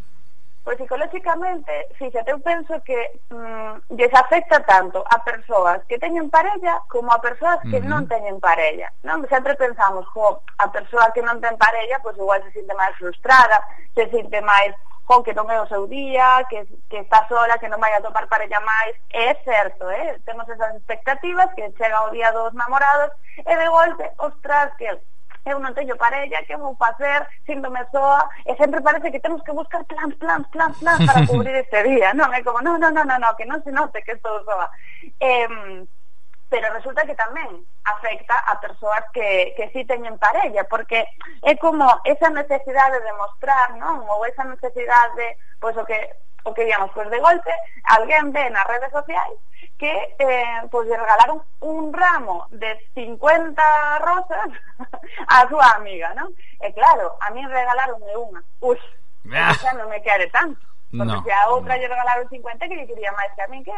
Pois 0.63 0.77
psicolóxicamente, 0.77 1.73
fíxate, 1.97 2.31
eu 2.31 2.41
penso 2.41 2.77
que 2.85 2.99
mm, 3.31 3.97
lles 3.97 4.13
afecta 4.13 4.61
tanto 4.61 5.03
a 5.09 5.17
persoas 5.25 5.81
que 5.89 5.99
teñen 5.99 6.29
parella 6.29 6.83
como 6.89 7.13
a 7.13 7.21
persoas 7.21 7.61
que 7.63 7.81
uh 7.81 7.83
-huh. 7.83 7.89
non 7.89 8.05
teñen 8.07 8.37
parella. 8.41 8.93
Non 9.03 9.25
sempre 9.33 9.57
pensamos, 9.57 10.05
jo, 10.13 10.45
a 10.61 10.69
persoa 10.69 11.13
que 11.17 11.25
non 11.25 11.41
ten 11.41 11.57
parella, 11.57 11.97
pois 12.05 12.17
igual 12.21 12.45
se 12.45 12.53
sinte 12.53 12.75
máis 12.77 12.93
frustrada, 13.01 13.57
se 13.97 14.05
sinte 14.13 14.41
máis 14.45 14.77
jo, 15.09 15.25
que 15.25 15.33
non 15.33 15.49
é 15.51 15.59
o 15.59 15.67
seu 15.67 15.89
día, 15.89 16.45
que, 16.53 16.69
que 16.93 16.99
está 17.03 17.27
sola, 17.27 17.59
que 17.59 17.73
non 17.73 17.81
vai 17.81 17.97
a 17.97 18.05
topar 18.05 18.29
parella 18.29 18.61
máis. 18.61 18.95
É 19.11 19.35
certo, 19.43 19.89
eh? 19.91 20.21
temos 20.29 20.47
esas 20.47 20.77
expectativas 20.77 21.49
que 21.57 21.73
chega 21.81 22.05
o 22.05 22.13
día 22.13 22.31
dos 22.37 22.53
namorados 22.55 23.11
e 23.43 23.55
de 23.57 23.69
golpe, 23.69 24.07
ostras, 24.21 24.77
que 24.77 24.93
eu 25.45 25.57
non 25.59 25.73
teño 25.73 25.97
parella, 25.97 26.45
que 26.45 26.57
vou 26.57 26.77
facer, 26.77 27.25
síndome 27.47 27.81
soa, 27.89 28.29
e 28.45 28.53
sempre 28.61 28.85
parece 28.85 29.09
que 29.09 29.21
temos 29.21 29.41
que 29.43 29.57
buscar 29.57 29.85
plans, 29.89 30.15
plans, 30.21 30.47
plans, 30.53 30.77
plans 30.79 31.01
para 31.09 31.27
cubrir 31.27 31.57
este 31.57 31.81
día, 31.85 32.13
non? 32.13 32.29
É 32.37 32.45
como, 32.45 32.61
non, 32.61 32.77
non, 32.77 32.93
non, 32.93 33.09
non, 33.09 33.21
no, 33.21 33.37
que 33.37 33.49
non 33.49 33.65
se 33.65 33.73
note 33.73 34.05
que 34.05 34.17
estou 34.17 34.45
soa. 34.45 34.69
Eh, 35.21 35.87
pero 36.51 36.67
resulta 36.75 37.07
que 37.07 37.15
tamén 37.15 37.63
afecta 37.87 38.35
a 38.35 38.59
persoas 38.59 39.07
que, 39.15 39.55
que 39.55 39.71
sí 39.71 39.87
teñen 39.87 40.19
parella, 40.19 40.67
porque 40.67 41.07
é 41.47 41.55
como 41.57 41.87
esa 42.05 42.29
necesidade 42.29 42.99
de 43.01 43.13
mostrar, 43.15 43.79
non? 43.79 44.03
Ou 44.11 44.27
esa 44.27 44.45
necesidade, 44.45 45.39
pois 45.63 45.79
o 45.79 45.87
que 45.87 45.97
o 46.45 46.55
que 46.55 46.65
digamos, 46.65 46.91
pois 46.93 47.09
de 47.09 47.21
golpe, 47.21 47.53
alguén 47.85 48.33
ve 48.33 48.49
nas 48.51 48.67
redes 48.67 48.91
sociais 48.91 49.37
que 49.81 50.15
eh, 50.19 50.45
pues 50.71 50.87
le 50.89 50.97
regalaron 50.97 51.43
un 51.61 51.91
ramo 51.91 52.47
de 52.51 52.79
50 52.95 53.99
rosas 54.01 54.49
a 55.27 55.49
su 55.49 55.59
amiga, 55.59 56.13
¿no? 56.15 56.29
E 56.61 56.69
claro, 56.75 57.17
a 57.19 57.33
mí 57.33 57.41
regalaronme 57.47 58.13
unha. 58.13 58.45
Ui, 58.61 58.77
ah. 59.33 59.57
xa 59.57 59.73
non 59.73 59.89
me 59.89 60.05
quere 60.05 60.29
tanto. 60.29 60.61
Porque 60.93 61.07
no, 61.07 61.23
se 61.25 61.33
a 61.33 61.49
outra 61.49 61.79
lle 61.81 61.89
regalaron 61.89 62.29
50 62.29 62.69
que 62.69 62.77
lle 62.77 62.85
quería 62.85 63.09
máis 63.17 63.33
que 63.33 63.41
a 63.41 63.49
mí 63.49 63.65
que, 63.65 63.73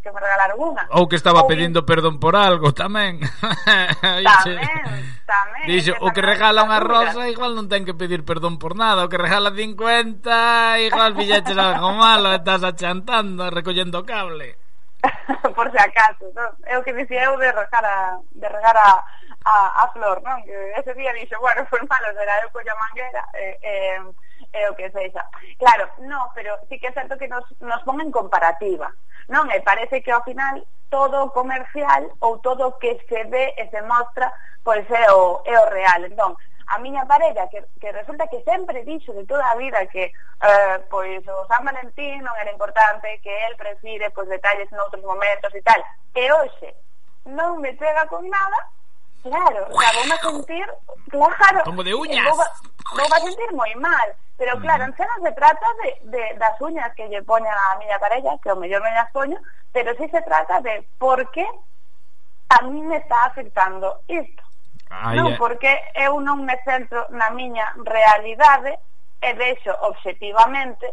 que 0.00 0.10
me 0.16 0.20
regalaron 0.22 0.56
unha. 0.56 0.88
Ou 0.96 1.04
que 1.12 1.20
estaba 1.20 1.44
Ou 1.44 1.50
pedindo 1.50 1.84
que... 1.84 1.92
perdón 1.92 2.16
por 2.16 2.40
algo 2.40 2.72
tamén. 2.72 3.20
tamén, 4.00 4.64
tamén. 5.28 5.66
Dixo, 5.68 5.92
o 6.00 6.08
que 6.08 6.24
regala 6.24 6.64
unha 6.64 6.80
rosa 6.80 7.28
igual 7.28 7.52
non 7.52 7.68
ten 7.68 7.84
que 7.84 7.92
pedir 7.92 8.24
perdón 8.24 8.56
por 8.56 8.80
nada. 8.80 9.04
O 9.04 9.12
que 9.12 9.20
regala 9.20 9.52
50 9.52 10.88
igual 10.88 11.12
pillaches 11.12 11.58
algo 11.58 11.92
malo, 12.00 12.32
estás 12.32 12.64
achantando, 12.64 13.52
recollendo 13.52 14.08
cable. 14.08 14.63
por 15.56 15.70
se 15.70 15.78
acaso, 15.80 16.30
non? 16.34 16.50
É 16.64 16.78
o 16.78 16.84
que 16.84 16.96
dicía 16.96 17.28
eu 17.28 17.36
de 17.36 17.50
regar 17.52 17.84
a, 17.84 18.18
de 18.32 18.48
regar 18.48 18.76
a, 18.76 18.90
a, 19.44 19.54
a 19.82 19.84
flor, 19.92 20.22
non? 20.22 20.42
Que 20.44 20.54
ese 20.76 20.94
día 20.94 21.12
dixo, 21.12 21.40
bueno, 21.40 21.66
foi 21.72 21.82
malo, 21.84 22.12
será 22.14 22.40
eu 22.42 22.50
colla 22.50 22.74
manguera, 22.76 23.22
e, 23.34 23.58
eh, 23.62 24.00
e, 24.52 24.60
o 24.68 24.74
que 24.74 24.90
sexa. 24.90 25.24
Claro, 25.58 25.88
no, 26.04 26.30
pero 26.34 26.58
sí 26.68 26.78
que 26.78 26.88
é 26.88 26.96
certo 26.96 27.18
que 27.18 27.28
nos, 27.28 27.44
nos 27.60 27.82
pon 27.84 28.00
en 28.00 28.10
comparativa, 28.10 28.88
non? 29.28 29.50
E 29.52 29.60
parece 29.60 30.02
que 30.02 30.12
ao 30.12 30.24
final 30.24 30.62
todo 30.88 31.32
comercial 31.34 32.06
ou 32.20 32.38
todo 32.38 32.70
o 32.70 32.76
que 32.78 33.00
se 33.08 33.24
ve 33.26 33.54
e 33.58 33.66
se 33.68 33.80
mostra 33.82 34.30
pois 34.64 34.88
é 34.90 35.12
o, 35.12 35.42
é 35.44 35.58
o 35.60 35.68
real. 35.68 36.04
Entón, 36.04 36.36
a 36.66 36.78
miña 36.78 37.06
parella 37.06 37.48
que, 37.48 37.64
que 37.80 37.92
resulta 37.92 38.26
que 38.28 38.42
sempre 38.42 38.84
dixo 38.84 39.12
de 39.12 39.26
toda 39.26 39.50
a 39.50 39.56
vida 39.56 39.86
que 39.86 40.10
eh, 40.10 40.78
pois 40.90 41.26
o 41.28 41.46
San 41.46 41.64
Valentín 41.64 42.22
non 42.22 42.34
era 42.40 42.52
importante 42.52 43.20
que 43.20 43.32
el 43.46 43.56
prefire 43.56 44.10
pois 44.10 44.28
detalles 44.28 44.70
noutros 44.72 45.04
momentos 45.04 45.52
e 45.54 45.62
tal. 45.62 45.80
E 46.14 46.24
hoxe 46.32 46.74
non 47.26 47.60
me 47.60 47.72
chega 47.76 48.06
con 48.08 48.24
nada 48.28 48.58
claro, 49.24 49.64
o 49.72 49.80
sea, 49.80 49.92
vou 49.96 50.04
a 50.04 50.18
sentir 50.20 50.66
claro, 51.08 51.60
como 51.64 51.82
de 51.82 51.90
eh, 51.90 51.96
uñas. 51.96 52.28
vou, 52.28 52.36
vou 52.36 53.08
a 53.08 53.20
sentir 53.24 53.50
moi 53.56 53.72
mal 53.80 54.12
Pero 54.36 54.58
claro, 54.58 54.84
en 54.84 54.94
non 54.98 55.20
se 55.22 55.32
trata 55.32 55.66
de, 55.78 56.10
de 56.10 56.22
das 56.42 56.58
uñas 56.58 56.90
que 56.98 57.06
lle 57.06 57.22
poña 57.22 57.54
a 57.54 57.78
miña 57.78 58.02
parella, 58.02 58.34
que 58.42 58.50
o 58.50 58.58
mellor 58.58 58.82
non 58.82 58.98
as 58.98 59.10
poño, 59.14 59.38
pero 59.70 59.94
sí 59.94 60.10
se 60.10 60.22
trata 60.26 60.58
de 60.58 60.82
por 60.98 61.22
que 61.30 61.46
a 62.50 62.58
mí 62.66 62.82
me 62.82 62.98
está 62.98 63.30
afectando 63.30 64.02
isto. 64.10 64.42
Ai, 64.94 65.18
non, 65.18 65.34
porque 65.34 65.74
eu 65.98 66.22
non 66.22 66.46
me 66.46 66.54
centro 66.62 67.10
na 67.10 67.34
miña 67.34 67.66
realidade 67.82 68.78
e 69.18 69.30
vexo 69.34 69.74
objetivamente 69.82 70.86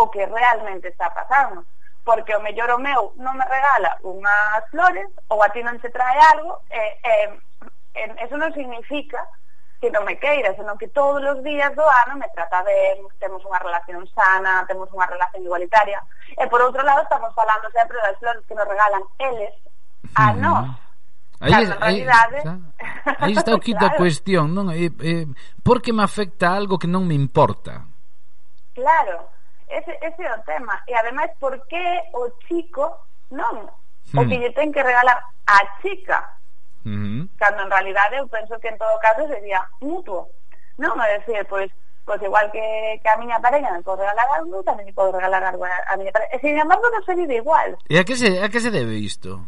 o 0.00 0.08
que 0.08 0.24
realmente 0.24 0.88
está 0.88 1.12
pasando 1.12 1.68
porque 2.04 2.36
o 2.36 2.40
mellor 2.40 2.70
o 2.70 2.78
meu 2.78 3.12
non 3.16 3.36
me 3.36 3.44
regala 3.48 3.96
unhas 4.04 4.64
flores 4.68 5.08
ou 5.32 5.40
a 5.40 5.48
ti 5.48 5.64
non 5.64 5.80
se 5.80 5.88
trae 5.88 6.20
algo 6.36 6.60
e, 6.68 6.82
e, 7.00 7.12
e 7.96 8.02
eso 8.20 8.36
non 8.36 8.52
significa 8.52 9.24
que 9.80 9.88
non 9.88 10.04
me 10.04 10.16
queira, 10.20 10.52
senón 10.56 10.80
que 10.80 10.88
todos 10.92 11.20
os 11.24 11.40
días 11.44 11.72
do 11.76 11.84
ano 11.84 12.20
me 12.20 12.28
trata 12.32 12.64
ben, 12.64 13.04
temos 13.20 13.40
unha 13.44 13.60
relación 13.60 14.04
sana, 14.12 14.64
temos 14.64 14.88
unha 14.92 15.04
relación 15.04 15.44
igualitaria. 15.44 16.00
E 16.40 16.44
por 16.48 16.60
outro 16.64 16.80
lado 16.80 17.04
estamos 17.04 17.32
falando 17.36 17.68
sempre 17.68 18.00
das 18.00 18.16
flores 18.16 18.44
que 18.48 18.56
nos 18.56 18.68
regalan 18.68 19.04
eles 19.20 19.52
a 20.16 20.32
nós. 20.36 20.72
Aí, 21.44 21.52
claro, 21.52 21.68
en 21.68 21.80
realidade... 21.80 22.36
Aí, 23.20 23.32
está 23.36 23.52
o 23.52 23.60
quid 23.60 23.76
claro. 23.76 23.92
da 23.92 24.00
cuestión, 24.00 24.56
non? 24.56 24.72
Eh, 24.72 24.88
eh, 25.04 25.28
por 25.60 25.84
que 25.84 25.92
me 25.92 26.00
afecta 26.00 26.56
algo 26.56 26.80
que 26.80 26.88
non 26.88 27.04
me 27.04 27.12
importa? 27.12 27.84
Claro, 28.72 29.28
ese, 29.68 29.92
ese 30.00 30.24
é 30.24 30.32
o 30.32 30.40
tema. 30.48 30.80
E 30.88 30.96
ademais, 30.96 31.30
por 31.36 31.60
que 31.68 31.84
o 32.16 32.32
chico 32.48 32.88
non? 33.28 33.68
O 34.16 34.24
hmm. 34.24 34.28
que 34.28 34.40
lle 34.40 34.50
ten 34.56 34.72
que 34.72 34.80
regalar 34.80 35.20
a 35.44 35.58
chica. 35.84 36.24
Hmm. 36.84 37.28
Cando 37.36 37.64
en 37.64 37.70
realidade 37.70 38.16
eu 38.16 38.28
penso 38.28 38.56
que 38.60 38.68
en 38.72 38.78
todo 38.80 38.96
caso 39.00 39.28
sería 39.28 39.60
mutuo. 39.80 40.32
Non, 40.80 40.96
é 41.00 41.20
decir, 41.20 41.44
pois, 41.44 41.68
pois 42.08 42.20
igual 42.24 42.48
que, 42.52 42.64
que 43.00 43.08
a 43.08 43.20
miña 43.20 43.40
pareja 43.40 43.72
me 43.72 43.84
pode 43.84 44.00
regalar 44.00 44.28
algo, 44.36 44.64
tamén 44.64 44.88
lle 44.88 44.96
podo 44.96 45.12
regalar 45.12 45.44
algo 45.44 45.64
a, 45.64 45.76
a 45.88 45.96
miña 46.00 46.12
pareja. 46.12 46.32
E, 46.32 46.40
sin 46.40 46.56
embargo, 46.56 46.88
non 46.88 47.04
se 47.04 47.12
vive 47.16 47.40
igual. 47.40 47.76
E 47.88 48.00
a 48.00 48.04
que 48.04 48.16
se, 48.16 48.40
a 48.40 48.48
que 48.48 48.60
se 48.60 48.72
debe 48.72 48.96
isto? 48.96 49.44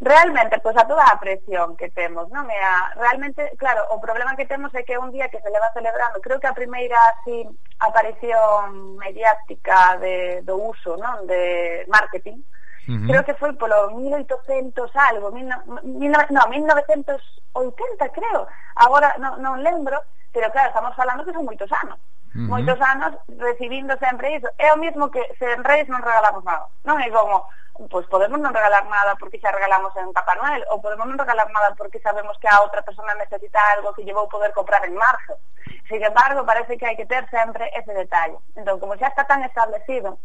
realmente, 0.00 0.58
pois 0.60 0.76
a 0.76 0.86
toda 0.86 1.04
a 1.06 1.20
presión 1.20 1.76
que 1.76 1.90
temos, 1.90 2.30
non 2.30 2.46
é 2.50 2.58
a, 2.58 2.94
realmente, 2.98 3.54
claro, 3.56 3.86
o 3.94 4.00
problema 4.02 4.34
que 4.34 4.46
temos 4.46 4.74
é 4.74 4.82
que 4.82 4.94
é 4.94 4.98
un 4.98 5.12
día 5.14 5.28
que 5.28 5.40
se 5.40 5.50
leva 5.50 5.70
celebrando, 5.72 6.20
creo 6.20 6.40
que 6.40 6.50
a 6.50 6.56
primeira 6.56 6.98
así 7.14 7.46
aparición 7.78 8.96
mediática 8.98 9.98
de, 9.98 10.42
do 10.42 10.56
uso, 10.58 10.96
non, 10.96 11.26
de 11.26 11.84
marketing, 11.88 12.42
Uh 12.84 12.92
-huh. 12.92 13.06
Creo 13.08 13.24
que 13.24 13.40
foi 13.40 13.52
polo 13.56 13.96
1800 13.96 14.92
algo, 15.08 15.32
mil, 15.32 15.48
mil, 15.84 16.12
no, 16.12 16.42
1980 16.52 18.12
creo, 18.12 18.44
agora 18.76 19.16
non, 19.16 19.40
non 19.40 19.64
lembro, 19.64 19.96
pero 20.28 20.52
claro, 20.52 20.68
estamos 20.68 20.92
falando 20.92 21.24
que 21.24 21.32
son 21.32 21.48
moitos 21.48 21.72
anos. 21.72 21.96
-huh. 22.34 22.48
moitos 22.50 22.78
anos 22.80 23.14
recibindo 23.38 23.96
sempre 23.98 24.36
iso. 24.36 24.48
É 24.58 24.72
o 24.72 24.78
mesmo 24.78 25.10
que 25.10 25.22
se 25.38 25.46
en 25.52 25.62
redes 25.64 25.88
non 25.88 26.02
regalamos 26.02 26.42
nada. 26.44 26.66
Non 26.84 26.98
é 26.98 27.08
como, 27.10 27.46
pois 27.74 27.88
pues 27.90 28.06
podemos 28.10 28.38
non 28.42 28.54
regalar 28.54 28.84
nada 28.86 29.14
porque 29.18 29.38
xa 29.38 29.54
regalamos 29.54 29.94
en 29.96 30.10
Papá 30.12 30.34
Noel 30.34 30.62
ou 30.70 30.82
podemos 30.82 31.06
non 31.06 31.18
regalar 31.18 31.48
nada 31.50 31.74
porque 31.78 32.02
sabemos 32.02 32.38
que 32.42 32.50
a 32.50 32.62
outra 32.62 32.82
persona 32.82 33.14
necesita 33.14 33.58
algo 33.74 33.94
que 33.94 34.02
lle 34.02 34.14
vou 34.14 34.26
poder 34.26 34.50
comprar 34.52 34.82
en 34.86 34.94
marzo. 34.98 35.38
Sin 35.88 36.02
embargo, 36.02 36.46
parece 36.46 36.78
que 36.78 36.86
hai 36.86 36.96
que 36.98 37.06
ter 37.06 37.26
sempre 37.30 37.70
ese 37.74 37.94
detalle. 37.94 38.38
Entón, 38.58 38.78
como 38.78 38.98
xa 38.98 39.10
está 39.10 39.26
tan 39.26 39.42
establecido, 39.42 40.18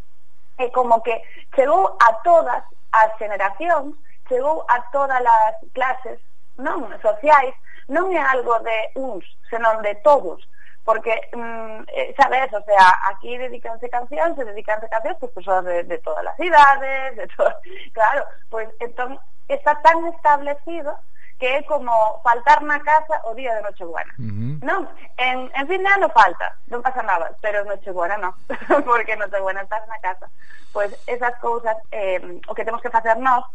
é 0.57 0.69
como 0.69 1.01
que 1.01 1.15
chegou 1.55 1.97
a 1.97 2.09
todas 2.25 2.63
as 2.91 3.11
generacións, 3.17 3.95
chegou 4.27 4.65
a 4.67 4.77
todas 4.91 5.21
as 5.21 5.55
clases 5.73 6.19
non 6.57 6.85
sociais, 7.01 7.55
non 7.89 8.13
é 8.13 8.21
algo 8.21 8.59
de 8.61 8.77
uns, 8.99 9.25
senón 9.49 9.81
de 9.81 9.95
todos 10.05 10.43
porque, 10.89 11.13
mmm, 11.33 11.85
sabes, 12.17 12.51
o 12.51 12.63
sea, 12.63 12.97
aquí 13.11 13.37
dedicanse 13.37 13.87
cancións 13.89 14.35
se 14.35 14.43
dedicanse 14.43 14.89
cancións 14.89 15.17
pues, 15.19 15.31
persoas 15.33 15.63
de, 15.63 15.83
de 15.83 15.99
todas 15.99 16.25
as 16.25 16.39
idades, 16.39 17.15
de 17.15 17.27
todo, 17.37 17.53
claro, 17.93 18.25
pues, 18.49 18.67
entón 18.79 19.19
está 19.47 19.79
tan 19.83 20.01
establecido 20.07 20.97
que 21.37 21.45
é 21.45 21.63
como 21.69 21.93
faltar 22.25 22.65
na 22.65 22.81
casa 22.81 23.21
o 23.29 23.37
día 23.37 23.53
de 23.53 23.61
Nochebuena. 23.61 24.09
Uh 24.17 24.33
-huh. 24.33 24.65
Non, 24.65 24.89
en, 25.21 25.45
en 25.53 25.65
fin 25.69 25.85
de 25.85 25.89
ano 25.93 26.09
falta, 26.09 26.57
non 26.73 26.81
pasa 26.81 27.05
nada, 27.05 27.37
pero 27.37 27.61
Nochebuena 27.69 28.17
non, 28.17 28.33
porque 28.89 29.13
Nochebuena 29.13 29.61
estás 29.61 29.85
na 29.85 30.01
casa. 30.01 30.25
Pois 30.73 30.89
pues 30.89 31.05
esas 31.05 31.37
cousas, 31.37 31.77
eh, 31.93 32.17
o 32.49 32.57
que 32.57 32.65
temos 32.65 32.81
que 32.81 32.89
facer 32.89 33.13
nós, 33.21 33.45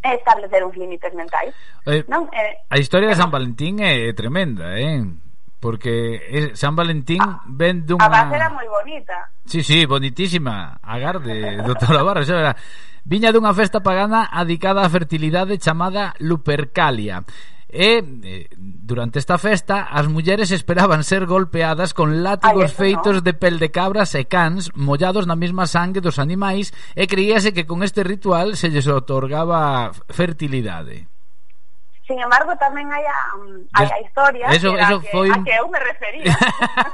é 0.00 0.16
establecer 0.16 0.64
uns 0.64 0.72
límites 0.72 1.12
mentais. 1.12 1.52
Eh, 1.84 2.00
non? 2.08 2.32
Eh, 2.32 2.64
a 2.72 2.80
historia 2.80 3.12
de 3.12 3.16
eh. 3.16 3.20
San 3.20 3.28
Valentín 3.28 3.84
é 3.84 4.08
tremenda, 4.16 4.72
eh? 4.80 5.04
Porque 5.62 6.50
San 6.58 6.74
Valentín 6.74 7.22
ah, 7.22 7.38
ven 7.46 7.86
dunha... 7.86 8.02
A 8.02 8.10
base 8.10 8.34
era 8.34 8.50
moi 8.50 8.66
bonita. 8.66 9.30
Sí, 9.46 9.62
sí, 9.62 9.86
bonitísima. 9.86 10.82
Agarde, 10.82 11.62
doutora 11.62 12.02
Barra, 12.02 12.26
xa 12.26 12.34
verá. 12.34 12.52
Viña 13.06 13.30
dunha 13.30 13.54
festa 13.54 13.78
pagana 13.78 14.26
adicada 14.26 14.82
á 14.82 14.90
fertilidade 14.90 15.62
chamada 15.62 16.18
Lupercalia. 16.18 17.22
E, 17.70 18.02
eh, 18.02 18.50
durante 18.58 19.22
esta 19.22 19.38
festa, 19.38 19.86
as 19.86 20.10
mulleres 20.10 20.50
esperaban 20.50 21.06
ser 21.06 21.30
golpeadas 21.30 21.94
con 21.94 22.26
látigos 22.26 22.74
Ay, 22.74 22.98
feitos 22.98 23.16
no. 23.18 23.22
de 23.22 23.32
pel 23.32 23.62
de 23.62 23.70
cabras 23.70 24.18
e 24.18 24.26
cans 24.26 24.74
mollados 24.74 25.30
na 25.30 25.38
mesma 25.38 25.70
sangue 25.70 26.02
dos 26.02 26.18
animais 26.18 26.74
e 26.98 27.06
creíase 27.06 27.54
que 27.54 27.70
con 27.70 27.86
este 27.86 28.02
ritual 28.02 28.58
se 28.58 28.66
lles 28.66 28.90
otorgaba 28.90 29.94
fertilidade. 30.10 31.11
Sin 32.06 32.18
embargo, 32.18 32.50
tamén 32.58 32.90
hai 32.90 33.06
um, 33.38 33.62
a, 33.78 33.86
hai 33.86 33.90
a 33.94 33.98
historia 34.02 34.50
eso, 34.50 34.74
que, 34.74 34.82
eso 34.82 34.96
a, 34.98 35.02
que, 35.02 35.10
foi... 35.14 35.28
a 35.30 35.38
que 35.38 35.54
eu 35.54 35.66
me 35.70 35.78
refería. 35.78 36.34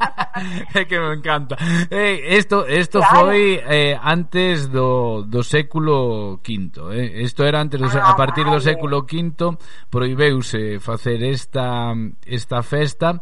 é 0.76 0.82
que 0.85 0.98
me 1.01 1.16
encanta. 1.16 1.56
Eh, 1.89 2.36
esto 2.36 2.68
esto 2.68 3.01
claro. 3.01 3.32
foi 3.32 3.56
eh, 3.64 3.97
antes 3.97 4.68
do, 4.68 5.24
do 5.24 5.40
século 5.40 6.44
V. 6.44 6.76
Eh? 6.93 7.24
Esto 7.24 7.48
era 7.48 7.64
antes 7.64 7.80
do, 7.80 7.89
ah, 7.89 8.12
a 8.12 8.14
partir 8.20 8.44
do 8.44 8.60
século 8.60 9.09
V 9.09 9.56
proibeuse 9.89 10.76
facer 10.78 11.24
esta, 11.24 11.97
esta 12.28 12.60
festa 12.60 13.16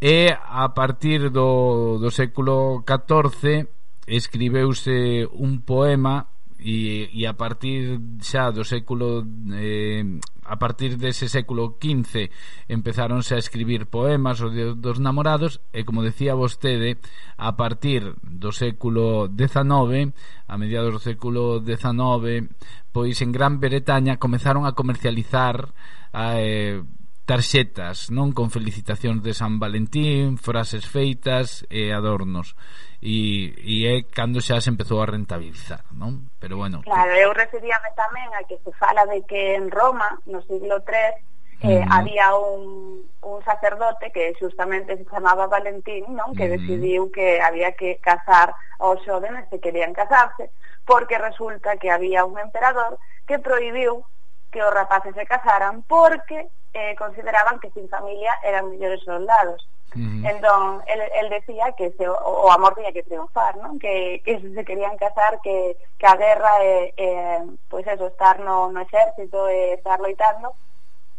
e 0.00 0.32
a 0.32 0.72
partir 0.72 1.28
do, 1.28 1.98
do 2.00 2.10
século 2.10 2.84
XIV 2.88 3.68
escribeuse 4.08 5.28
un 5.28 5.60
poema 5.60 6.26
e, 6.58 7.10
e 7.12 7.26
a 7.26 7.34
partir 7.34 8.00
xa 8.22 8.50
do 8.50 8.64
século 8.64 9.22
eh, 9.52 10.02
a 10.48 10.56
partir 10.56 10.96
dese 10.96 11.28
século 11.28 11.76
XV 11.76 12.32
empezáronse 12.72 13.36
a 13.36 13.42
escribir 13.42 13.86
poemas 13.86 14.40
dos 14.40 14.96
namorados 14.98 15.60
e, 15.76 15.84
como 15.84 16.00
decía 16.00 16.32
vostede, 16.32 16.96
a 17.36 17.60
partir 17.60 18.16
do 18.24 18.50
século 18.50 19.28
XIX, 19.28 20.16
a 20.48 20.54
mediados 20.56 20.96
do 20.96 21.04
século 21.04 21.60
XIX, 21.60 22.48
pois 22.90 23.20
en 23.20 23.30
Gran 23.30 23.60
Bretaña 23.60 24.16
comezaron 24.16 24.64
a 24.64 24.72
comercializar 24.72 25.76
a, 26.16 26.40
eh, 26.40 26.80
tarxetas, 27.28 28.08
non 28.08 28.32
con 28.32 28.48
felicitacións 28.48 29.20
de 29.20 29.36
San 29.36 29.60
Valentín, 29.60 30.40
frases 30.40 30.88
feitas 30.88 31.60
e 31.68 31.92
adornos. 31.92 32.56
E, 33.04 33.52
e 33.60 33.84
é 33.84 34.08
cando 34.08 34.40
xa 34.40 34.64
se 34.64 34.72
empezou 34.72 35.04
a 35.04 35.10
rentabilizar, 35.12 35.84
non? 35.92 36.32
Pero 36.40 36.56
bueno. 36.56 36.80
Claro, 36.88 37.12
eu 37.12 37.36
referíame 37.36 37.92
tamén 37.92 38.32
a 38.32 38.40
que 38.48 38.56
se 38.64 38.72
fala 38.80 39.04
de 39.04 39.20
que 39.28 39.60
en 39.60 39.68
Roma, 39.68 40.16
no 40.24 40.40
siglo 40.48 40.80
III, 40.80 41.68
eh, 41.68 41.84
mm. 41.84 41.92
había 41.92 42.32
un, 42.32 43.04
un 43.20 43.38
sacerdote 43.44 44.08
que 44.08 44.32
justamente 44.40 44.96
se 44.96 45.04
chamaba 45.04 45.52
Valentín, 45.52 46.08
non? 46.16 46.32
Que 46.32 46.48
mm. 46.48 46.52
decidiu 46.56 47.12
que 47.12 47.44
había 47.44 47.76
que 47.76 48.00
casar 48.00 48.56
aos 48.80 49.04
xóvenes 49.04 49.44
que 49.52 49.60
querían 49.60 49.92
casarse, 49.92 50.48
porque 50.88 51.20
resulta 51.20 51.76
que 51.76 51.92
había 51.92 52.24
un 52.24 52.40
emperador 52.40 52.96
que 53.28 53.36
prohibiu 53.36 54.00
que 54.48 54.64
os 54.64 54.72
rapaces 54.72 55.12
se 55.12 55.28
casaran 55.28 55.84
porque 55.84 56.48
eh, 56.74 56.94
consideraban 56.96 57.58
que 57.60 57.70
sin 57.70 57.88
familia 57.88 58.32
eran 58.42 58.70
mellores 58.70 59.02
soldados. 59.04 59.68
Uh 59.94 59.98
-huh. 59.98 60.30
Entón, 60.30 60.82
el, 60.86 61.00
el 61.00 61.30
decía 61.30 61.72
que 61.72 61.90
se, 61.92 62.08
o, 62.08 62.14
o 62.14 62.52
amor 62.52 62.74
tiña 62.74 62.92
que 62.92 63.02
triunfar, 63.02 63.56
non? 63.56 63.78
Que, 63.78 64.20
que 64.24 64.36
se 64.56 64.64
querían 64.64 64.96
casar, 64.96 65.40
que, 65.40 65.76
que 65.98 66.06
a 66.06 66.14
guerra 66.16 66.52
e, 66.62 66.92
eh, 66.96 67.42
pois 67.70 67.86
eso, 67.86 68.06
estar 68.06 68.38
no, 68.40 68.68
no 68.70 68.80
exército 68.80 69.48
e 69.48 69.72
eh, 69.72 69.74
estar 69.80 69.98
loitando 70.00 70.52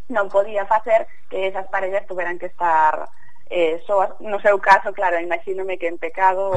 non 0.09 0.25
podía 0.29 0.65
facer 0.65 1.05
que 1.29 1.47
esas 1.47 1.69
parellas 1.69 2.05
tuveran 2.09 2.41
que 2.41 2.49
estar 2.49 3.05
eh, 3.49 3.81
so, 3.87 4.05
no 4.21 4.39
seu 4.39 4.59
caso, 4.61 4.93
claro, 4.93 5.19
imagínome 5.19 5.77
que 5.77 5.87
en 5.89 5.97
pecado 5.97 6.53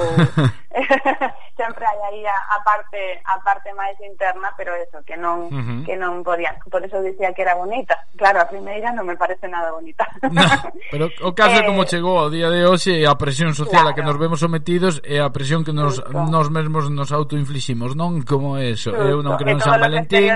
sempre 1.57 1.85
hai 1.89 2.01
aí 2.05 2.21
a, 2.29 2.37
a 2.53 2.59
parte 2.61 3.17
a 3.25 3.41
parte 3.41 3.73
máis 3.73 3.97
interna, 4.05 4.53
pero 4.61 4.77
eso, 4.77 5.01
que 5.09 5.17
non 5.17 5.49
uh 5.49 5.57
-huh. 5.57 5.81
que 5.89 5.97
non 5.97 6.21
podía, 6.21 6.53
por 6.69 6.85
eso 6.85 7.01
dicía 7.01 7.33
que 7.33 7.49
era 7.49 7.57
bonita. 7.57 7.97
Claro, 8.21 8.45
a 8.45 8.47
primeira 8.49 8.93
non 8.93 9.09
me 9.09 9.17
parece 9.17 9.49
nada 9.49 9.73
bonita. 9.73 10.05
no, 10.29 10.45
pero 10.93 11.09
o 11.25 11.33
caso 11.33 11.65
eh, 11.65 11.67
como 11.67 11.89
chegou 11.89 12.21
ao 12.21 12.29
día 12.29 12.53
de 12.53 12.69
hoxe 12.69 12.93
e 12.93 13.09
a 13.09 13.17
presión 13.17 13.57
social 13.57 13.89
claro. 13.89 13.93
a 13.93 13.97
que 13.97 14.05
nos 14.05 14.21
vemos 14.21 14.45
sometidos 14.45 15.01
e 15.01 15.17
a 15.17 15.33
presión 15.33 15.65
que 15.65 15.73
nos 15.73 15.97
Justo. 15.97 16.29
nos 16.29 16.53
mesmos 16.53 16.93
nos 16.93 17.09
autoinfliximos, 17.09 17.97
non? 17.97 18.21
Como 18.29 18.61
é 18.61 18.77
eso? 18.77 18.93
Justo. 18.93 19.09
Eu 19.09 19.25
non 19.25 19.41
creo 19.41 19.57
en 19.57 19.65
San 19.65 19.81
Valentín. 19.81 20.29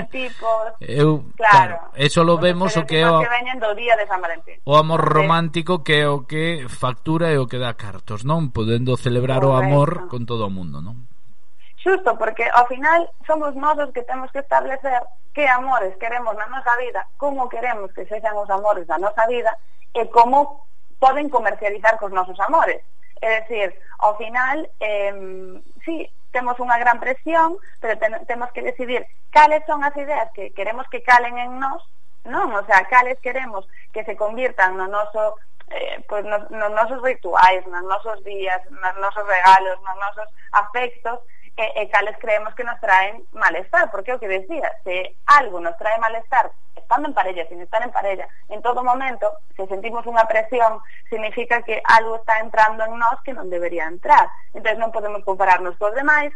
Eu 0.81 1.21
claro, 1.37 1.77
claro, 1.85 1.93
eso 1.93 2.25
lo 2.25 2.41
vemos 2.41 2.73
o 2.77 2.81
que 2.81 3.05
é 3.05 3.05
o 3.05 3.21
que 3.21 3.29
veñen 3.29 3.61
do 3.61 3.77
día 3.77 3.93
de 3.93 4.09
San 4.09 4.17
Valentín. 4.17 4.57
O 4.65 4.73
amor 4.73 5.05
romántico 5.05 5.85
que 5.85 6.01
é 6.01 6.09
o 6.09 6.25
que 6.25 6.46
factura 6.67 7.31
e 7.33 7.37
o 7.37 7.49
que 7.49 7.59
dá 7.59 7.73
cartos, 7.75 8.23
non? 8.23 8.53
Podendo 8.55 8.95
celebrar 8.95 9.43
Correcto. 9.43 9.55
o 9.55 9.59
amor 9.59 9.89
con 10.11 10.23
todo 10.29 10.47
o 10.47 10.53
mundo, 10.53 10.79
non? 10.79 11.07
Xusto, 11.81 12.17
porque 12.17 12.43
ao 12.51 12.67
final 12.67 13.07
somos 13.23 13.55
nós 13.55 13.77
os 13.79 13.91
que 13.95 14.03
temos 14.03 14.31
que 14.33 14.43
establecer 14.43 15.01
que 15.31 15.45
amores 15.47 15.93
queremos 16.01 16.33
na 16.33 16.49
nosa 16.49 16.73
vida, 16.81 17.05
como 17.15 17.47
queremos 17.47 17.93
que 17.93 18.09
sexan 18.09 18.33
os 18.35 18.49
amores 18.49 18.89
da 18.89 18.97
nosa 18.97 19.23
vida 19.29 19.53
e 19.93 20.09
como 20.09 20.65
poden 20.97 21.29
comercializar 21.29 22.01
cos 22.01 22.11
nosos 22.11 22.37
amores. 22.41 22.81
É 23.21 23.41
dicir, 23.41 23.73
ao 24.01 24.17
final, 24.17 24.65
eh, 24.81 25.13
sí, 25.85 26.09
temos 26.33 26.57
unha 26.59 26.77
gran 26.77 27.01
presión, 27.01 27.57
pero 27.81 27.97
ten, 27.97 28.13
temos 28.29 28.49
que 28.53 28.61
decidir 28.61 29.05
cales 29.33 29.61
son 29.65 29.81
as 29.85 29.95
ideas 29.97 30.29
que 30.33 30.53
queremos 30.53 30.85
que 30.89 31.01
calen 31.01 31.37
en 31.37 31.61
nós, 31.61 31.81
non? 32.25 32.51
O 32.53 32.63
sea, 32.65 32.85
cales 32.89 33.17
queremos 33.21 33.65
que 33.93 34.03
se 34.03 34.17
convirtan 34.17 34.77
no 34.77 34.85
noso 34.89 35.37
eh, 35.71 36.03
pois 36.07 36.23
nos, 36.25 36.49
nos 36.49 36.71
nosos 36.71 37.01
rituais, 37.01 37.65
nos 37.67 37.83
nosos 37.83 38.23
días, 38.23 38.61
nos 38.71 38.95
nosos 38.97 39.25
regalos, 39.27 39.81
nos 39.81 39.97
nosos 39.97 40.27
afectos, 40.51 41.19
e, 41.57 41.81
e 41.81 41.89
cales 41.89 42.15
creemos 42.21 42.53
que 42.53 42.63
nos 42.63 42.79
traen 42.79 43.25
malestar, 43.33 43.89
porque 43.89 44.11
é 44.11 44.15
o 44.15 44.21
que 44.21 44.29
decía, 44.29 44.69
se 44.85 45.17
algo 45.25 45.59
nos 45.59 45.75
trae 45.81 45.97
malestar, 45.97 46.53
estando 46.77 47.09
en 47.09 47.17
parella, 47.17 47.49
sin 47.49 47.59
estar 47.61 47.81
en 47.81 47.91
parella, 47.91 48.29
en 48.47 48.61
todo 48.61 48.85
momento, 48.85 49.25
se 49.57 49.65
sentimos 49.65 50.05
unha 50.05 50.29
presión, 50.29 50.77
significa 51.09 51.65
que 51.65 51.81
algo 51.81 52.21
está 52.21 52.39
entrando 52.39 52.85
en 52.85 52.93
nós 53.01 53.17
que 53.25 53.33
non 53.33 53.49
debería 53.49 53.89
entrar. 53.89 54.29
Entonces 54.53 54.77
non 54.77 54.93
podemos 54.93 55.25
compararnos 55.25 55.73
cos 55.81 55.97
demais, 55.97 56.29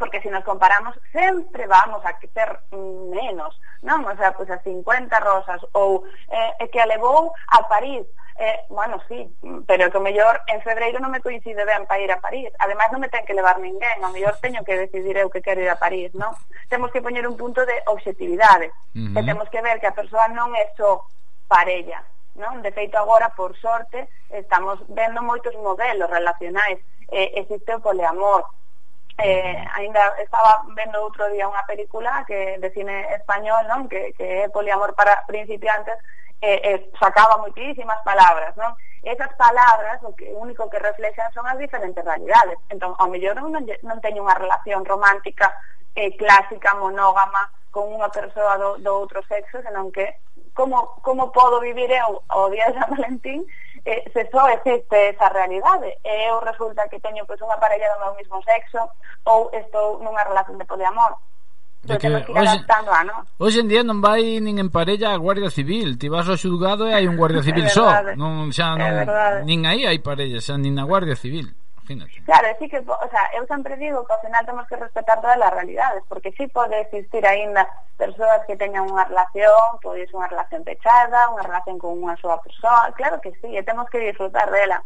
porque 0.00 0.18
se 0.20 0.34
nos 0.34 0.42
comparamos 0.42 0.98
sempre 1.12 1.70
vamos 1.70 2.02
a 2.02 2.18
ter 2.34 2.50
menos, 2.72 3.54
non? 3.86 4.02
O 4.02 4.16
sea, 4.18 4.34
pois 4.34 4.50
pues, 4.50 4.66
50 4.66 5.14
rosas 5.22 5.62
ou 5.78 6.02
eh, 6.32 6.66
que 6.72 6.82
a 6.82 6.90
levou 6.90 7.30
a 7.54 7.70
París 7.70 8.02
eh, 8.40 8.64
bueno, 8.70 8.98
sí, 9.06 9.28
pero 9.66 9.90
que 9.90 9.98
o 9.98 10.00
mellor 10.00 10.40
en 10.48 10.64
febreiro 10.64 10.96
non 10.96 11.12
me 11.12 11.20
coincide 11.20 11.60
ben 11.68 11.84
para 11.84 12.00
ir 12.00 12.08
a 12.08 12.24
París. 12.24 12.48
Ademais 12.56 12.88
non 12.88 13.04
me 13.04 13.12
ten 13.12 13.28
que 13.28 13.36
levar 13.36 13.60
ninguén, 13.60 14.00
o 14.00 14.08
mellor 14.08 14.40
teño 14.40 14.64
que 14.64 14.80
decidir 14.80 15.20
eu 15.20 15.28
que 15.28 15.44
quero 15.44 15.60
ir 15.60 15.68
a 15.68 15.76
París, 15.76 16.08
non? 16.16 16.32
Temos 16.72 16.88
que 16.88 17.04
poñer 17.04 17.28
un 17.28 17.36
punto 17.36 17.68
de 17.68 17.76
objetividade, 17.84 18.72
uh 18.96 18.96
-huh. 18.96 19.12
que 19.12 19.22
temos 19.28 19.44
que 19.52 19.60
ver 19.60 19.76
que 19.76 19.92
a 19.92 19.94
persoa 19.94 20.24
non 20.32 20.56
é 20.56 20.72
só 20.72 21.04
parella, 21.52 22.00
non? 22.32 22.64
De 22.64 22.72
feito 22.72 22.96
agora, 22.96 23.28
por 23.36 23.52
sorte, 23.60 24.08
estamos 24.32 24.80
vendo 24.88 25.20
moitos 25.20 25.52
modelos 25.60 26.08
relacionais, 26.08 26.80
eh, 27.12 27.44
existe 27.44 27.76
o 27.76 27.84
poliamor, 27.84 28.48
Eh, 29.22 29.64
ainda 29.74 30.16
estaba 30.16 30.64
vendo 30.72 30.96
outro 31.04 31.28
día 31.28 31.44
unha 31.44 31.68
película 31.68 32.24
que 32.24 32.56
de 32.56 32.72
cine 32.72 33.04
español, 33.12 33.68
non? 33.68 33.84
Que, 33.84 34.16
que 34.16 34.48
é 34.48 34.48
poliamor 34.48 34.96
para 34.96 35.28
principiantes 35.28 35.92
eh, 36.40 36.60
eh, 36.64 36.90
sacaba 36.98 37.38
moitísimas 37.38 38.00
palabras, 38.04 38.56
non? 38.56 38.72
Esas 39.00 39.32
palabras 39.36 40.00
o 40.04 40.12
que 40.12 40.28
único 40.36 40.68
que 40.68 40.78
reflexan 40.78 41.32
son 41.32 41.48
as 41.48 41.56
diferentes 41.56 42.04
realidades. 42.04 42.60
Entón, 42.68 42.92
ao 43.00 43.08
mellor 43.08 43.36
non, 43.40 43.56
non 43.60 43.98
teño 44.04 44.24
unha 44.24 44.36
relación 44.36 44.84
romántica 44.84 45.52
eh, 45.96 46.12
clásica, 46.16 46.76
monógama, 46.76 47.48
con 47.70 47.88
unha 47.88 48.10
persoa 48.10 48.58
do, 48.58 48.76
do 48.82 48.92
outro 48.92 49.22
sexo, 49.30 49.62
senón 49.62 49.94
que 49.94 50.18
como, 50.54 50.98
como 51.02 51.32
podo 51.32 51.60
vivir 51.60 51.90
eu 51.92 52.20
o 52.28 52.50
día 52.50 52.66
de 52.68 52.78
San 52.78 52.90
Valentín 52.90 53.46
eh, 53.84 54.04
se 54.12 54.28
só 54.30 54.48
existe 54.48 55.14
esa 55.14 55.28
realidade 55.30 55.96
e 56.04 56.14
eu 56.28 56.40
resulta 56.40 56.88
que 56.90 57.00
teño 57.00 57.24
pois, 57.24 57.40
unha 57.40 57.56
parella 57.62 57.88
do 57.94 58.02
meu 58.02 58.12
mismo 58.18 58.42
sexo 58.42 58.82
ou 59.24 59.48
estou 59.54 60.02
nunha 60.02 60.26
relación 60.26 60.58
de 60.58 60.68
poliamor 60.68 61.16
Pero 61.80 61.98
que 61.98 62.08
hoxe, 62.12 62.58
hoxe 63.40 63.58
en 63.64 63.68
día 63.72 63.80
non 63.80 64.04
vai 64.04 64.36
nin 64.44 64.60
en 64.60 64.68
parella 64.68 65.16
a 65.16 65.20
Guardia 65.20 65.48
Civil. 65.48 65.96
Ti 65.96 66.12
vas 66.12 66.28
ao 66.28 66.36
xulgado 66.36 66.84
e 66.84 66.92
hai 66.92 67.08
un 67.08 67.16
Guardia 67.16 67.40
Civil 67.48 67.72
só. 67.72 67.88
non, 68.20 68.52
xa, 68.52 68.76
non, 68.76 69.08
Nin 69.48 69.64
aí 69.64 69.88
hai 69.88 69.98
parella, 70.04 70.44
xa 70.44 70.60
nin 70.60 70.76
na 70.76 70.84
Guardia 70.84 71.16
Civil. 71.16 71.48
Imagínate. 71.90 72.24
Claro, 72.24 72.46
sí 72.58 72.68
que, 72.68 72.78
o 72.78 73.08
sea, 73.10 73.24
eu 73.34 73.44
sempre 73.46 73.76
digo 73.76 74.06
que 74.06 74.12
ao 74.12 74.20
final 74.20 74.46
temos 74.46 74.66
que 74.68 74.76
respetar 74.76 75.20
todas 75.20 75.40
as 75.42 75.52
realidades, 75.52 76.04
porque 76.06 76.30
sí 76.38 76.46
pode 76.46 76.78
existir 76.80 77.26
aínda 77.26 77.66
persoas 77.98 78.46
que 78.46 78.54
teñan 78.54 78.86
unha 78.86 79.10
relación, 79.10 79.82
podes 79.82 80.06
unha 80.14 80.30
relación 80.30 80.62
pechada, 80.62 81.34
unha 81.34 81.42
relación 81.42 81.82
con 81.82 81.98
unha 81.98 82.14
súa 82.22 82.38
persoa, 82.38 82.94
claro 82.94 83.18
que 83.18 83.34
sí, 83.42 83.50
e 83.58 83.66
temos 83.66 83.90
que 83.90 83.98
disfrutar 83.98 84.46
dela, 84.54 84.78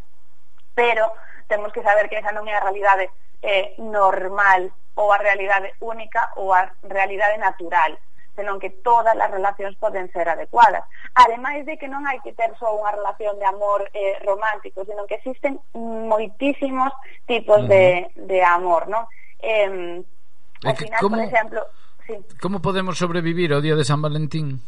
pero 0.73 1.05
temos 1.45 1.69
que 1.69 1.85
saber 1.85 2.09
que 2.09 2.17
esa 2.17 2.33
non 2.33 2.49
é 2.49 2.57
a 2.57 2.65
realidade 2.65 3.05
eh, 3.45 3.77
normal 3.77 4.73
ou 4.97 5.13
a 5.13 5.21
realidade 5.21 5.77
única 5.79 6.33
ou 6.35 6.49
a 6.49 6.65
realidade 6.81 7.37
natural 7.37 7.93
senón 8.35 8.59
que 8.59 8.69
todas 8.83 9.15
as 9.15 9.31
relacións 9.31 9.79
poden 9.79 10.11
ser 10.11 10.27
adecuadas. 10.27 10.83
Ademais 11.15 11.63
de 11.63 11.79
que 11.79 11.87
non 11.87 12.03
hai 12.03 12.19
que 12.19 12.35
ter 12.35 12.51
só 12.59 12.75
unha 12.75 12.91
relación 12.91 13.39
de 13.39 13.47
amor 13.47 13.87
eh, 13.95 14.19
romántico, 14.27 14.83
senón 14.83 15.07
que 15.07 15.23
existen 15.23 15.55
moitísimos 15.73 16.91
tipos 17.23 17.63
uh 17.63 17.65
-huh. 17.65 17.71
de, 17.71 18.11
de 18.27 18.39
amor, 18.43 18.91
non? 18.91 19.07
Eh, 19.39 20.03
ao 20.67 20.75
final, 20.75 20.99
como, 20.99 21.15
por 21.15 21.23
exemplo... 21.23 21.61
Sí. 22.05 22.15
Como 22.37 22.61
podemos 22.61 22.99
sobrevivir 22.99 23.55
ao 23.55 23.63
día 23.63 23.73
de 23.73 23.87
San 23.87 24.03
Valentín? 24.03 24.59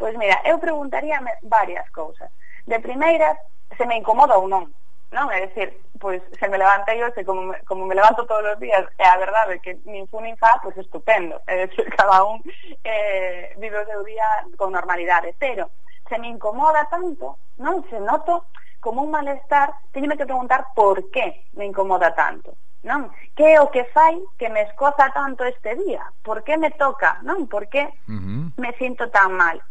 Pois 0.00 0.16
mira, 0.16 0.40
eu 0.48 0.56
preguntaríame 0.58 1.30
varias 1.44 1.86
cousas. 1.92 2.32
De 2.66 2.80
primeiras, 2.80 3.36
se 3.76 3.84
me 3.84 4.00
incomoda 4.00 4.40
ou 4.40 4.48
non 4.48 4.72
non? 5.12 5.30
É 5.30 5.46
dicir, 5.46 5.74
pois 6.00 6.22
se 6.38 6.46
me 6.48 6.58
levantei 6.58 7.02
hoxe 7.02 7.24
como 7.24 7.42
me, 7.52 7.56
como 7.64 7.86
me 7.86 7.94
levanto 7.94 8.26
todos 8.26 8.54
os 8.54 8.58
días, 8.58 8.84
eh, 8.98 9.04
é 9.04 9.08
a 9.08 9.16
verdade 9.16 9.60
que 9.60 9.78
nin 9.84 10.06
fu 10.08 10.20
nin 10.20 10.36
fa, 10.36 10.58
pois 10.62 10.76
estupendo. 10.76 11.40
É 11.46 11.66
dicir, 11.66 11.86
cada 11.96 12.24
un 12.24 12.42
eh, 12.82 13.54
vive 13.58 13.78
o 13.78 13.86
seu 13.86 14.02
día 14.04 14.26
con 14.56 14.72
normalidade, 14.72 15.34
pero 15.38 15.70
se 16.08 16.18
me 16.18 16.28
incomoda 16.28 16.86
tanto, 16.90 17.38
non? 17.58 17.84
Se 17.88 18.00
noto 18.00 18.46
como 18.80 19.02
un 19.02 19.10
malestar, 19.10 19.72
teñeme 19.92 20.16
que 20.16 20.28
preguntar 20.28 20.66
por 20.74 21.10
qué 21.10 21.46
me 21.54 21.64
incomoda 21.64 22.12
tanto, 22.14 22.58
non? 22.82 23.08
Que 23.32 23.56
é 23.56 23.60
o 23.60 23.70
que 23.70 23.88
fai 23.96 24.20
que 24.36 24.50
me 24.50 24.68
escoza 24.68 25.08
tanto 25.14 25.44
este 25.44 25.74
día? 25.76 26.04
Por 26.22 26.44
que 26.44 26.58
me 26.58 26.70
toca, 26.76 27.22
non? 27.22 27.48
Por 27.48 27.70
que 27.72 27.86
uh 27.86 28.12
-huh. 28.12 28.52
me 28.60 28.76
sinto 28.76 29.08
tan 29.08 29.32
mal? 29.32 29.62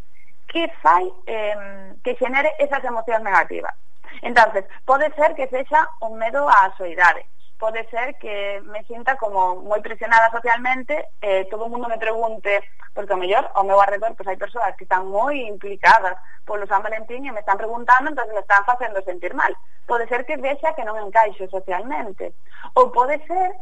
Que 0.48 0.72
fai 0.82 1.06
eh, 1.28 1.94
que 2.04 2.18
xenere 2.18 2.56
esas 2.58 2.84
emocións 2.84 3.22
negativas? 3.22 3.76
Entonces, 4.22 4.66
pode 4.86 5.10
ser 5.16 5.34
que 5.36 5.48
sexa 5.48 5.90
un 6.02 6.18
medo 6.18 6.48
á 6.48 6.70
soidade, 6.78 7.26
pode 7.64 7.88
ser 7.90 8.16
que 8.20 8.62
me 8.66 8.84
sinta 8.84 9.16
como 9.16 9.56
moi 9.64 9.80
presionada 9.80 10.28
socialmente, 10.36 11.16
eh, 11.24 11.48
todo 11.48 11.66
o 11.66 11.72
mundo 11.72 11.88
me 11.88 11.98
pregunte, 11.98 12.60
porque 12.92 13.16
ao 13.16 13.22
mellor 13.24 13.48
ao 13.56 13.64
meu 13.64 13.80
arredor 13.80 14.12
pois 14.20 14.28
hai 14.28 14.36
persoas 14.36 14.76
que 14.76 14.84
están 14.84 15.08
moi 15.08 15.48
implicadas 15.48 16.20
polo 16.44 16.68
San 16.68 16.84
Valentín 16.84 17.24
e 17.24 17.32
me 17.32 17.40
están 17.40 17.56
preguntando, 17.56 18.12
entón 18.12 18.28
me 18.36 18.44
están 18.44 18.68
facendo 18.68 19.00
sentir 19.08 19.32
mal. 19.32 19.56
Pode 19.88 20.12
ser 20.12 20.28
que 20.28 20.36
vexa 20.36 20.76
que 20.76 20.84
non 20.84 21.00
encaixo 21.00 21.48
socialmente. 21.48 22.36
Ou 22.76 22.92
pode 22.92 23.16
ser 23.24 23.56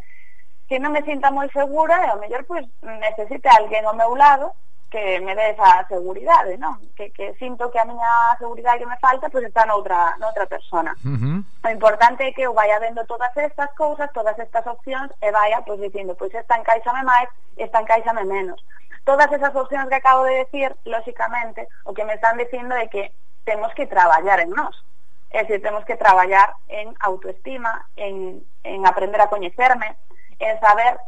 que 0.65 0.81
non 0.81 0.95
me 0.95 1.05
sinta 1.05 1.29
moi 1.29 1.45
segura 1.53 1.93
e 2.01 2.09
ao 2.09 2.17
mellor 2.17 2.41
pois 2.49 2.65
necesite 2.81 3.47
alguén 3.53 3.85
ao 3.85 3.93
meu 3.93 4.17
lado 4.17 4.49
que 4.91 5.21
me 5.21 5.33
dé 5.33 5.51
esa 5.51 5.87
seguridade, 5.87 6.59
non? 6.59 6.75
Que, 6.99 7.15
que 7.15 7.31
sinto 7.39 7.71
que 7.71 7.79
a 7.79 7.87
miña 7.87 8.35
seguridade 8.37 8.83
que 8.83 8.91
me 8.91 8.99
falta 8.99 9.31
pois 9.31 9.47
está 9.47 9.63
noutra, 9.63 10.19
noutra 10.19 10.45
persona. 10.45 10.91
Uh 11.07 11.15
-huh. 11.15 11.39
O 11.63 11.69
importante 11.71 12.27
é 12.27 12.35
que 12.35 12.43
eu 12.43 12.53
vaya 12.53 12.77
vendo 12.83 13.07
todas 13.07 13.31
estas 13.39 13.71
cousas, 13.79 14.11
todas 14.11 14.37
estas 14.37 14.67
opcións 14.67 15.07
e 15.23 15.31
vaya 15.31 15.63
pois 15.63 15.79
dicindo, 15.79 16.11
pois 16.19 16.35
esta 16.35 16.59
encaixame 16.59 17.07
máis, 17.07 17.31
esta 17.55 17.79
encaixame 17.79 18.27
menos. 18.27 18.59
Todas 19.07 19.31
esas 19.31 19.55
opcións 19.55 19.87
que 19.87 19.95
acabo 19.95 20.27
de 20.27 20.43
decir, 20.43 20.75
lóxicamente, 20.83 21.71
o 21.87 21.95
que 21.95 22.03
me 22.03 22.19
están 22.19 22.35
dicindo 22.35 22.75
é 22.75 22.91
que 22.91 23.15
temos 23.47 23.71
que 23.73 23.87
traballar 23.87 24.43
en 24.43 24.51
nós. 24.51 24.75
É 25.31 25.47
dicir, 25.47 25.63
temos 25.63 25.87
que 25.87 25.95
traballar 25.95 26.51
en 26.67 26.91
autoestima, 26.99 27.87
en, 27.95 28.43
en 28.67 28.79
aprender 28.83 29.23
a 29.23 29.31
coñecerme, 29.31 29.95
en 30.35 30.59
saber 30.59 30.99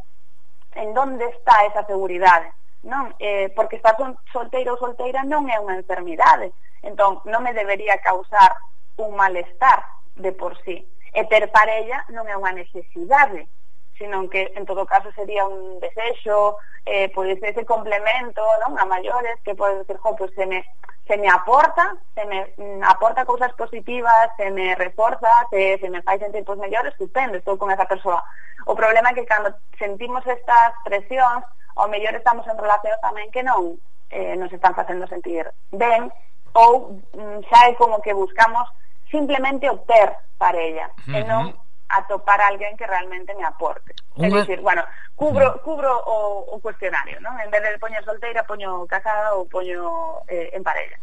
en 0.72 0.96
donde 0.96 1.28
está 1.36 1.68
esa 1.68 1.84
seguridade 1.84 2.48
non, 2.84 3.16
eh, 3.18 3.48
porque 3.56 3.76
estar 3.80 3.96
solteiro 4.32 4.76
ou 4.76 4.80
solteira 4.80 5.24
non 5.24 5.48
é 5.48 5.56
unha 5.56 5.80
enfermidade 5.80 6.52
entón 6.84 7.24
non 7.24 7.40
me 7.40 7.56
debería 7.56 7.96
causar 8.04 8.52
un 9.00 9.16
malestar 9.16 9.82
de 10.20 10.30
por 10.36 10.54
sí 10.62 10.84
e 11.16 11.24
ter 11.26 11.48
parella 11.48 12.04
non 12.12 12.28
é 12.28 12.36
unha 12.36 12.52
necesidade 12.52 13.48
sino 13.96 14.28
que 14.28 14.52
en 14.56 14.66
todo 14.66 14.86
caso 14.86 15.12
sería 15.12 15.46
un 15.46 15.78
desexo, 15.78 16.58
eh, 16.84 17.10
pois 17.14 17.38
pues, 17.38 17.54
ese 17.54 17.64
complemento, 17.64 18.42
non, 18.66 18.74
a 18.74 18.84
maiores 18.84 19.38
que 19.46 19.54
pode 19.54 19.86
decir, 19.86 19.96
jo, 20.02 20.18
pois 20.18 20.34
pues, 20.34 20.34
se 20.34 20.46
me 20.46 20.66
se 21.06 21.18
me 21.18 21.28
aporta, 21.28 21.96
se 22.14 22.24
me 22.24 22.54
mm, 22.56 22.82
aporta 22.82 23.26
cousas 23.26 23.52
positivas, 23.52 24.30
se 24.38 24.50
me 24.50 24.74
reforza, 24.74 25.28
se, 25.50 25.78
se 25.78 25.90
me 25.90 26.02
fai 26.02 26.18
sentir 26.18 26.44
pois 26.44 26.58
pues, 26.58 26.70
mellor, 26.70 26.86
estupendo, 26.86 27.36
estou 27.36 27.58
con 27.58 27.70
esa 27.70 27.84
persoa. 27.84 28.24
O 28.66 28.74
problema 28.74 29.12
é 29.12 29.14
que 29.14 29.28
cando 29.28 29.52
sentimos 29.76 30.24
estas 30.26 30.72
presións, 30.82 31.44
ao 31.74 31.90
mellor 31.90 32.14
estamos 32.14 32.46
en 32.46 32.56
relacións 32.58 33.00
tamén 33.02 33.28
que 33.34 33.42
non 33.42 33.78
eh, 34.10 34.34
nos 34.38 34.50
están 34.54 34.74
facendo 34.74 35.06
sentir 35.10 35.46
ben 35.74 36.10
ou 36.54 37.02
mm, 37.14 37.42
xa 37.50 37.70
é 37.70 37.72
como 37.74 37.98
que 37.98 38.14
buscamos 38.14 38.66
simplemente 39.10 39.70
obter 39.70 40.14
parella 40.38 40.90
uh 40.90 41.10
-huh. 41.10 41.18
e 41.18 41.20
non 41.26 41.44
atopar 41.88 42.40
a 42.40 42.48
alguén 42.48 42.76
que 42.76 42.86
realmente 42.86 43.34
me 43.34 43.44
aporte. 43.44 43.94
Unha... 44.16 44.26
É 44.26 44.42
dicir, 44.42 44.58
bueno, 44.60 44.82
cubro, 45.14 45.60
cubro 45.62 45.90
o, 45.94 46.56
o 46.56 46.56
cuestionario, 46.58 47.20
non? 47.20 47.38
En 47.38 47.50
vez 47.50 47.62
de 47.62 47.78
poñer 47.78 48.02
solteira, 48.02 48.42
poño 48.42 48.86
casada 48.88 49.36
ou 49.36 49.46
poño 49.46 50.24
eh, 50.26 50.50
en 50.54 50.62
parella. 50.64 50.98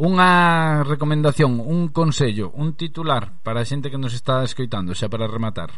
Unha 0.00 0.80
recomendación, 0.86 1.60
un 1.60 1.90
consello, 1.90 2.54
un 2.54 2.78
titular 2.78 3.36
para 3.42 3.60
a 3.60 3.68
xente 3.68 3.90
que 3.90 4.00
nos 4.00 4.14
está 4.14 4.44
escoitando, 4.46 4.94
xa 4.94 5.10
para 5.10 5.26
rematar. 5.28 5.74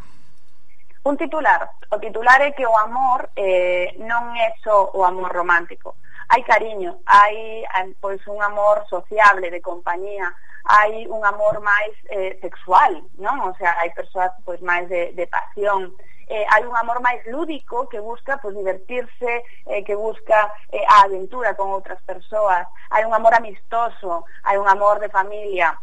Un 1.04 1.16
titular, 1.16 1.68
o 1.90 1.98
titular 1.98 2.40
é 2.42 2.52
que 2.52 2.64
o 2.64 2.78
amor 2.78 3.28
eh, 3.34 3.90
non 3.98 4.38
é 4.38 4.54
só 4.62 4.94
o 4.94 5.02
amor 5.02 5.34
romántico. 5.34 5.98
Hai 6.30 6.46
cariño, 6.46 7.02
hai 7.10 7.66
pois 7.98 8.22
un 8.30 8.38
amor 8.38 8.86
sociable, 8.86 9.50
de 9.50 9.58
compañía, 9.58 10.30
hai 10.62 11.10
un 11.10 11.26
amor 11.26 11.58
máis 11.58 11.90
eh, 12.06 12.38
sexual, 12.38 13.02
non? 13.18 13.34
O 13.42 13.52
sea, 13.58 13.74
hai 13.82 13.90
persoas 13.90 14.30
pois 14.46 14.62
máis 14.62 14.86
de, 14.86 15.10
de 15.18 15.26
pasión, 15.26 15.90
eh, 16.30 16.46
hai 16.46 16.62
un 16.62 16.78
amor 16.78 17.02
máis 17.02 17.18
lúdico 17.26 17.90
que 17.90 17.98
busca 17.98 18.38
pois, 18.38 18.54
divertirse, 18.54 19.42
eh, 19.66 19.82
que 19.82 19.98
busca 19.98 20.54
eh, 20.70 20.86
a 20.86 21.10
aventura 21.10 21.58
con 21.58 21.74
outras 21.74 21.98
persoas, 22.06 22.62
hai 22.94 23.02
un 23.02 23.10
amor 23.10 23.34
amistoso, 23.34 24.22
hai 24.46 24.54
un 24.54 24.70
amor 24.70 25.02
de 25.02 25.10
familia, 25.10 25.74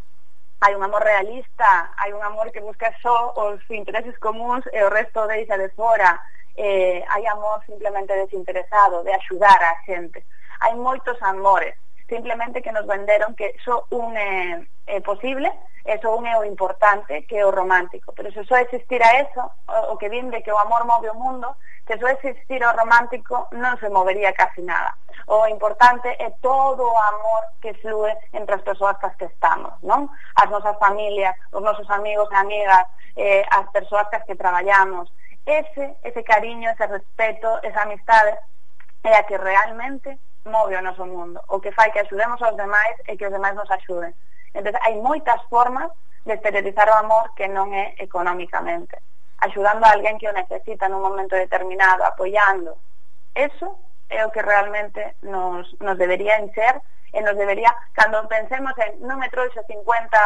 hai 0.60 0.74
un 0.74 0.82
amor 0.82 1.02
realista, 1.02 1.90
hai 1.96 2.12
un 2.12 2.22
amor 2.22 2.52
que 2.52 2.60
busca 2.60 2.92
só 3.00 3.32
os 3.36 3.60
intereses 3.70 4.16
comuns 4.18 4.64
e 4.72 4.82
o 4.84 4.92
resto 4.92 5.26
deixa 5.26 5.56
de 5.56 5.70
fora, 5.70 6.20
eh, 6.56 7.02
hai 7.08 7.26
amor 7.26 7.64
simplemente 7.64 8.12
desinteresado, 8.12 9.02
de 9.02 9.12
axudar 9.12 9.56
a 9.62 9.80
xente. 9.88 10.24
Hai 10.60 10.76
moitos 10.76 11.16
amores, 11.22 11.74
simplemente 12.08 12.60
que 12.60 12.72
nos 12.72 12.84
venderon 12.86 13.34
que 13.34 13.56
só 13.64 13.86
un 13.88 14.12
é, 14.16 14.60
é 14.90 15.00
posible, 15.00 15.48
eso 15.84 16.12
un 16.12 16.26
é 16.26 16.36
o 16.36 16.44
importante, 16.44 17.24
que 17.24 17.38
é 17.38 17.46
o 17.46 17.54
romántico. 17.54 18.12
Pero 18.12 18.30
se 18.32 18.44
só 18.44 18.56
existira 18.58 19.06
eso, 19.22 19.42
o 19.88 19.96
que 19.96 20.10
vinde 20.10 20.42
que 20.42 20.52
o 20.52 20.58
amor 20.58 20.84
move 20.84 21.08
o 21.08 21.14
mundo, 21.14 21.56
se 21.86 21.98
só 21.98 22.08
existir 22.08 22.62
o 22.62 22.72
romántico 22.76 23.48
non 23.56 23.74
se 23.80 23.88
movería 23.88 24.30
casi 24.36 24.62
nada. 24.62 24.94
O 25.26 25.46
importante 25.48 26.06
é 26.18 26.30
todo 26.42 26.86
o 26.86 26.98
amor 26.98 27.42
que 27.62 27.74
flúe 27.82 28.12
entre 28.32 28.54
as 28.54 28.62
persoas 28.62 28.98
cas 28.98 29.16
que 29.16 29.26
estamos, 29.26 29.72
non? 29.82 30.06
As 30.36 30.50
nosas 30.50 30.76
familias, 30.78 31.34
os 31.50 31.62
nosos 31.62 31.88
amigos 31.90 32.28
e 32.30 32.36
amigas, 32.36 32.84
eh, 33.16 33.42
as 33.50 33.66
persoas 33.72 34.06
cas 34.12 34.22
que 34.22 34.36
traballamos. 34.36 35.10
Ese, 35.46 35.96
ese 36.04 36.22
cariño, 36.22 36.70
ese 36.70 36.86
respeto, 36.86 37.58
esa 37.64 37.82
amistade 37.82 38.36
é 39.02 39.16
a 39.16 39.24
que 39.24 39.38
realmente 39.38 40.18
move 40.44 40.76
o 40.76 40.82
noso 40.82 41.06
mundo. 41.06 41.40
O 41.48 41.58
que 41.58 41.72
fai 41.72 41.90
que 41.90 42.00
axudemos 42.00 42.40
aos 42.42 42.56
demais 42.56 42.94
e 43.08 43.16
que 43.16 43.26
os 43.26 43.32
demais 43.32 43.56
nos 43.56 43.70
axuden. 43.70 44.14
Entón, 44.54 44.74
hai 44.82 44.94
moitas 44.98 45.40
formas 45.46 45.90
de 46.26 46.34
esterilizar 46.34 46.88
o 46.90 46.98
amor 46.98 47.32
que 47.38 47.48
non 47.48 47.72
é 47.72 47.94
económicamente. 47.98 48.98
Axudando 49.40 49.86
a 49.86 49.94
alguén 49.94 50.20
que 50.20 50.28
o 50.28 50.36
necesita 50.36 50.90
nun 50.90 51.00
momento 51.00 51.38
determinado, 51.38 52.04
apoiando. 52.04 52.76
Eso 53.32 53.78
é 54.10 54.26
o 54.26 54.32
que 54.34 54.42
realmente 54.42 55.16
nos, 55.22 55.70
nos 55.80 55.96
debería 55.96 56.36
encher 56.36 56.82
e 57.12 57.22
nos 57.22 57.34
debería, 57.34 57.74
cando 57.94 58.22
pensemos 58.28 58.74
en 58.78 59.02
non 59.06 59.18
me 59.18 59.30
trouxo 59.30 59.62
50, 59.66 60.18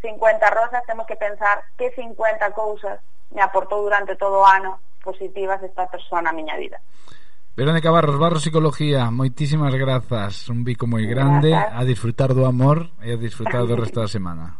50 0.00 0.50
rosas, 0.50 0.82
temos 0.86 1.06
que 1.06 1.18
pensar 1.18 1.62
que 1.78 1.94
50 1.94 2.50
cousas 2.54 2.98
me 3.30 3.42
aportou 3.42 3.82
durante 3.82 4.16
todo 4.16 4.42
o 4.42 4.46
ano 4.46 4.80
positivas 5.02 5.62
esta 5.62 5.86
persona 5.86 6.30
a 6.30 6.36
miña 6.36 6.56
vida. 6.56 6.78
Verónica 7.54 7.90
Barros, 7.90 8.18
Barros 8.18 8.42
Psicología, 8.42 9.10
moitísimas 9.12 9.76
grazas, 9.76 10.48
un 10.48 10.64
bico 10.64 10.88
moi 10.88 11.04
grande, 11.04 11.52
grazas. 11.52 11.76
a 11.76 11.82
disfrutar 11.84 12.30
do 12.32 12.48
amor 12.48 12.96
e 13.04 13.12
a 13.12 13.20
disfrutar 13.20 13.68
do 13.68 13.76
resto 13.76 14.00
da 14.00 14.08
semana. 14.08 14.56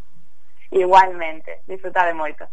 Igualmente, 0.68 1.64
disfrutade 1.64 2.12
moito. 2.12 2.44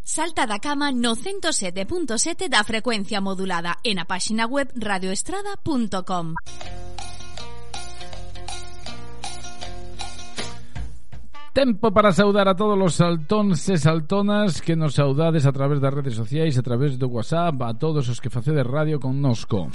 Salta 0.00 0.48
da 0.48 0.56
cama 0.58 0.88
no 0.88 1.14
107.7 1.20 2.48
da 2.48 2.64
frecuencia 2.64 3.20
modulada 3.20 3.76
en 3.84 4.00
a 4.00 4.08
páxina 4.08 4.48
web 4.48 4.72
radioestrada.com. 4.72 6.32
Tempo 11.58 11.90
para 11.90 12.12
saudar 12.12 12.46
a 12.46 12.54
todos 12.54 12.78
os 12.78 12.94
saltóns 12.94 13.68
e 13.68 13.76
saltonas 13.76 14.62
que 14.62 14.78
nos 14.78 14.94
saudades 14.94 15.42
a 15.42 15.50
través 15.50 15.82
das 15.82 15.90
redes 15.92 16.14
sociais, 16.14 16.54
a 16.54 16.62
través 16.62 16.94
do 16.94 17.10
WhatsApp, 17.10 17.58
a 17.66 17.74
todos 17.74 18.06
os 18.06 18.20
que 18.22 18.30
facedes 18.30 18.62
radio 18.62 19.02
connosco. 19.02 19.66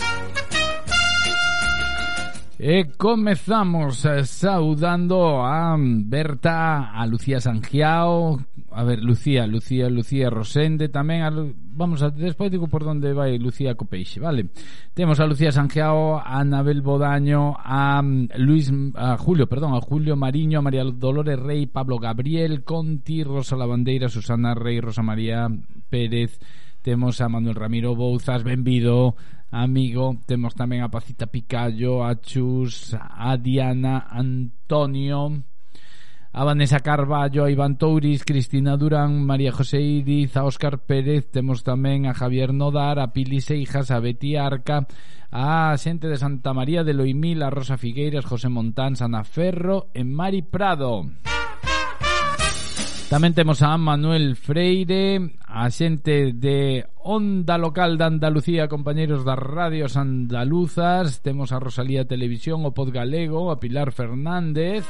E 2.55 2.87
comezamos 2.95 3.99
eh, 4.07 4.23
saudando 4.23 5.43
a 5.43 5.75
Berta, 5.75 6.95
a 6.95 7.03
Lucía 7.03 7.43
Sangiao, 7.43 8.39
a 8.71 8.83
ver, 8.87 9.03
Lucía, 9.03 9.43
Lucía, 9.43 9.91
Lucía 9.91 10.31
Rosende 10.31 10.87
tamén, 10.87 11.27
a, 11.27 11.35
vamos 11.73 12.01
a 12.01 12.09
despois 12.09 12.51
digo 12.51 12.67
por 12.67 12.85
onde 12.85 13.13
vai 13.13 13.37
Lucía 13.37 13.75
Copeixe, 13.75 14.19
vale? 14.19 14.49
Temos 14.93 15.19
a 15.19 15.25
Lucía 15.25 15.51
Sanjeao, 15.51 16.21
a 16.21 16.39
Anabel 16.39 16.81
Bodaño, 16.81 17.57
a 17.57 18.01
mm, 18.01 18.37
Luis 18.37 18.71
a 18.95 19.17
Julio, 19.17 19.47
perdón, 19.47 19.73
a 19.73 19.81
Julio 19.81 20.15
Mariño, 20.15 20.59
a 20.59 20.65
María 20.65 20.83
Dolores 20.85 21.39
Rey, 21.39 21.65
Pablo 21.65 21.97
Gabriel, 21.97 22.63
Conti, 22.63 23.23
Rosa 23.23 23.55
Lavandeira, 23.55 24.09
Susana 24.09 24.53
Rey, 24.53 24.79
Rosa 24.79 25.01
María 25.01 25.49
Pérez, 25.89 26.39
temos 26.81 27.21
a 27.21 27.29
Manuel 27.29 27.55
Ramiro 27.55 27.95
Bouzas, 27.95 28.43
benvido, 28.43 29.15
amigo, 29.49 30.17
temos 30.25 30.57
tamén 30.57 30.81
a 30.81 30.89
Pacita 30.89 31.29
Picallo, 31.29 32.03
a 32.03 32.17
Chus, 32.19 32.97
a 32.97 33.37
Diana, 33.37 34.09
Antonio, 34.09 35.45
a 36.33 36.43
Vanessa 36.43 36.79
Carballo, 36.79 37.45
a 37.45 37.51
Iván 37.51 37.77
Touris, 37.77 38.25
Cristina 38.25 38.75
Durán, 38.75 39.23
María 39.23 39.51
José 39.51 39.79
Iriz, 39.79 40.35
a 40.35 40.43
Óscar 40.43 40.81
Pérez, 40.81 41.29
temos 41.29 41.61
tamén 41.61 42.09
a 42.09 42.17
Javier 42.17 42.57
Nodar, 42.57 42.97
a 42.97 43.13
Pili 43.13 43.37
Seijas, 43.37 43.93
a 43.93 44.01
Betty 44.01 44.33
Arca, 44.33 44.89
a 45.29 45.77
xente 45.77 46.09
de 46.09 46.17
Santa 46.17 46.49
María 46.57 46.81
de 46.81 46.97
Loimil, 46.97 47.45
a 47.45 47.53
Rosa 47.53 47.77
Figueiras, 47.77 48.25
José 48.25 48.49
Montán, 48.49 48.97
Ana 48.97 49.21
Ferro 49.21 49.93
e 49.93 50.01
Mari 50.01 50.41
Prado. 50.41 51.05
Tamén 53.13 53.37
temos 53.37 53.61
a 53.61 53.77
Manuel 53.77 54.33
Freire, 54.33 55.37
a 55.45 55.69
xente 55.69 56.33
de 56.33 56.81
Onda 57.05 57.61
Local 57.61 58.01
de 58.01 58.09
Andalucía, 58.09 58.65
compañeros 58.65 59.21
das 59.21 59.37
radios 59.37 60.01
andaluzas, 60.01 61.21
temos 61.21 61.53
a 61.53 61.61
Rosalía 61.61 62.09
Televisión, 62.09 62.65
o 62.65 62.73
Pod 62.73 62.89
Galego, 62.89 63.53
a 63.53 63.61
Pilar 63.61 63.93
Fernández... 63.93 64.81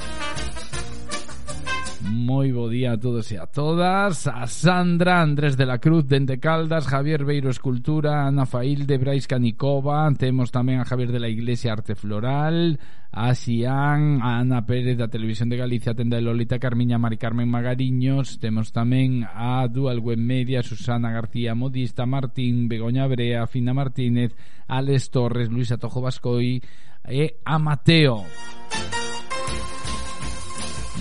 Moi 2.13 2.53
bo 2.53 2.69
día 2.69 2.93
a 2.93 3.01
todos 3.01 3.33
e 3.33 3.41
a 3.41 3.49
todas. 3.49 4.29
A 4.29 4.45
Sandra, 4.45 5.25
Andrés 5.25 5.57
de 5.57 5.65
la 5.65 5.81
Cruz, 5.81 6.05
Dente 6.05 6.37
Caldas 6.37 6.85
Javier 6.85 7.25
Beiro 7.25 7.49
Escultura 7.49 8.27
Ana 8.27 8.45
Failde, 8.45 9.01
Brais 9.01 9.25
Canicova 9.25 10.05
Temos 10.13 10.53
tamén 10.53 10.77
a 10.77 10.85
Javier 10.85 11.09
de 11.09 11.17
la 11.17 11.25
Iglesia 11.25 11.73
Arte 11.73 11.97
Floral 11.97 12.77
A 13.09 13.33
Xián, 13.33 14.21
a 14.21 14.37
Ana 14.45 14.61
Pérez 14.61 14.93
da 14.93 15.09
Televisión 15.09 15.49
de 15.49 15.57
Galicia 15.57 15.97
Tenda 15.97 16.21
de 16.21 16.25
Lolita, 16.29 16.61
Carmiña 16.61 17.01
Mari 17.01 17.17
Carmen 17.17 17.49
Magariños 17.49 18.37
Temos 18.37 18.69
tamén 18.69 19.25
a 19.25 19.65
Dual 19.65 19.97
Web 19.97 20.21
Media 20.21 20.61
Susana 20.61 21.09
García 21.09 21.57
Modista, 21.57 22.05
Martín 22.05 22.69
Begoña 22.69 23.09
Brea, 23.09 23.49
Fina 23.49 23.73
Martínez 23.73 24.37
Alex 24.69 25.09
Torres, 25.09 25.49
Luisa 25.49 25.81
Tojo 25.81 25.97
Vascoi 25.97 26.61
e 27.09 27.41
a 27.41 27.57
Mateo 27.57 28.21
Música 28.21 28.82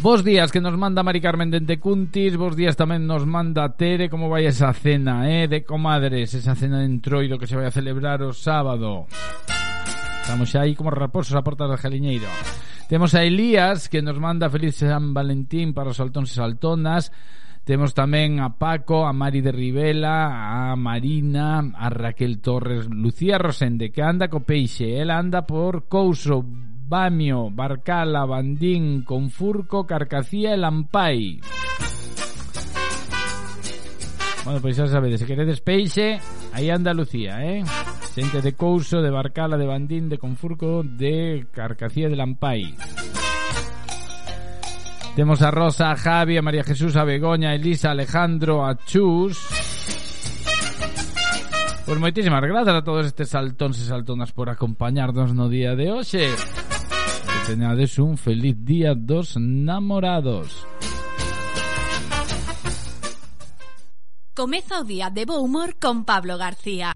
Vos 0.02 0.24
días 0.24 0.50
que 0.50 0.60
nos 0.60 0.76
manda 0.76 1.04
Mari 1.04 1.20
Carmen 1.20 1.48
dende 1.48 1.78
Cuntis, 1.78 2.34
vos 2.34 2.58
días 2.58 2.74
tamén 2.74 3.06
nos 3.06 3.22
manda 3.22 3.70
Tere 3.78 4.10
como 4.10 4.26
vai 4.26 4.50
esa 4.50 4.74
cena, 4.74 5.30
eh, 5.30 5.46
de 5.46 5.62
comadres, 5.62 6.34
esa 6.34 6.58
cena 6.58 6.82
de 6.82 6.90
entroido 6.90 7.38
que 7.38 7.46
se 7.46 7.54
vai 7.54 7.70
a 7.70 7.74
celebrar 7.74 8.18
o 8.26 8.34
sábado. 8.34 9.06
Estamos 10.26 10.50
xa 10.50 10.66
aí 10.66 10.74
como 10.74 10.90
raposos 10.90 11.38
a 11.38 11.46
portas 11.46 11.70
do 11.70 11.78
jaliñeiro. 11.78 12.26
Temos 12.90 13.14
a 13.14 13.22
Elías 13.22 13.86
que 13.86 14.02
nos 14.02 14.18
manda 14.18 14.50
feliz 14.50 14.74
San 14.74 15.14
Valentín 15.14 15.70
para 15.70 15.94
os 15.94 16.02
saltóns 16.02 16.34
e 16.34 16.42
saltonas. 16.42 17.14
Temos 17.62 17.94
tamén 17.94 18.42
a 18.42 18.58
Paco, 18.58 19.06
a 19.06 19.14
Mari 19.14 19.38
de 19.38 19.54
Rivela, 19.54 20.34
a 20.34 20.74
Marina, 20.74 21.62
a 21.78 21.86
Raquel 21.94 22.42
Torres, 22.42 22.90
Lucía 22.90 23.38
Rosende, 23.38 23.94
que 23.94 24.02
anda 24.02 24.26
co 24.26 24.42
peixe, 24.42 24.98
ela 24.98 25.14
anda 25.14 25.46
por 25.46 25.86
Couso, 25.86 26.42
Bamio, 26.92 27.48
Barcala, 27.48 28.26
Bandín, 28.26 29.02
Confurco, 29.02 29.86
Carcacía 29.86 30.52
e 30.52 30.58
Lampai. 30.58 31.40
Bueno, 34.44 34.60
pois 34.60 34.76
xa 34.76 34.84
sabedes, 34.84 35.24
se 35.24 35.24
queredes 35.24 35.64
peixe, 35.64 36.20
aí 36.52 36.68
anda 36.68 36.92
Lucía, 36.92 37.40
eh? 37.40 37.64
Xente 38.12 38.44
de 38.44 38.52
Couso, 38.52 39.00
de 39.00 39.08
Barcala, 39.08 39.56
de 39.56 39.64
Bandín, 39.64 40.12
de 40.12 40.20
Confurco, 40.20 40.84
de 40.84 41.48
Carcacía 41.48 42.12
de 42.12 42.16
Lampai. 42.16 42.76
Temos 45.16 45.40
a 45.40 45.50
Rosa, 45.50 45.92
a 45.92 45.96
Javi, 45.96 46.36
a 46.36 46.44
María 46.44 46.62
Jesús, 46.62 46.92
a 46.96 47.08
Begoña, 47.08 47.50
a 47.50 47.54
Elisa, 47.54 47.88
a 47.88 47.92
Alejandro, 47.92 48.68
a 48.68 48.76
Chus. 48.76 49.40
Pois 51.88 51.96
moitísimas 51.96 52.44
grazas 52.44 52.76
a 52.76 52.84
todos 52.84 53.08
estes 53.08 53.32
saltóns 53.32 53.80
e 53.80 53.88
saltonas 53.88 54.28
por 54.36 54.52
acompañarnos 54.52 55.32
no 55.32 55.48
día 55.48 55.72
de 55.72 55.88
hoxe 55.88 56.28
tenades 57.46 57.98
un 57.98 58.16
feliz 58.16 58.56
día 58.64 58.94
dos 58.94 59.36
namorados. 59.36 60.66
Comeza 64.34 64.80
o 64.80 64.84
día 64.84 65.10
de 65.10 65.24
bo 65.24 65.40
humor 65.40 65.76
con 65.78 66.04
Pablo 66.04 66.38
García. 66.38 66.92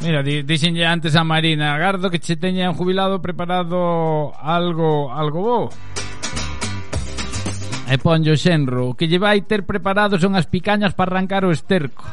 Mira, 0.00 0.22
dixenlle 0.22 0.86
antes 0.86 1.16
a 1.16 1.24
Marina 1.24 1.76
Gardo 1.78 2.10
que 2.10 2.20
che 2.20 2.36
teña 2.36 2.70
un 2.70 2.76
jubilado 2.76 3.20
preparado 3.20 4.32
algo 4.38 5.10
algo 5.12 5.40
bo. 5.42 5.60
E 7.90 7.98
ponlle 7.98 8.30
o 8.30 8.38
xenro, 8.38 8.90
o 8.90 8.94
que 8.94 9.10
lle 9.10 9.18
vai 9.18 9.42
ter 9.42 9.66
preparado 9.66 10.18
son 10.18 10.38
as 10.38 10.46
picañas 10.46 10.94
para 10.94 11.10
arrancar 11.10 11.42
o 11.42 11.50
esterco. 11.50 12.06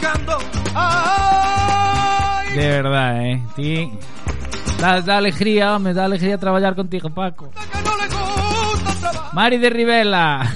buscando. 0.00 0.38
Ay. 0.74 2.56
De 2.56 2.68
verdad, 2.68 3.26
eh. 3.26 3.42
Sí. 3.56 3.92
Da, 4.80 5.00
da, 5.00 5.18
alegría, 5.18 5.78
me 5.78 5.92
da 5.92 6.06
alegría 6.06 6.38
trabajar 6.38 6.74
contigo, 6.74 7.10
Paco. 7.10 7.50
Mari 9.32 9.58
de 9.58 9.70
Rivela. 9.70 10.50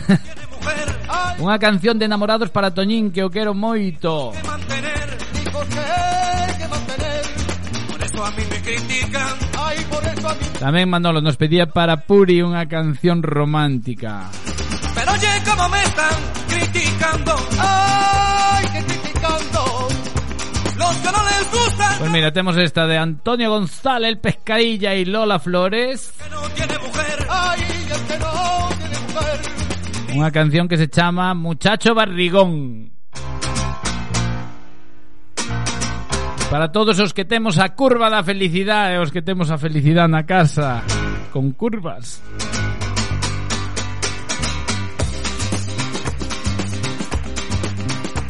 Una 1.39 1.59
canción 1.59 1.99
de 1.99 2.07
enamorados 2.07 2.51
para 2.51 2.73
Toñín 2.73 3.13
que 3.13 3.21
yo 3.21 3.31
quiero 3.31 3.55
moito. 3.55 4.33
También 10.59 10.89
Manolo 10.89 11.21
nos 11.21 11.37
pedía 11.37 11.67
para 11.67 11.99
Puri 11.99 12.41
una 12.41 12.67
canción 12.67 13.23
romántica. 13.23 14.31
Pero 14.95 15.17
llega 15.17 15.45
como 15.45 15.69
me 15.69 15.83
están 15.83 16.15
criticando. 16.49 17.35
Ay, 17.59 18.67
que 18.69 18.94
pues 21.99 22.11
mira, 22.11 22.33
temos 22.33 22.57
esta 22.57 22.87
de 22.87 22.99
Antonio 22.99 23.51
González, 23.51 24.11
el 24.11 24.19
Pescadilla 24.19 24.95
y 24.95 25.05
Lola 25.05 25.39
Flores. 25.39 26.13
Unha 30.15 30.31
canción 30.31 30.71
que 30.71 30.79
se 30.79 30.87
chama 30.87 31.35
Muchacho 31.35 31.91
Barrigón. 31.91 32.95
Para 36.51 36.71
todos 36.71 37.01
os 37.03 37.11
que 37.11 37.25
temos 37.25 37.59
a 37.59 37.75
curva 37.75 38.07
da 38.07 38.23
felicidade 38.23 38.95
e 38.95 39.03
os 39.03 39.11
que 39.11 39.27
temos 39.27 39.51
a 39.51 39.59
felicidade 39.59 40.07
na 40.07 40.23
casa 40.23 40.87
con 41.35 41.51
curvas. 41.51 42.23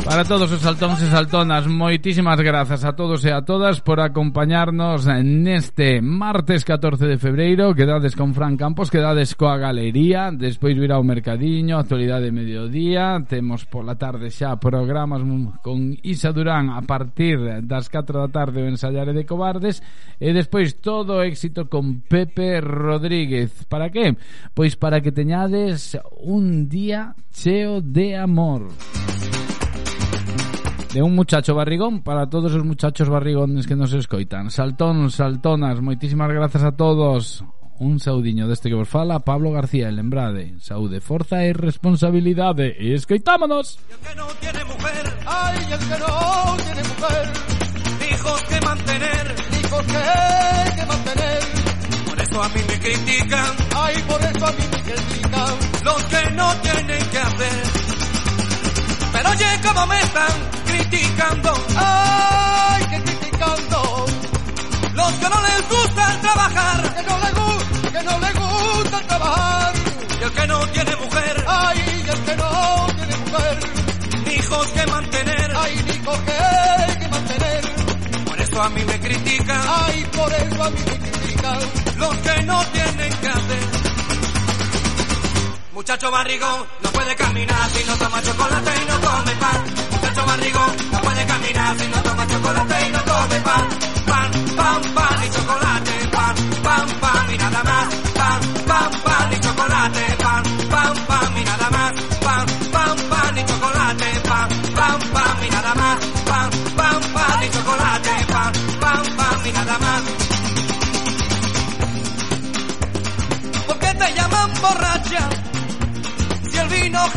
Para 0.04 0.22
todos 0.22 0.52
os 0.52 0.60
saltóns 0.60 1.00
e 1.00 1.08
saltonas, 1.08 1.66
moitísimas 1.66 2.36
grazas 2.38 2.84
a 2.84 2.92
todos 2.92 3.24
e 3.24 3.32
a 3.32 3.40
todas 3.40 3.80
por 3.80 4.04
acompañarnos 4.04 5.08
neste 5.24 6.04
martes 6.04 6.60
14 6.60 7.08
de 7.08 7.16
febreiro. 7.16 7.72
Quedades 7.72 8.12
con 8.12 8.36
Fran 8.36 8.60
Campos, 8.60 8.92
quedades 8.92 9.32
coa 9.32 9.56
galería, 9.56 10.28
despois 10.28 10.76
virá 10.76 11.00
o 11.00 11.08
mercadiño, 11.08 11.80
actualidade 11.80 12.28
de 12.28 12.36
mediodía, 12.36 13.16
temos 13.24 13.64
pola 13.64 13.96
tarde 13.96 14.28
xa 14.28 14.60
programas 14.60 15.24
con 15.64 15.96
Isa 16.04 16.36
Durán 16.36 16.68
a 16.68 16.84
partir 16.84 17.64
das 17.64 17.88
4 17.88 18.20
da 18.20 18.28
tarde 18.28 18.60
o 18.60 18.68
ensayare 18.68 19.16
de 19.16 19.24
cobardes 19.24 19.80
e 20.20 20.36
despois 20.36 20.84
todo 20.84 21.24
éxito 21.24 21.72
con 21.72 22.04
Pepe 22.04 22.60
Rodríguez. 22.60 23.64
Para 23.72 23.88
que? 23.88 24.12
Pois 24.52 24.76
para 24.76 25.00
que 25.00 25.16
teñades 25.16 25.96
un 26.20 26.68
día 26.68 27.16
cheo 27.32 27.80
de 27.80 28.20
amor. 28.20 28.68
Música 28.68 29.13
de 30.94 31.02
un 31.02 31.16
muchacho 31.16 31.56
barrigón 31.56 32.02
para 32.02 32.30
todos 32.30 32.54
os 32.54 32.64
muchachos 32.64 33.08
barrigones 33.08 33.66
que 33.66 33.74
nos 33.74 33.92
escoitan. 33.92 34.48
Saltón, 34.48 35.10
saltonas, 35.10 35.82
moitísimas 35.82 36.30
grazas 36.30 36.62
a 36.62 36.78
todos. 36.78 37.42
Un 37.82 37.98
saudiño 37.98 38.46
deste 38.46 38.70
que 38.70 38.78
vos 38.78 38.86
fala 38.86 39.18
Pablo 39.18 39.50
García, 39.50 39.90
e 39.90 39.92
lembrade, 39.92 40.54
saúde, 40.62 41.02
forza 41.02 41.42
e 41.42 41.50
responsabilidade. 41.50 42.78
E 42.78 42.94
escoitámonos. 42.94 43.82
Ay, 45.26 45.58
el 45.66 45.82
que 45.82 45.98
no 45.98 46.54
tiene 46.62 46.82
mujer. 46.86 47.26
Hijos 48.14 48.40
que 48.46 48.58
mantener. 48.62 49.24
Hijos 49.50 49.82
que 49.90 50.02
que 50.78 50.84
mantener. 50.86 51.42
Por 52.06 52.16
eso 52.22 52.38
a 52.38 52.48
mí 52.54 52.60
me 52.70 52.76
critican. 52.78 53.50
Ay, 53.74 53.96
por 54.06 54.20
eso 54.22 54.46
a 54.46 54.52
mí 54.54 54.64
me 54.70 54.80
critican. 54.86 55.54
Los 55.82 56.00
que 56.06 56.22
no 56.38 56.48
tienen 56.62 57.02
que 57.10 57.18
hacer. 57.18 57.73
Pero 59.14 59.30
oye, 59.30 59.60
cómo 59.62 59.86
me 59.86 60.00
están 60.00 60.32
criticando, 60.66 61.54
ay, 61.76 62.84
que 62.90 63.00
criticando. 63.00 64.06
Los 64.92 65.12
que 65.12 65.28
no 65.28 65.40
les 65.40 65.68
gusta 65.68 66.20
trabajar, 66.20 66.94
que 66.94 67.02
no 67.04 67.18
les 67.24 67.34
gusta, 67.34 67.92
que 67.92 68.02
no 68.02 68.18
les 68.18 68.34
gusta 68.34 69.00
trabajar. 69.06 69.72
Y 70.20 70.24
el 70.24 70.32
que 70.32 70.46
no 70.48 70.66
tiene 70.66 70.96
mujer, 70.96 71.44
ay, 71.46 71.78
y 71.78 72.10
el 72.10 72.20
que 72.24 72.36
no 72.36 72.86
tiene 72.96 73.16
mujer. 73.18 73.58
Hijos 74.36 74.66
que 74.66 74.86
mantener, 74.88 75.52
ay, 75.62 75.72
hijos 75.94 76.18
que 76.18 76.32
hay 76.32 76.98
que 76.98 77.08
mantener. 77.08 77.62
Por 78.24 78.40
eso 78.40 78.62
a 78.62 78.68
mí 78.70 78.84
me 78.84 79.00
critican, 79.00 79.60
ay, 79.68 80.06
por 80.16 80.32
eso 80.32 80.64
a 80.64 80.70
mí 80.70 80.80
me 80.90 80.98
critican. 80.98 81.58
Los 81.98 82.16
que 82.16 82.42
no 82.42 82.64
tienen 82.66 83.12
que 83.20 83.28
hacer. 83.28 83.53
Muchacho 85.74 86.08
barrigón 86.08 86.66
no 86.82 86.90
puede 86.90 87.16
caminar 87.16 87.68
si 87.70 87.84
no 87.84 87.96
toma 87.96 88.22
chocolate 88.22 88.70
y 88.80 88.86
no 88.86 89.00
come 89.00 89.34
pan. 89.34 89.64
Muchacho 89.90 90.24
barrigón 90.24 90.70
no 90.92 91.00
puede 91.00 91.26
caminar 91.26 91.78
si 91.80 91.88
no 91.88 92.02
toma 92.04 92.26
chocolate 92.28 92.86
y 92.86 92.92
no 92.92 93.04
come 93.04 93.40
pan. 93.40 93.68
Pan, 94.06 94.30
pan, 94.54 94.94
pan 94.94 95.24
y 95.26 95.30
chocolate, 95.30 95.83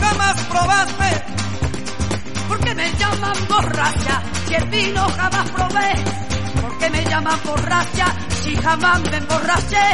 jamás 0.08 0.42
probaste, 0.44 1.24
¿Por 2.48 2.60
qué 2.60 2.76
me 2.76 2.92
llaman 2.94 3.48
borracha 3.50 4.22
si 4.48 4.54
el 4.56 4.66
vino 4.70 5.08
jamás 5.18 5.50
probé? 5.52 5.92
¿Por 6.62 6.78
qué 6.78 6.90
me 6.90 7.04
llaman 7.06 7.40
borracha 7.44 8.06
si 8.42 8.56
jamás 8.56 9.02
me 9.02 9.18
emborraché? 9.18 9.88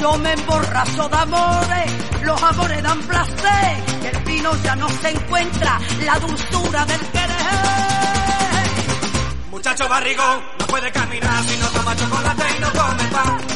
Yo 0.00 0.18
me 0.18 0.32
emborracho 0.32 1.08
de 1.08 1.16
amores, 1.16 1.92
los 2.22 2.42
amores 2.42 2.82
dan 2.82 3.00
placer, 3.02 3.84
que 4.02 4.08
el 4.08 4.24
vino 4.24 4.50
ya 4.62 4.76
no 4.76 4.88
se 4.88 5.10
encuentra, 5.10 5.80
la 6.04 6.18
dulzura 6.18 6.84
del 6.86 7.00
querer. 7.00 7.34
Muchacho 9.50 9.88
barrigón 9.88 10.42
no 10.58 10.66
puede 10.66 10.92
caminar 10.92 11.44
si 11.44 11.58
no 11.58 11.66
toma 11.68 11.96
chocolate 11.96 12.44
y 12.56 12.60
no 12.60 12.72
come 12.72 13.04
pan. 13.12 13.54